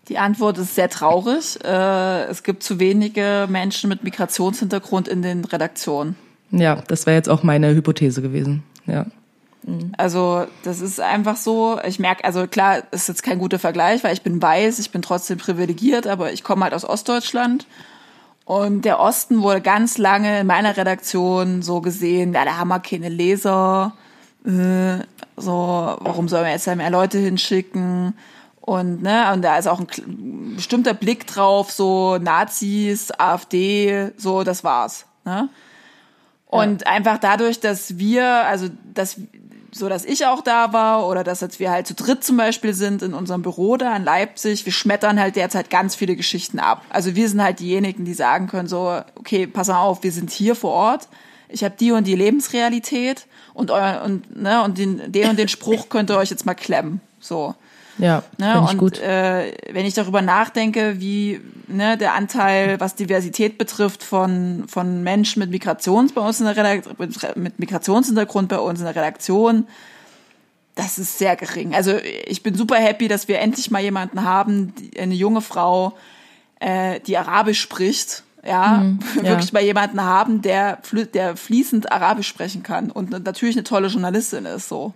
[0.10, 1.60] Die Antwort ist sehr traurig.
[1.64, 6.16] Äh, es gibt zu wenige Menschen mit Migrationshintergrund in den Redaktionen.
[6.52, 9.06] ja das wäre jetzt auch meine Hypothese gewesen ja
[9.98, 11.80] Also das ist einfach so.
[11.86, 15.02] Ich merke, also klar, ist jetzt kein guter Vergleich, weil ich bin weiß, ich bin
[15.02, 17.66] trotzdem privilegiert, aber ich komme halt aus Ostdeutschland.
[18.46, 22.80] Und der Osten wurde ganz lange in meiner Redaktion so gesehen, ja, da haben wir
[22.82, 23.94] keine Leser.
[24.46, 25.00] Äh,
[25.38, 28.14] so, warum sollen wir jetzt da mehr Leute hinschicken?
[28.60, 34.64] Und, ne, und da ist auch ein bestimmter Blick drauf, so Nazis, AfD, so, das
[34.64, 35.06] war's.
[35.26, 35.50] Ne?
[36.54, 39.20] Und einfach dadurch, dass wir, also dass
[39.74, 42.74] so dass ich auch da war oder dass jetzt wir halt zu dritt zum Beispiel
[42.74, 46.86] sind in unserem Büro da in Leipzig, wir schmettern halt derzeit ganz viele Geschichten ab.
[46.90, 50.56] Also wir sind halt diejenigen, die sagen können so, okay, pass auf, wir sind hier
[50.56, 51.08] vor Ort,
[51.50, 55.48] ich habe die und die Lebensrealität und euer, und ne und den, den und den
[55.48, 57.56] Spruch könnt ihr euch jetzt mal klemmen, so.
[57.98, 58.62] Ja Ne?
[58.66, 64.04] ich Und gut Äh, wenn ich darüber nachdenke, wie ne, der Anteil, was Diversität betrifft,
[64.04, 66.98] von, von Menschen mit Migrations bei uns in der Redakt
[67.38, 69.68] mit Migrationshintergrund bei uns in der Redaktion,
[70.76, 71.76] das ist sehr gering.
[71.76, 75.94] Also ich bin super happy, dass wir endlich mal jemanden haben, die, eine junge Frau,
[76.60, 78.24] äh, die Arabisch spricht.
[78.46, 78.84] Ja,
[79.16, 79.24] ja.
[79.24, 80.80] wirklich mal jemanden haben, der,
[81.14, 84.94] der fließend Arabisch sprechen kann und natürlich eine tolle Journalistin ist, so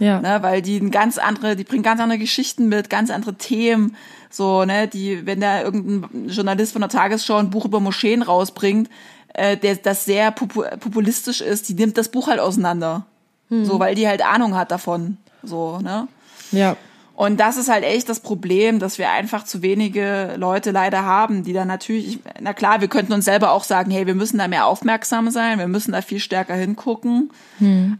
[0.00, 3.34] ja ne, weil die ein ganz andere, die bringen ganz andere Geschichten mit, ganz andere
[3.34, 3.94] Themen,
[4.30, 8.90] so, ne, die, wenn da irgendein Journalist von der Tagesschau ein Buch über Moscheen rausbringt,
[9.34, 13.06] äh, der das sehr popu populistisch ist, die nimmt das Buch halt auseinander.
[13.50, 15.16] So, weil die halt Ahnung hat davon.
[15.42, 16.06] So, ne?
[16.52, 16.76] ja
[17.18, 21.42] Und das ist halt echt das Problem, dass wir einfach zu wenige Leute leider haben,
[21.42, 24.46] die dann natürlich, na klar, wir könnten uns selber auch sagen, hey, wir müssen da
[24.46, 27.32] mehr aufmerksam sein, wir müssen da viel stärker hingucken.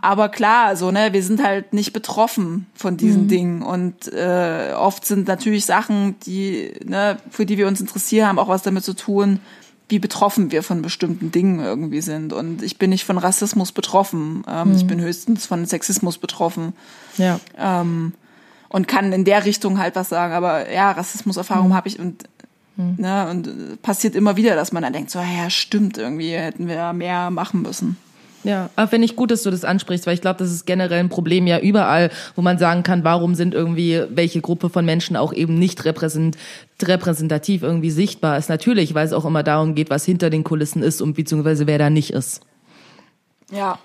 [0.00, 3.62] Aber klar, so, ne, wir sind halt nicht betroffen von diesen Dingen.
[3.62, 8.46] Und äh, oft sind natürlich Sachen, die, ne, für die wir uns interessieren, haben auch
[8.46, 9.40] was damit zu tun,
[9.88, 12.32] wie betroffen wir von bestimmten Dingen irgendwie sind.
[12.32, 14.44] Und ich bin nicht von Rassismus betroffen.
[14.48, 16.72] Ähm, Ich bin höchstens von Sexismus betroffen
[17.16, 18.12] ja ähm,
[18.68, 20.32] und kann in der Richtung halt was sagen.
[20.32, 22.24] Aber ja, Rassismuserfahrung habe ich und
[22.78, 26.68] ne, und äh, passiert immer wieder, dass man dann denkt, so ja, stimmt, irgendwie hätten
[26.68, 27.96] wir mehr machen müssen.
[28.44, 31.00] Ja, aber finde ich gut, dass du das ansprichst, weil ich glaube, das ist generell
[31.00, 35.16] ein Problem ja überall, wo man sagen kann, warum sind irgendwie welche Gruppe von Menschen
[35.16, 36.38] auch eben nicht repräsent,
[36.80, 38.48] repräsentativ irgendwie sichtbar ist.
[38.48, 41.78] Natürlich, weil es auch immer darum geht, was hinter den Kulissen ist und beziehungsweise wer
[41.78, 42.40] da nicht ist.
[43.50, 43.78] Ja.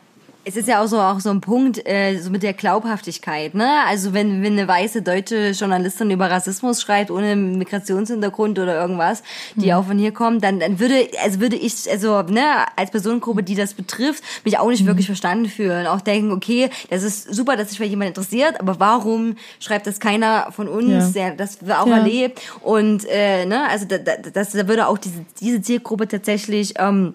[0.46, 3.70] Es ist ja auch so auch so ein Punkt äh, so mit der Glaubhaftigkeit, ne?
[3.88, 9.24] Also wenn wenn eine weiße deutsche Journalistin über Rassismus schreibt ohne Migrationshintergrund oder irgendwas,
[9.56, 12.44] die auch von hier kommt, dann dann würde also würde ich also ne
[12.76, 17.04] als Personengruppe, die das betrifft, mich auch nicht wirklich verstanden fühlen, auch denken, okay, das
[17.04, 21.28] ist super, dass sich vielleicht jemand interessiert, aber warum schreibt das keiner von uns, Ja.
[21.30, 21.98] der das auch Ja.
[22.00, 26.74] erlebt und äh, ne also da, da, das da würde auch diese diese Zielgruppe tatsächlich
[26.80, 27.14] ähm,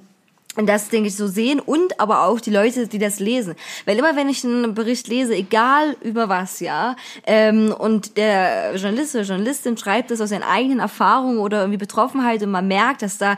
[0.56, 3.54] und das, denke ich, so sehen und aber auch die Leute, die das lesen.
[3.84, 6.96] Weil immer, wenn ich einen Bericht lese, egal über was, ja,
[7.26, 12.42] ähm, und der Journalist oder Journalistin schreibt das aus seinen eigenen Erfahrungen oder irgendwie Betroffenheit
[12.42, 13.36] und man merkt, dass da,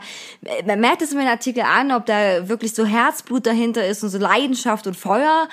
[0.65, 4.09] man merkt es in den Artikel an, ob da wirklich so Herzblut dahinter ist und
[4.09, 5.47] so Leidenschaft und Feuer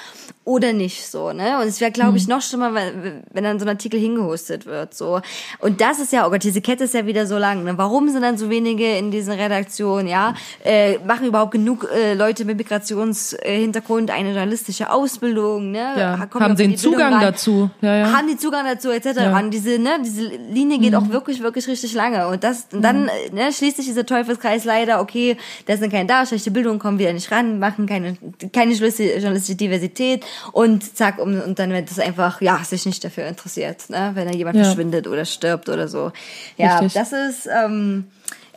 [0.48, 1.58] oder nicht so, ne?
[1.60, 4.94] Und es wäre, glaube ich, noch schlimmer, wenn, wenn dann so ein Artikel hingehostet wird,
[4.94, 5.20] so.
[5.58, 7.76] Und das ist ja, oh Gott, diese Kette ist ja wieder so lang, ne?
[7.76, 10.32] Warum sind dann so wenige in diesen Redaktionen, ja?
[10.64, 15.94] Äh, machen überhaupt genug äh, Leute mit Migrationshintergrund eine journalistische Ausbildung, ne?
[15.96, 17.22] Ja, haben auch sie den Zugang rein?
[17.22, 17.70] dazu?
[17.80, 18.12] Ja, ja.
[18.12, 19.06] Haben die Zugang dazu, etc.
[19.16, 19.38] Ja.
[19.38, 22.28] Und diese, ne, diese Linie geht auch wirklich, wirklich richtig lange.
[22.28, 26.06] Und das, und dann äh, ne, schließt sich dieser Teufelskreis leider, okay, da sind keine
[26.06, 28.16] da, schlechte Bildung, kommen wieder nicht ran, machen keine,
[28.52, 33.02] keine journalistische journalistische Diversität und zack, um, und dann wird das einfach, ja, sich nicht
[33.04, 34.64] dafür interessiert, ne, wenn da jemand Ja.
[34.64, 36.12] verschwindet oder stirbt oder so.
[36.56, 36.94] Ja, Richtig.
[36.94, 38.04] das ist, ähm,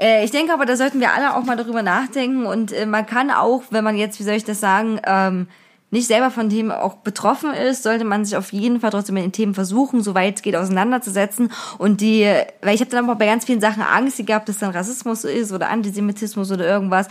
[0.01, 3.05] äh, ich denke aber, da sollten wir alle auch mal darüber nachdenken und äh, man
[3.05, 5.47] kann auch, wenn man jetzt, wie soll ich das sagen, ähm,
[5.91, 9.25] nicht selber von Themen auch betroffen ist, sollte man sich auf jeden Fall trotzdem mit
[9.25, 11.51] den Themen versuchen, soweit es geht, auseinanderzusetzen.
[11.77, 12.25] Und die,
[12.61, 15.51] weil ich habe dann aber bei ganz vielen Sachen Angst gehabt, dass dann Rassismus ist
[15.51, 17.07] oder Antisemitismus oder irgendwas.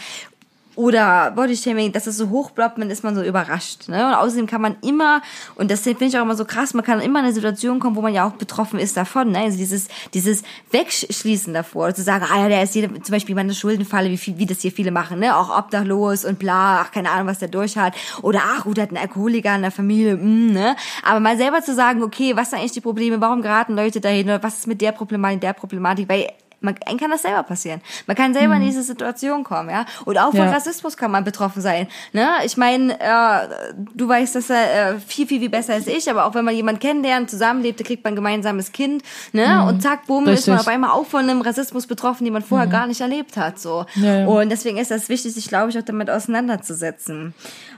[0.81, 3.89] Oder Bodyshaming, dass es so hochploppt, dann ist man so überrascht.
[3.89, 4.07] Ne?
[4.07, 5.20] Und außerdem kann man immer,
[5.57, 7.97] und das finde ich auch immer so krass, man kann immer in eine Situation kommen,
[7.97, 9.32] wo man ja auch betroffen ist davon.
[9.32, 9.40] Ne?
[9.40, 13.52] Also dieses, dieses Wegschließen davor, zu sagen, ah ja, der ist hier zum Beispiel meine
[13.52, 15.36] Schuldenfalle, wie, viel, wie das hier viele machen, ne?
[15.36, 17.93] auch obdachlos und bla, ach, keine Ahnung, was der durch hat.
[18.23, 20.77] Oder ach, gut, hat einen Alkoholiker in der Familie, mm, ne?
[21.02, 24.28] Aber mal selber zu sagen, okay, was sind eigentlich die Probleme, warum geraten Leute dahin,
[24.28, 26.28] oder was ist mit der Problematik, der Problematik, weil
[26.60, 27.80] man einem kann das selber passieren.
[28.06, 29.86] Man kann selber in diese Situation kommen, ja.
[30.04, 30.50] Und auch von Ja.
[30.50, 31.88] Rassismus kann man betroffen sein.
[32.12, 32.28] Ne?
[32.44, 33.48] Ich meine, äh,
[33.94, 36.80] du weißt das äh, viel, viel, viel besser als ich, aber auch wenn man jemanden
[36.80, 39.64] kennenlernt, zusammenlebt, da kriegt man ein gemeinsames Kind, ne?
[39.66, 42.66] Und zack, bumm, ist man auf einmal auch von einem Rassismus betroffen, den man vorher
[42.66, 43.58] gar nicht erlebt hat.
[43.58, 43.86] So.
[43.94, 44.26] Ja, ja.
[44.26, 47.34] Und deswegen ist das wichtig, sich, glaube ich, auch damit auseinanderzusetzen.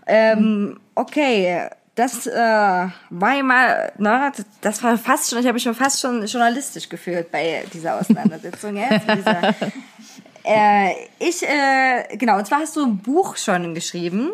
[0.06, 1.68] Ähm, okay.
[1.94, 4.32] Das äh, war ja mal, na,
[4.62, 8.72] das war fast schon, ich habe mich schon fast schon journalistisch gefühlt bei dieser Auseinandersetzung
[8.72, 9.54] mit Dieser,
[10.44, 14.30] äh, ich, äh, genau, und zwar hast du ein Buch schon geschrieben.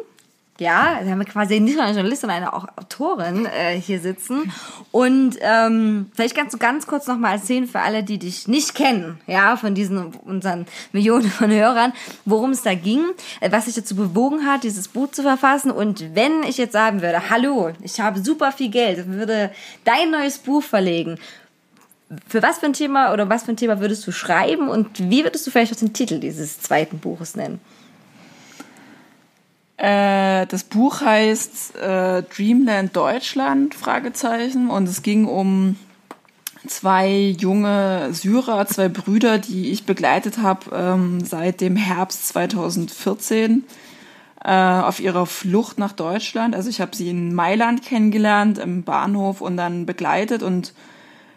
[0.61, 4.01] Ja, da haben wir quasi nicht nur eine Journalistin, sondern eine auch Autorin äh, hier
[4.01, 4.53] sitzen.
[4.91, 9.21] Und ähm, vielleicht kannst du ganz kurz nochmal erzählen für alle, die dich nicht kennen,
[9.29, 11.93] ja, von diesen unseren Millionen von Hörern,
[12.25, 13.05] worum es da ging,
[13.39, 15.71] äh, was dich dazu bewogen hat, dieses Buch zu verfassen.
[15.71, 19.53] Und wenn ich jetzt sagen würde, hallo, ich habe super viel Geld, und würde
[19.85, 21.21] dein neues Buch verlegen,
[22.27, 25.23] für was für ein Thema oder was für ein Thema würdest du schreiben und wie
[25.23, 27.61] würdest du vielleicht auch den Titel dieses zweiten Buches nennen?
[29.79, 34.69] Äh, das Buch heißt äh, Dreamland Deutschland, Fragezeichen.
[34.69, 35.77] Und es ging um
[36.67, 43.65] zwei junge Syrer, zwei Brüder, die ich begleitet habe ähm, seit dem Herbst 2014
[44.45, 46.57] äh, auf ihrer Flucht nach Deutschland.
[46.57, 50.75] Also ich habe sie in Mailand kennengelernt, im Bahnhof und dann begleitet und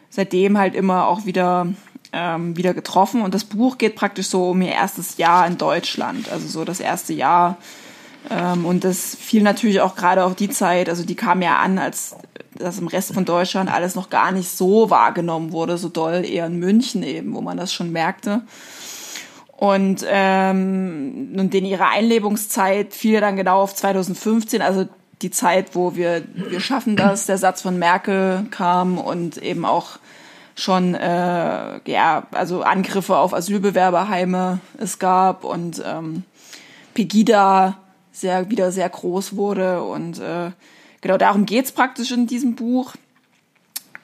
[0.09, 1.68] seitdem halt immer auch wieder
[2.11, 3.22] ähm, wieder getroffen.
[3.22, 6.80] Und das Buch geht praktisch so um ihr erstes Jahr in Deutschland, also so das
[6.80, 7.57] erste Jahr.
[8.30, 11.80] Ähm, und das fiel natürlich auch gerade auf die Zeit, also die kam ja an,
[11.80, 12.15] als
[12.53, 16.45] das im Rest von Deutschland alles noch gar nicht so wahrgenommen wurde, so doll eher
[16.45, 18.41] in München eben, wo man das schon merkte.
[19.61, 24.88] Und, ähm, und in ihrer Einlebungszeit fiel dann genau auf 2015, also
[25.22, 29.99] die Zeit, wo wir, wir schaffen das, der Satz von Merkel kam und eben auch
[30.56, 36.23] schon, äh, ja, also Angriffe auf Asylbewerberheime es gab und ähm,
[36.93, 37.77] Pegida
[38.11, 40.51] sehr, wieder sehr groß wurde und äh,
[41.01, 42.93] genau darum geht's praktisch in diesem Buch.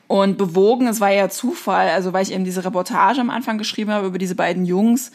[0.07, 3.91] Und bewogen, es war ja Zufall, also weil ich eben diese Reportage am Anfang geschrieben
[3.91, 5.11] habe über diese beiden Jungs.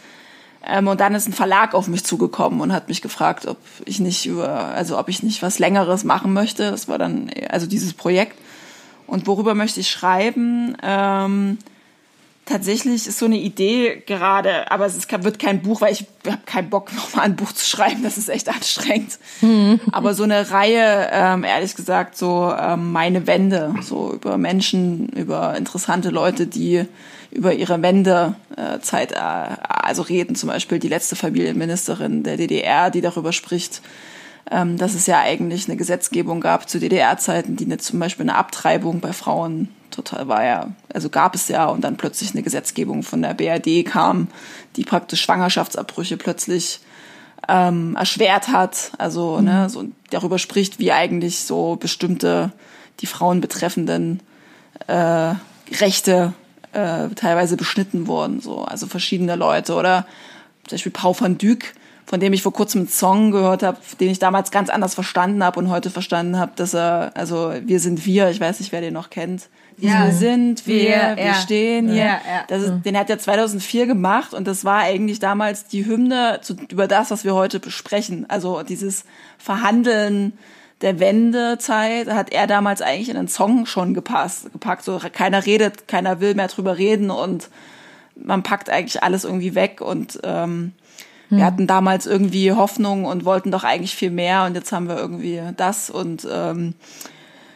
[0.67, 3.57] Ähm, und dann ist ein Verlag auf mich zugekommen und hat mich gefragt, ob
[3.87, 6.71] ich nicht über, also ob ich nicht was Längeres machen möchte.
[6.71, 8.37] Das war dann, also dieses Projekt.
[9.07, 10.77] Und worüber möchte ich schreiben?
[10.83, 11.59] Ähm,
[12.45, 16.71] tatsächlich ist so eine Idee gerade, aber es wird kein Buch, weil ich habe keinen
[16.71, 18.03] Bock, nochmal ein Buch zu schreiben.
[18.03, 19.19] Das ist echt anstrengend.
[19.93, 25.57] Aber so eine Reihe, ähm, ehrlich gesagt, so ähm, meine Wende, so über Menschen, über
[25.57, 26.85] interessante Leute, die
[27.31, 30.37] über ihre Wendezeit äh, also reden.
[30.37, 33.81] Zum Beispiel die letzte Familienministerin der DDR, die darüber spricht,
[34.51, 38.37] ähm, dass es ja eigentlich eine Gesetzgebung gab zu DDR-Zeiten, die eine, zum Beispiel eine
[38.37, 43.03] Abtreibung bei Frauen total war ja, also gab es ja und dann plötzlich eine Gesetzgebung
[43.03, 44.29] von der BRD kam,
[44.77, 46.81] die praktisch Schwangerschaftsabbrüche plötzlich
[47.49, 49.45] ähm, erschwert hat, also Mhm.
[49.45, 52.53] ne, so darüber spricht, wie eigentlich so bestimmte
[53.01, 54.21] die Frauen betreffenden
[54.87, 55.35] äh,
[55.81, 56.33] Rechte
[56.73, 60.07] äh, teilweise beschnitten wurden, so also verschiedene Leute oder
[60.67, 61.75] zum Beispiel Paul van Dyk,
[62.07, 65.43] von dem ich vor kurzem einen Song gehört habe, den ich damals ganz anders verstanden
[65.43, 68.81] habe und heute verstanden habe, dass er, also wir sind wir, ich weiß nicht, wer
[68.81, 69.49] den noch kennt.
[69.79, 70.07] Ja.
[70.07, 71.35] Wir sind wir, Wir, wir ja.
[71.35, 72.05] stehen hier.
[72.05, 72.45] Ja.
[72.49, 76.57] Das ist, den hat er 2004 gemacht und das war eigentlich damals die Hymne zu,
[76.71, 78.27] über das, was wir heute besprechen.
[78.29, 79.05] Also dieses
[79.39, 80.35] Verhandeln
[80.81, 84.85] der Wendezeit hat er damals eigentlich in einen Song schon gepasst, gepackt.
[84.85, 87.49] So keiner redet, keiner will mehr drüber reden und
[88.17, 90.73] man packt eigentlich alles irgendwie weg und ähm,
[91.37, 94.99] wir hatten damals irgendwie Hoffnung und wollten doch eigentlich viel mehr und jetzt haben wir
[94.99, 96.75] irgendwie das und ähm,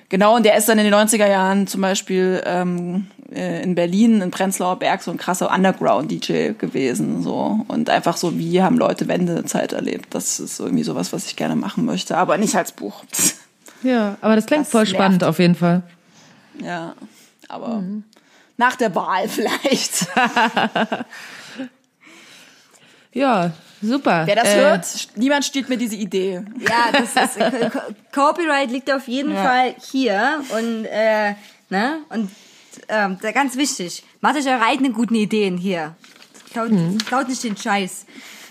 [0.09, 4.21] genau und der ist dann in den 90er Jahren zum Beispiel ähm, äh, in Berlin
[4.21, 7.65] in Prenzlauer Berg so ein krasser Underground-DJ gewesen so.
[7.69, 10.15] Und einfach so wie haben Leute Wendezeit erlebt?
[10.15, 13.05] Das ist irgendwie sowas was ich gerne machen möchte aber nicht als Buch.
[13.83, 14.95] Ja, aber das klingt Das voll nervt.
[14.95, 15.83] spannend auf jeden Fall.
[16.63, 16.95] ja
[17.49, 17.83] aber
[18.57, 20.07] nach der Wahl vielleicht.
[23.13, 23.53] Ja,
[23.87, 24.27] super.
[24.27, 24.87] wer das Äh, hört
[25.17, 27.81] niemand stiehlt mir diese Idee Ja, das ist äh, Co-
[28.13, 31.35] Copyright liegt auf jeden Fall hier und äh,
[31.71, 32.31] ne und
[32.89, 35.95] ähm, da ganz wichtig, macht euch eure eigenen guten Ideen hier.
[36.53, 36.71] Klaut,
[37.07, 38.05] klaut nicht den Scheiß.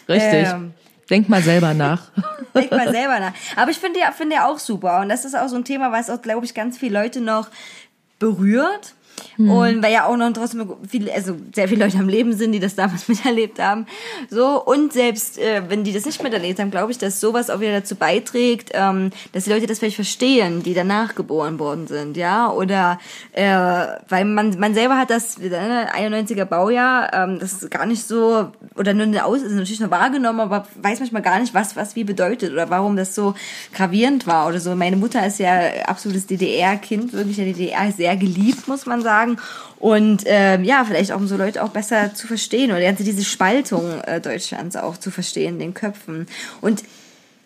[0.09, 0.47] Richtig.
[0.47, 0.73] Ähm,
[1.09, 2.09] Denk mal selber nach.
[2.55, 3.33] Denk mal selber nach.
[3.55, 4.99] Aber ich finde ja, finde ja auch super.
[5.01, 7.49] Und das ist auch so ein Thema, was auch, glaube ich, ganz viele Leute noch
[8.19, 8.93] berührt.
[9.37, 9.51] Hm.
[9.51, 12.59] Und weil ja auch noch trotzdem viele, also sehr viele Leute am Leben sind, die
[12.59, 13.85] das damals miterlebt haben.
[14.29, 17.59] So, und selbst äh, wenn die das nicht miterlebt haben, glaube ich, dass sowas auch
[17.59, 22.17] wieder dazu beiträgt, ähm, dass die Leute das vielleicht verstehen, die danach geboren worden sind,
[22.17, 22.49] ja.
[22.49, 22.99] Oder
[23.33, 23.55] äh,
[24.07, 28.51] weil man, man selber hat das, ne, 91er Baujahr, ähm, das ist gar nicht so,
[28.75, 31.95] oder nur eine Aus, ist natürlich noch wahrgenommen, aber weiß manchmal gar nicht, was, was
[31.95, 33.35] wie bedeutet oder warum das so
[33.73, 34.75] gravierend war oder so.
[34.75, 39.37] Meine Mutter ist ja absolutes DDR-Kind, wirklich der DDR sehr geliebt, muss man sagen.
[39.79, 44.01] Und ähm, ja, vielleicht auch um so Leute auch besser zu verstehen oder diese Spaltung
[44.01, 46.27] äh, Deutschlands auch zu verstehen, den Köpfen.
[46.61, 46.83] Und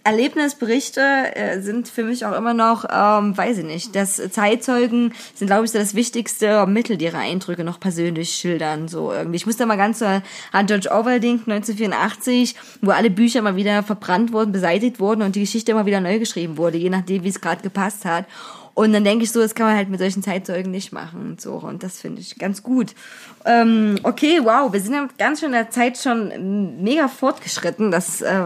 [0.04, 1.02] Erlebnisberichte
[1.36, 5.66] äh, sind für mich auch immer noch, ähm, weiß ich nicht, das Zeitzeugen sind, glaube
[5.66, 8.88] ich, so das wichtigste Mittel, die ihre Eindrücke noch persönlich schildern.
[8.88, 9.38] So irgendwie.
[9.38, 13.84] Ich muss da mal ganz an George Orwell denken, 1984, wo alle Bücher mal wieder
[13.84, 17.30] verbrannt wurden, beseitigt wurden und die Geschichte immer wieder neu geschrieben wurde, je nachdem, wie
[17.30, 18.26] es gerade gepasst hat.
[18.80, 21.42] Und dann denke ich so, das kann man halt mit solchen Zeitzeugen nicht machen und
[21.42, 21.56] so.
[21.56, 22.96] Und das finde ich ganz gut.
[23.44, 27.92] Ähm, okay, wow, wir sind ja ganz schön in der Zeit schon mega fortgeschritten.
[27.92, 28.44] Das äh,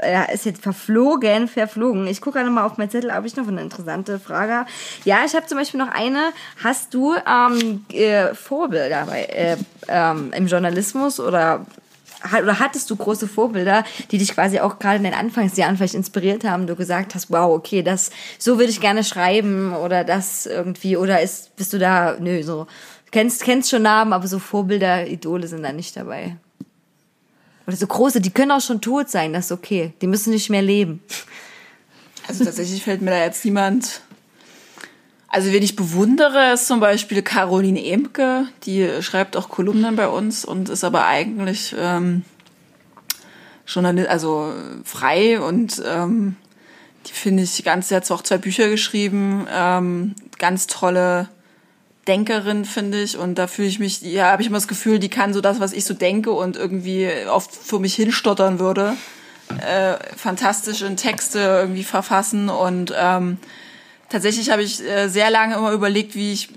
[0.00, 2.06] ja, ist jetzt verflogen, verflogen.
[2.06, 4.70] Ich gucke gerade mal auf mein Zettel, ob ich noch eine interessante Frage habe.
[5.04, 6.32] Ja, ich habe zum Beispiel noch eine.
[6.62, 9.56] Hast du ähm, äh, Vorbilder bei, äh,
[9.88, 11.66] ähm, im Journalismus oder
[12.40, 13.82] oder hattest du große Vorbilder,
[14.12, 17.52] die dich quasi auch gerade in den Anfangsjahren vielleicht inspiriert haben, du gesagt hast, wow,
[17.52, 22.16] okay, das so würde ich gerne schreiben oder das irgendwie oder ist bist du da
[22.20, 22.68] nö, so
[23.10, 26.36] kennst kennst schon Namen, aber so Vorbilder, Idole sind da nicht dabei.
[27.66, 29.92] Oder so große, die können auch schon tot sein, das ist okay.
[30.00, 31.02] Die müssen nicht mehr leben.
[32.28, 34.02] Also tatsächlich fällt mir da jetzt niemand
[35.32, 40.44] also wen ich bewundere, ist zum Beispiel Caroline Emke, die schreibt auch Kolumnen bei uns
[40.44, 42.26] und ist aber eigentlich ähm,
[43.66, 44.52] Journalist, also
[44.84, 46.36] frei und ähm,
[47.06, 51.30] die finde ich ganz, sie hat auch zwei Bücher geschrieben, ähm, ganz tolle
[52.08, 53.16] Denkerin, finde ich.
[53.16, 55.60] Und da fühle ich mich, ja, habe ich immer das Gefühl, die kann so das,
[55.60, 58.94] was ich so denke und irgendwie oft für mich hinstottern würde,
[59.60, 63.38] äh, fantastische Texte irgendwie verfassen und ähm,
[64.08, 66.50] tatsächlich habe ich äh, sehr lange immer überlegt, wie ich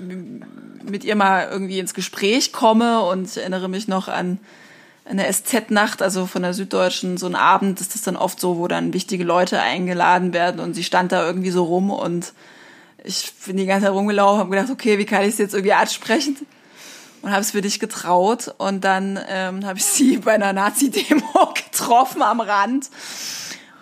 [0.83, 4.39] mit ihr mal irgendwie ins Gespräch komme und ich erinnere mich noch an
[5.03, 8.67] eine SZ-Nacht, also von der Süddeutschen, so ein Abend ist das dann oft so, wo
[8.67, 12.33] dann wichtige Leute eingeladen werden und sie stand da irgendwie so rum und
[13.05, 15.73] ich bin die ganze Zeit rumgelaufen, habe gedacht, okay, wie kann ich es jetzt irgendwie
[15.73, 16.37] ansprechen?
[17.21, 21.53] Und habe es für dich getraut und dann ähm, habe ich sie bei einer Nazi-Demo
[21.71, 22.89] getroffen am Rand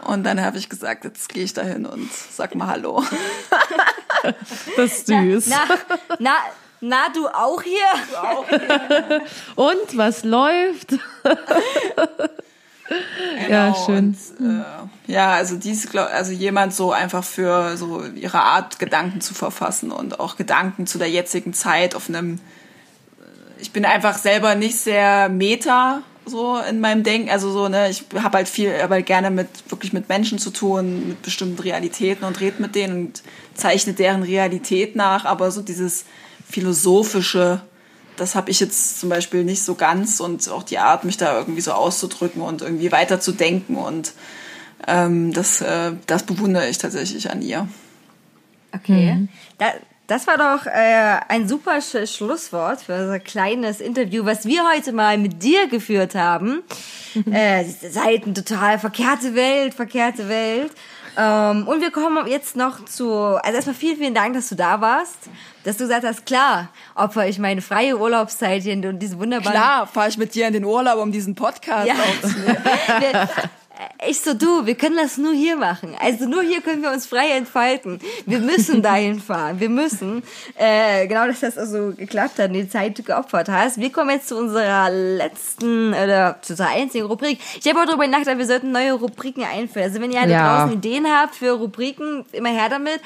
[0.06, 3.04] und dann habe ich gesagt, jetzt gehe ich dahin und sag mal Hallo.
[4.76, 5.48] das ist süß.
[5.48, 5.64] Na,
[6.20, 6.36] na,
[6.82, 7.80] na, du auch hier?
[8.10, 9.22] Du auch hier.
[9.56, 10.98] und was läuft?
[13.40, 14.18] Genau, ja, schön.
[14.40, 14.60] Und,
[15.08, 19.92] äh, ja, also dies, also jemand so einfach für so ihre Art Gedanken zu verfassen
[19.92, 22.40] und auch Gedanken zu der jetzigen Zeit auf einem.
[23.60, 27.30] Ich bin einfach selber nicht sehr meta so in meinem Denken.
[27.30, 30.52] Also so, ne, ich habe halt viel, aber halt gerne mit wirklich mit Menschen zu
[30.52, 35.26] tun, mit bestimmten Realitäten und rede mit denen und zeichne deren Realität nach.
[35.26, 36.06] Aber so dieses
[36.50, 37.62] philosophische,
[38.18, 41.38] das habe ich jetzt zum Beispiel nicht so ganz und auch die Art, mich da
[41.38, 44.14] irgendwie so auszudrücken und irgendwie weiter zu denken und
[44.88, 47.68] ähm, das, äh, das bewundere ich tatsächlich an ihr.
[48.74, 49.14] Okay.
[49.14, 49.30] Mhm.
[49.58, 49.74] Da,
[50.08, 54.92] das war doch äh, ein super Sch Schlusswort für unser kleines Interview, was wir heute
[54.92, 56.62] mal mit dir geführt haben.
[57.32, 60.72] äh, Seiten total verkehrte Welt, verkehrte Welt.
[61.18, 64.82] Ähm, und wir kommen jetzt noch zu, also erstmal vielen, vielen Dank, dass du da
[64.82, 65.18] warst,
[65.64, 69.54] dass du gesagt hast, klar, opfer ich meine freie Urlaubszeit hier in diese wunderbaren...
[69.54, 71.94] Klar, fahre ich mit dir in den Urlaub, um diesen Podcast ja.
[71.94, 72.58] aufzunehmen.
[74.08, 75.96] ich so, du, wir können das nur hier machen.
[76.00, 78.00] Also nur hier können wir uns frei entfalten.
[78.26, 79.60] Wir müssen dahin fahren.
[79.60, 80.24] Wir müssen.
[80.56, 83.80] Äh, genau, dass das also geklappt hat und die Zeit geopfert hast.
[83.80, 87.40] Wir kommen jetzt zu unserer letzten, oder zu unserer einzigen Rubrik.
[87.60, 89.88] Ich habe auch darüber nachgedacht, wir sollten neue Rubriken einführen.
[89.88, 90.60] Also wenn ihr alle ja.
[90.60, 93.02] draußen Ideen habt für Rubriken, immer her damit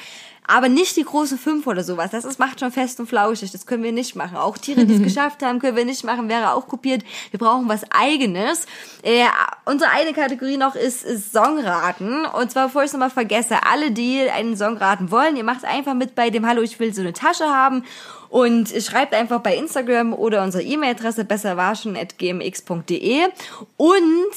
[0.48, 2.10] aber nicht die große fünf oder sowas.
[2.10, 3.52] Das ist, macht schon fest und flauschig.
[3.52, 4.38] Das können wir nicht machen.
[4.38, 6.30] Auch Tiere, die es geschafft haben, können wir nicht machen.
[6.30, 7.04] Wäre auch kopiert.
[7.30, 8.66] Wir brauchen was Eigenes.
[9.02, 9.26] Äh,
[9.66, 12.24] unsere eine Kategorie noch ist, ist Songraten.
[12.24, 15.66] Und zwar, bevor ich es nochmal vergesse, alle, die einen Song raten wollen, ihr macht
[15.66, 17.84] einfach mit bei dem Hallo, ich will so eine Tasche haben.
[18.30, 23.24] Und schreibt einfach bei Instagram oder unsere E-Mail-Adresse besserwarschen.gmx.de.
[23.76, 24.32] Und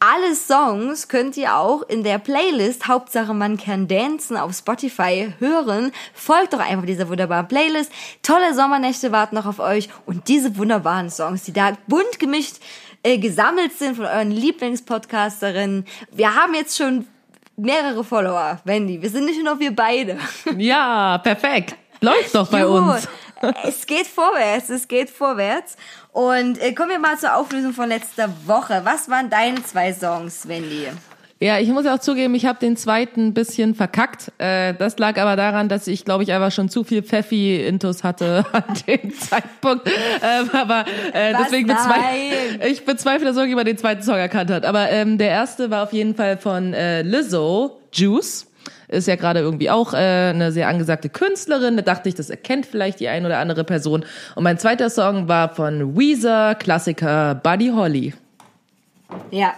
[0.00, 5.92] alle Songs könnt ihr auch in der Playlist Hauptsache man kann dancen auf Spotify hören.
[6.14, 7.90] Folgt doch einfach dieser wunderbaren Playlist.
[8.22, 12.56] Tolle Sommernächte warten noch auf euch und diese wunderbaren Songs, die da bunt gemischt
[13.02, 15.84] äh, gesammelt sind von euren Lieblingspodcasterinnen.
[16.12, 17.06] Wir haben jetzt schon
[17.56, 19.02] mehrere Follower, Wendy.
[19.02, 20.18] Wir sind nicht nur wir beide.
[20.56, 21.76] Ja, perfekt.
[22.00, 22.92] Läuft doch bei Juhu.
[22.92, 23.08] uns.
[23.64, 25.76] Es geht vorwärts, es geht vorwärts.
[26.12, 28.80] Und äh, kommen wir mal zur Auflösung von letzter Woche.
[28.84, 30.86] Was waren deine zwei Songs, Wendy?
[31.40, 34.32] Ja, ich muss ja auch zugeben, ich habe den zweiten ein bisschen verkackt.
[34.38, 38.44] Äh, das lag aber daran, dass ich, glaube ich, einfach schon zu viel Pfeffi-Intus hatte
[38.52, 39.88] an dem Zeitpunkt.
[39.88, 41.42] Ähm, aber äh, Was?
[41.44, 44.64] deswegen bezweifle ich bezweifle, dass irgendjemand den zweiten Song erkannt hat.
[44.64, 48.47] Aber ähm, der erste war auf jeden Fall von äh, Lizzo, Juice.
[48.88, 51.76] Ist ja gerade irgendwie auch äh, eine sehr angesagte Künstlerin.
[51.76, 54.04] Da dachte ich, das erkennt vielleicht die ein oder andere Person.
[54.34, 58.14] Und mein zweiter Song war von Weezer, Klassiker Buddy Holly.
[59.30, 59.54] Ja,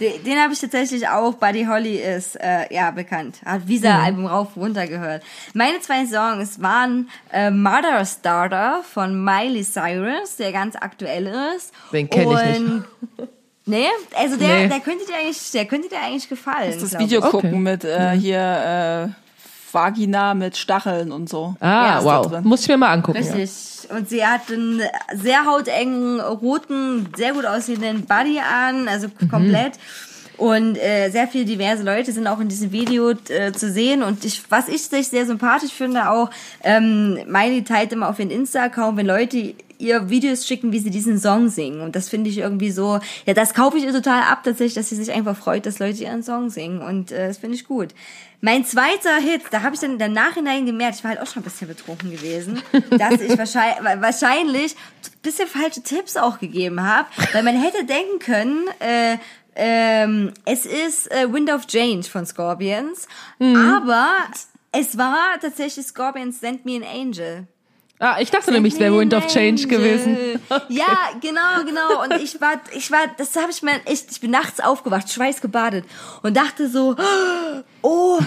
[0.00, 1.34] den, den habe ich tatsächlich auch.
[1.34, 3.36] Buddy Holly ist äh, ja bekannt.
[3.44, 5.22] Hat Visa Album rauf runter gehört.
[5.54, 11.72] Meine zwei Songs waren äh, Mother Starter von Miley Cyrus, der ganz aktuell ist.
[11.92, 13.35] Den kenn ich nicht.
[13.68, 14.68] Nee, also der, Nee.
[14.68, 16.72] der könnte dir eigentlich, der könnte dir eigentlich gefallen.
[16.80, 17.30] Das glaub Video ich.
[17.30, 21.56] gucken mit äh, hier äh, Vagina mit Stacheln und so.
[21.60, 22.40] Ah, Ja, ist wow.
[22.44, 23.18] Muss ich mir mal angucken.
[23.18, 23.90] Richtig.
[23.90, 24.80] Und sie hat einen
[25.14, 29.74] sehr hautengen, roten, sehr gut aussehenden Body an, also komplett.
[30.36, 34.02] Und äh, sehr viele diverse Leute sind auch in diesem Video äh, zu sehen.
[34.02, 36.30] Und ich, was ich sehr sympathisch finde, auch
[36.62, 41.18] ähm, Miley teilt immer auf ihren Insta-Account, wenn Leute ihr Videos schicken, wie sie diesen
[41.18, 41.80] Song singen.
[41.80, 44.88] Und das finde ich irgendwie so, ja, das kaufe ich ihr total ab, tatsächlich, dass
[44.88, 46.80] sie sich einfach freut, dass Leute ihren Song singen.
[46.80, 47.88] Und äh, das finde ich gut.
[48.40, 51.42] Mein zweiter Hit, da habe ich dann im Nachhinein gemerkt, ich war halt auch schon
[51.42, 52.60] ein bisschen betrunken gewesen,
[52.90, 58.18] dass ich wahrscheinlich, wahrscheinlich ein bisschen falsche Tipps auch gegeben habe, weil man hätte denken
[58.18, 59.16] können, äh,
[59.56, 63.08] ähm, es ist äh, Wind of Change von Scorpions,
[63.40, 64.08] aber
[64.72, 67.46] es war tatsächlich Scorpions Send Me an Angel.
[67.98, 70.18] Ah, ich dachte nämlich, es wäre Wind of Change gewesen.
[70.68, 72.02] Ja, genau, genau.
[72.02, 75.84] Und ich war, ich war, das habe ich mir echt, ich bin nachts aufgewacht, schweißgebadet
[76.22, 77.62] und dachte so, oh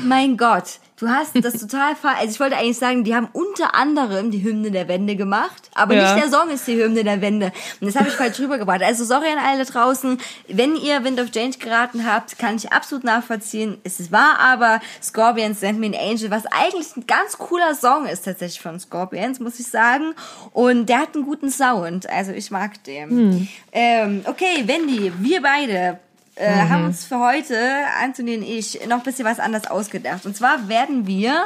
[0.03, 3.75] mein Gott, du hast das total ver, also ich wollte eigentlich sagen, die haben unter
[3.75, 6.13] anderem die Hymne der Wende gemacht, aber Ja.
[6.15, 7.51] nicht der Song ist die Hymne der Wende.
[7.81, 8.81] Und das habe ich falsch rübergebracht.
[8.83, 10.17] Also sorry an alle draußen,
[10.47, 13.77] wenn ihr Wind of Change geraten habt, kann ich absolut nachvollziehen.
[13.83, 18.25] Es war aber Scorpions Send Me an Angel, was eigentlich ein ganz cooler Song ist
[18.25, 20.13] tatsächlich von Scorpions, muss ich sagen.
[20.53, 23.47] Und der hat einen guten Sound, also ich mag den.
[23.71, 25.99] Ähm, okay, Wendy, wir beide
[26.39, 27.57] äh, haben uns für heute,
[28.01, 30.25] Anthony und ich, noch ein bisschen was anderes ausgedacht.
[30.25, 31.43] Und zwar werden wir,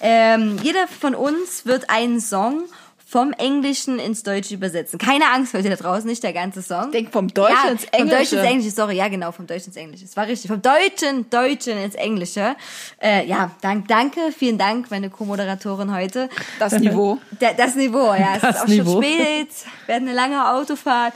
[0.00, 2.64] ähm, jeder von uns wird einen Song
[3.06, 4.98] vom Englischen ins Deutsche übersetzen.
[4.98, 6.90] Keine Angst, Leute da draußen, nicht der ganze Song.
[6.92, 8.36] Denk vom Deutschen ja, ins Vom Deutschen Englische.
[8.36, 10.06] ins Englische, sorry, ja genau, vom Deutschen ins Englische.
[10.06, 10.50] Es war richtig.
[10.50, 12.56] Vom Deutschen, Deutschen ins Englische.
[13.02, 16.30] Äh, ja, dank, danke, vielen Dank, meine Co-Moderatorin heute.
[16.58, 17.18] Das Niveau.
[17.38, 18.36] Da- Das Niveau, ja.
[18.36, 18.92] Es Das ist auch Niveau.
[18.92, 19.48] schon spät.
[19.84, 21.12] Wir hatten eine lange Autofahrt.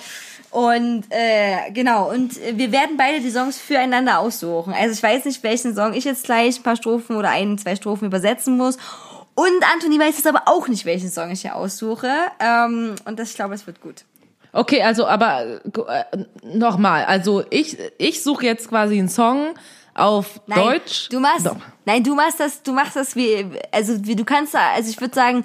[0.56, 4.72] Und äh, genau, und äh, wir werden beide die Songs füreinander aussuchen.
[4.72, 7.76] Also ich weiß nicht, welchen Song ich jetzt gleich ein paar Strophen oder ein, zwei
[7.76, 8.78] Strophen übersetzen muss.
[9.34, 12.10] Und Anthony weiß jetzt aber auch nicht, welchen Song ich hier aussuche.
[12.40, 14.06] Ähm, und das, ich glaube, es wird gut.
[14.54, 16.04] Okay, also aber äh,
[16.42, 19.48] nochmal, also ich ich suche jetzt quasi einen Song
[19.96, 21.08] auf Nein, Deutsch.
[21.08, 21.56] Du machst, Doch.
[21.84, 25.00] nein, du machst das, du machst das wie, also wie du kannst, da- also ich
[25.00, 25.44] würde sagen,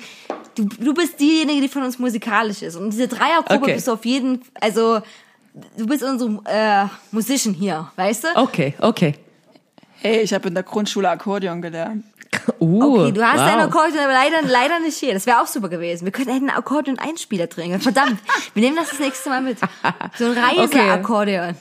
[0.56, 2.76] du, du bist diejenige, die von uns musikalisch ist.
[2.76, 3.73] Und diese Dreiergruppe Okay.
[3.76, 4.99] bist du auf jeden, also
[5.78, 8.28] du bist unsere äh, Musician hier, weißt du?
[8.36, 9.15] Okay, okay.
[10.02, 12.03] Hey, ich habe in der Grundschule Akkordeon gelernt.
[12.60, 13.45] Uh, Okay, du hast wow.
[13.45, 15.14] dein Akkordeon, aber leider, leider nicht hier.
[15.14, 16.06] Das wäre auch super gewesen.
[16.06, 17.80] Wir könnten einen Akkordeon-Einspieler drin.
[17.82, 18.19] Verdammt,
[18.53, 19.57] wir nehmen das das nächste Mal mit.
[20.18, 21.49] So ein Reise-Akkordeon.
[21.49, 21.56] Okay,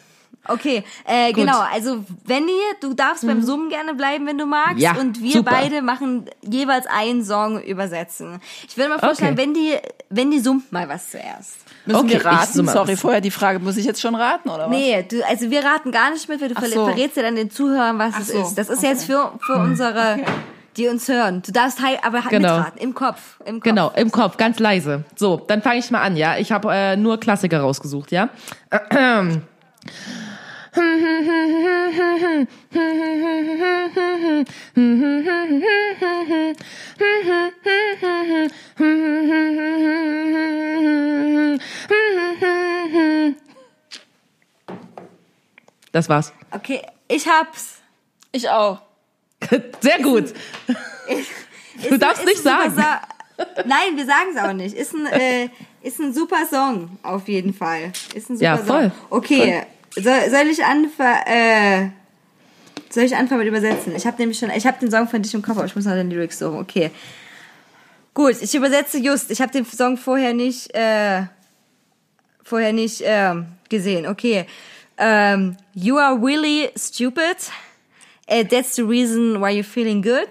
[1.06, 4.78] äh, genau, also Wendy, du darfst beim Summen gerne bleiben, wenn du magst.
[4.78, 5.50] Ja, und wir super.
[5.52, 8.40] beide machen jeweils einen Song übersetzen.
[8.66, 9.42] Ich würde mal vorschlagen, Okay.
[9.42, 9.76] Wendy,
[10.08, 11.58] Wendy summt mal was zuerst.
[11.86, 12.66] Müssen Okay, wir raten?
[12.66, 14.70] Sorry, vorher die Frage, muss ich jetzt schon raten, oder was?
[14.70, 16.86] Nee, du, also wir raten gar nicht mit, weil du so.
[16.86, 18.54] verrätst ja dann den Zuhörern, was Ach es so, ist.
[18.56, 18.88] Das ist okay.
[18.88, 20.18] jetzt für, für unsere,
[20.76, 21.42] die uns hören.
[21.44, 22.56] Du darfst halt aber halt Genau.
[22.56, 23.38] mitraten, im Kopf.
[23.44, 23.64] Im Kopf.
[23.64, 25.04] Genau, im Kopf, ganz leise.
[25.16, 26.36] So, dann fange ich mal an, ja.
[26.38, 28.30] Ich habe äh, nur Klassiker rausgesucht, ja.
[45.92, 46.32] Das war's.
[46.50, 47.78] Okay, ich hab's.
[48.32, 48.80] Ich auch.
[49.80, 50.32] Sehr gut.
[51.08, 51.30] Ist
[51.90, 52.74] Du darfst ist nicht sagen.
[52.74, 53.00] Sa
[53.64, 54.74] Nein, wir sagen es auch nicht.
[54.76, 55.48] Ist ein, äh,
[55.82, 57.92] ist ein super Song, auf jeden Fall.
[58.14, 58.90] Ist ein super Ja, voll.
[58.90, 58.92] Song.
[59.08, 59.62] Okay,
[59.94, 61.26] Soll, soll ich anfangen?
[61.26, 61.90] Äh,
[62.90, 63.94] soll ich anfangen mit übersetzen?
[63.94, 65.84] Ich habe nämlich schon, ich habe den Song von dich im Kopf, aber ich muss
[65.84, 66.58] noch den Lyrics suchen.
[66.58, 66.90] Okay.
[68.14, 69.30] Gut, ich übersetze just.
[69.30, 71.24] Ich habe den Song vorher nicht, äh,
[72.42, 74.06] vorher nicht ähm, gesehen.
[74.06, 74.46] Okay.
[74.98, 77.36] Um, you are really stupid.
[78.28, 80.28] Uh, that's the reason why you're feeling good.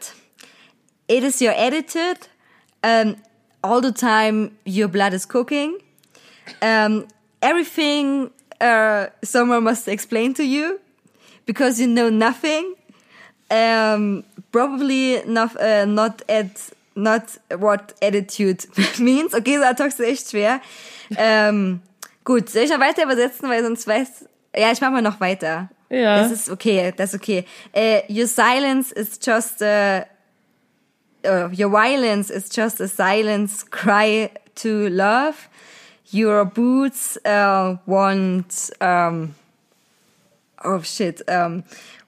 [1.08, 2.28] It is your attitude.
[2.84, 3.16] Um,
[3.64, 5.78] all the time your blood is cooking.
[6.62, 7.08] Um,
[7.42, 8.30] everything
[8.62, 10.80] uh, someone must explain to you
[11.46, 12.76] because you know nothing.
[13.52, 18.66] Um, probably not, uh, not at not what attitude
[19.00, 19.34] means.
[19.34, 20.62] Okay, hoc ist echt schwer.
[21.18, 21.82] Ähm,
[22.24, 24.26] gut, soll ich noch weiter übersetzen, weil sonst weiß.
[24.56, 25.70] Ja, ich mach mal noch weiter.
[25.90, 26.22] Ja.
[26.22, 27.46] Das ist okay, das ist okay.
[27.76, 30.06] Uh, your silence is just a
[31.26, 35.49] uh, your violence is just a silence cry to love.
[36.12, 39.36] Your boots uh, want um,
[40.64, 41.64] oh shit um,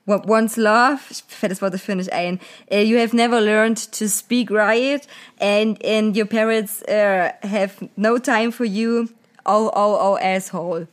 [0.06, 1.00] what wants love.
[1.12, 2.40] Ich fällt das Wort dafür nicht ein.
[2.72, 5.06] Uh, you have never learned to speak right,
[5.40, 9.10] and and your parents uh, have no time for you.
[9.46, 10.88] Oh oh oh asshole.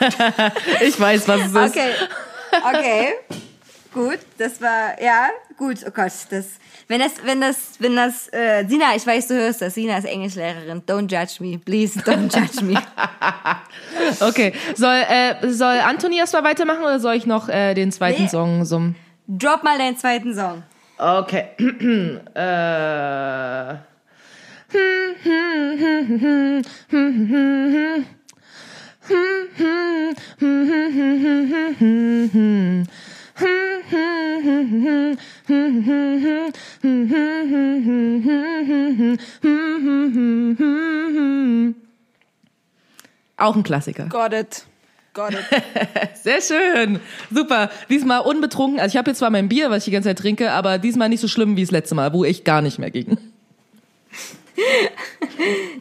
[0.82, 1.56] Ich weiß, was es ist.
[1.56, 1.94] Okay,
[2.52, 3.14] okay,
[3.94, 4.18] gut.
[4.36, 5.78] Das war ja gut.
[5.86, 6.46] Oh Gott, das
[6.88, 9.74] wenn das wenn das wenn das äh, Sina, ich weiß, du hörst das.
[9.74, 10.82] Sina ist Englischlehrerin.
[10.82, 11.98] Don't judge me, please.
[12.00, 12.74] Don't judge me.
[14.20, 18.24] Okay, soll, äh, soll Anthony erst mal weitermachen oder soll ich noch äh, den zweiten
[18.24, 18.28] Nee.
[18.28, 18.96] Song summen?
[19.28, 20.64] Drop mal deinen zweiten Song.
[20.98, 21.50] Okay.
[22.34, 23.76] äh.
[43.36, 44.06] Auch ein Klassiker.
[44.06, 44.64] Got it.
[45.12, 45.44] Got it.
[46.22, 47.00] Sehr schön.
[47.32, 47.70] Super.
[47.88, 48.78] Diesmal unbetrunken.
[48.80, 51.08] Also ich habe jetzt zwar mein Bier, was ich die ganze Zeit trinke, aber diesmal
[51.08, 53.18] nicht so schlimm wie das letzte Mal, wo ich gar nicht mehr ging.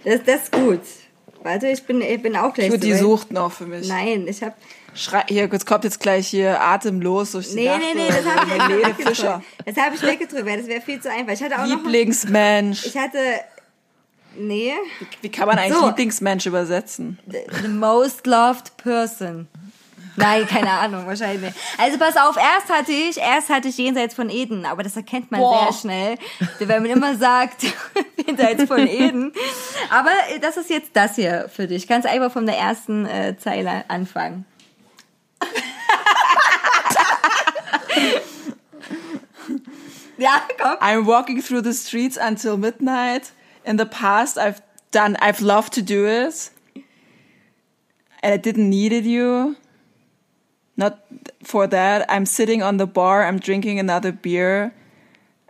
[0.03, 0.81] Das, das ist gut.
[1.43, 3.87] Warte, ich bin, ich bin auch gleich Gut, die sucht noch für mich.
[3.87, 4.57] Nein, ich hab.
[4.95, 7.79] Schrei hier, jetzt kommt jetzt gleich hier atemlos durch die Nee, Nacht.
[7.79, 9.07] nee, nee, das habe ich Helene weggedrückt.
[9.17, 9.41] Fischer.
[9.65, 11.33] Das habe ich weggedrückt, weil das wäre viel zu einfach.
[11.33, 11.67] Ich hatte auch noch.
[11.83, 12.85] Lieblingsmensch.
[12.85, 13.17] Ich hatte.
[14.35, 14.73] Nee.
[15.21, 15.87] Wie kann man eigentlich So.
[15.87, 17.19] Lieblingsmensch übersetzen?
[17.27, 19.47] The, the most loved person.
[20.15, 21.55] Nein, keine Ahnung, wahrscheinlich nicht.
[21.79, 25.31] Also pass auf, erst hatte ich, erst hatte ich jenseits von Eden, aber das erkennt
[25.31, 25.71] man Boah.
[25.71, 26.17] sehr schnell,
[26.59, 27.63] weil man immer sagt,
[28.27, 29.33] jenseits von Eden.
[29.89, 31.87] Aber das ist jetzt das hier für dich.
[31.87, 34.45] Kannst einfach von der ersten äh, Zeile anfangen.
[40.57, 40.77] komm.
[40.81, 43.31] I'm walking through the streets until midnight.
[43.65, 44.61] In the past, I've
[44.91, 46.49] done, I've loved to do it.
[48.21, 49.57] And I didn't needed you.
[50.77, 51.05] Not
[51.43, 52.05] for that.
[52.09, 53.25] I'm sitting on the bar.
[53.25, 54.73] I'm drinking another beer.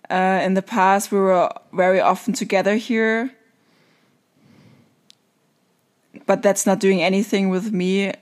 [0.09, 3.31] Uh, in the past, we were very often together here.
[6.25, 8.13] But that's not doing anything with me.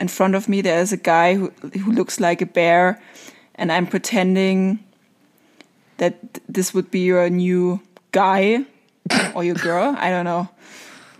[0.00, 3.00] In front of me, there is a guy who, who looks like a bear.
[3.54, 4.82] And I'm pretending
[5.98, 8.64] that this would be your new guy
[9.34, 9.94] or your girl.
[9.98, 10.48] I don't know.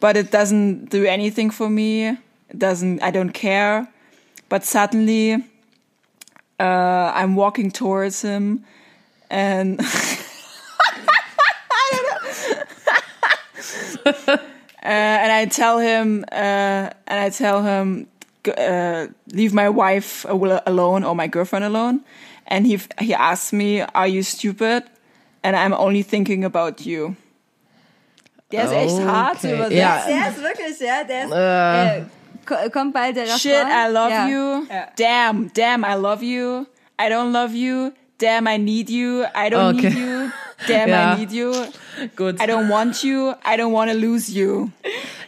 [0.01, 2.09] But it doesn't do anything for me.
[2.09, 3.87] It doesn't, I don't care.
[4.49, 5.35] But suddenly,
[6.59, 8.65] uh, I'm walking towards him
[9.31, 9.81] and
[14.07, 14.39] uh,
[14.83, 18.09] and I tell him, uh, and I tell him,
[18.49, 20.25] uh, leave my wife
[20.67, 22.01] alone or my girlfriend alone.
[22.47, 24.85] And he he asks me, "Are you stupid?"
[25.43, 27.15] And I'm only thinking about you.
[28.53, 29.79] Der ist echt hart zu Okay, übersetzen.
[29.79, 30.03] ja.
[30.07, 31.25] Der ist wirklich, ja, der
[32.05, 32.11] ist,
[32.67, 34.27] äh, kommt bald der Shit, I love ja.
[34.27, 34.67] you.
[34.69, 34.89] Ja.
[34.97, 36.67] Damn, damn, I love you.
[37.01, 37.93] I don't love you.
[38.19, 39.23] Damn, I need you.
[39.35, 39.89] I don't Okay.
[39.91, 40.31] need you.
[40.69, 41.15] Damn, Ja.
[41.15, 41.53] I need you.
[42.17, 42.37] Gut.
[42.41, 43.31] I don't want you.
[43.31, 44.69] I don't want to lose you.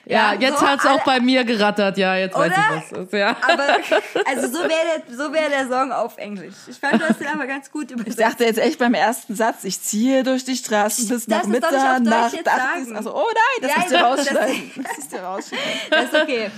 [0.04, 1.96] Ja, Ja, jetzt so hat's auch bei mir gerattert.
[1.96, 2.56] Ja, jetzt weiß Oder?
[2.56, 2.98] ich was.
[2.98, 3.12] es ist.
[3.12, 3.36] Ja.
[3.40, 3.62] Aber,
[4.26, 6.54] also so wäre der, so wäre der Song auf Englisch.
[6.68, 8.20] Ich fand, du hast den aber ganz gut Ich übersetzt.
[8.20, 12.34] dachte jetzt echt beim ersten Satz, ich ziehe durch die Straßen bis nach ist Mitternacht.
[12.34, 14.72] ich, Also, oh nein, das Ja, musst du ja, rausschneiden.
[14.82, 15.66] Das musst du rausschneiden.
[15.90, 16.50] Das ist okay.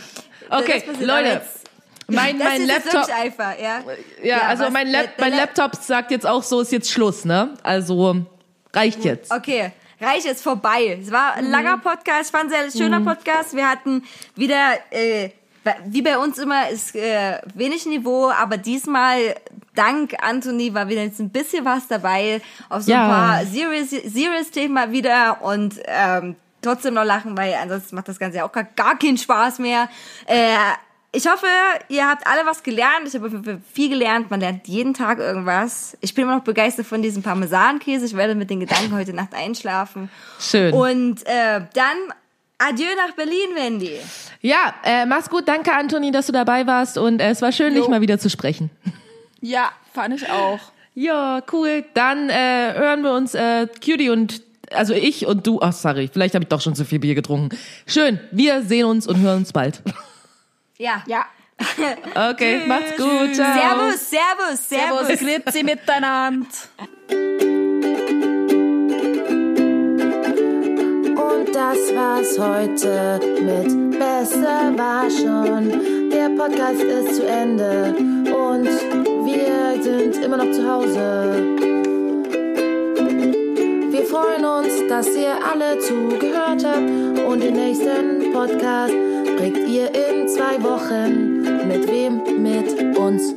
[0.50, 1.42] Okay, Leute.
[2.06, 3.08] Mein, Das mein ist jetzt Laptop.
[3.08, 3.80] wirklich einfach, ja.
[4.22, 7.54] Ja, also was- mein, der- mein Laptop sagt jetzt auch so, ist jetzt Schluss, ne?
[7.62, 8.26] Also
[8.74, 9.30] reicht jetzt.
[9.32, 10.98] Okay, reich ist vorbei.
[11.00, 13.54] Es war ein langer Podcast, es ein sehr schöner Podcast.
[13.54, 14.02] Wir hatten
[14.34, 15.30] wieder, äh,
[15.86, 19.34] wie bei uns immer, ist äh, wenig Niveau, aber diesmal
[19.74, 22.40] dank Anthony war wieder jetzt ein bisschen was dabei.
[22.68, 23.04] Auf so Ja.
[23.04, 28.08] ein paar serious, serious Themen mal wieder und ähm, trotzdem noch lachen, weil ansonsten macht
[28.08, 29.88] das Ganze ja auch gar, gar keinen Spaß mehr.
[30.26, 30.54] Äh,
[31.14, 31.46] ich hoffe,
[31.88, 33.06] ihr habt alle was gelernt.
[33.06, 34.30] Ich habe viel gelernt.
[34.30, 35.96] Man lernt jeden Tag irgendwas.
[36.00, 38.04] Ich bin immer noch begeistert von diesem Parmesankäse.
[38.04, 40.10] Ich werde mit den Gedanken heute Nacht einschlafen.
[40.40, 40.74] Schön.
[40.74, 41.96] Und äh, dann
[42.58, 43.98] adieu nach Berlin, Wendy.
[44.40, 45.46] Ja, äh, mach's gut.
[45.46, 46.98] Danke, Antoni, dass du dabei warst.
[46.98, 48.70] Und äh, es war schön, dich mal wieder zu sprechen.
[49.46, 50.58] Ja, fand ich auch.
[50.94, 51.84] Ja, cool.
[51.92, 54.40] Dann äh, hören wir uns äh, Cutie und
[54.72, 55.60] also ich und du.
[55.60, 57.54] Ach, sorry, vielleicht habe ich doch schon zu viel Bier getrunken.
[57.86, 58.18] Schön.
[58.30, 59.82] Wir sehen uns und hören uns bald.
[60.78, 61.02] Ja.
[61.06, 61.26] Ja.
[62.30, 63.34] Okay, macht's gut.
[63.34, 63.54] Ciao.
[63.54, 65.06] Servus, servus, servus.
[65.06, 66.48] Servus, grüezi miteinander.
[71.16, 76.10] Und das war's heute mit Besser war schon.
[76.10, 77.94] Der Podcast ist zu Ende
[78.34, 78.66] und
[79.24, 81.54] wir sind immer noch zu Hause.
[83.92, 88.92] Wir freuen uns, dass ihr alle zugehört habt und den nächsten Podcast
[89.36, 91.42] kriegt ihr in zwei Wochen.
[91.68, 92.42] Mit wem?
[92.42, 93.34] Mit uns.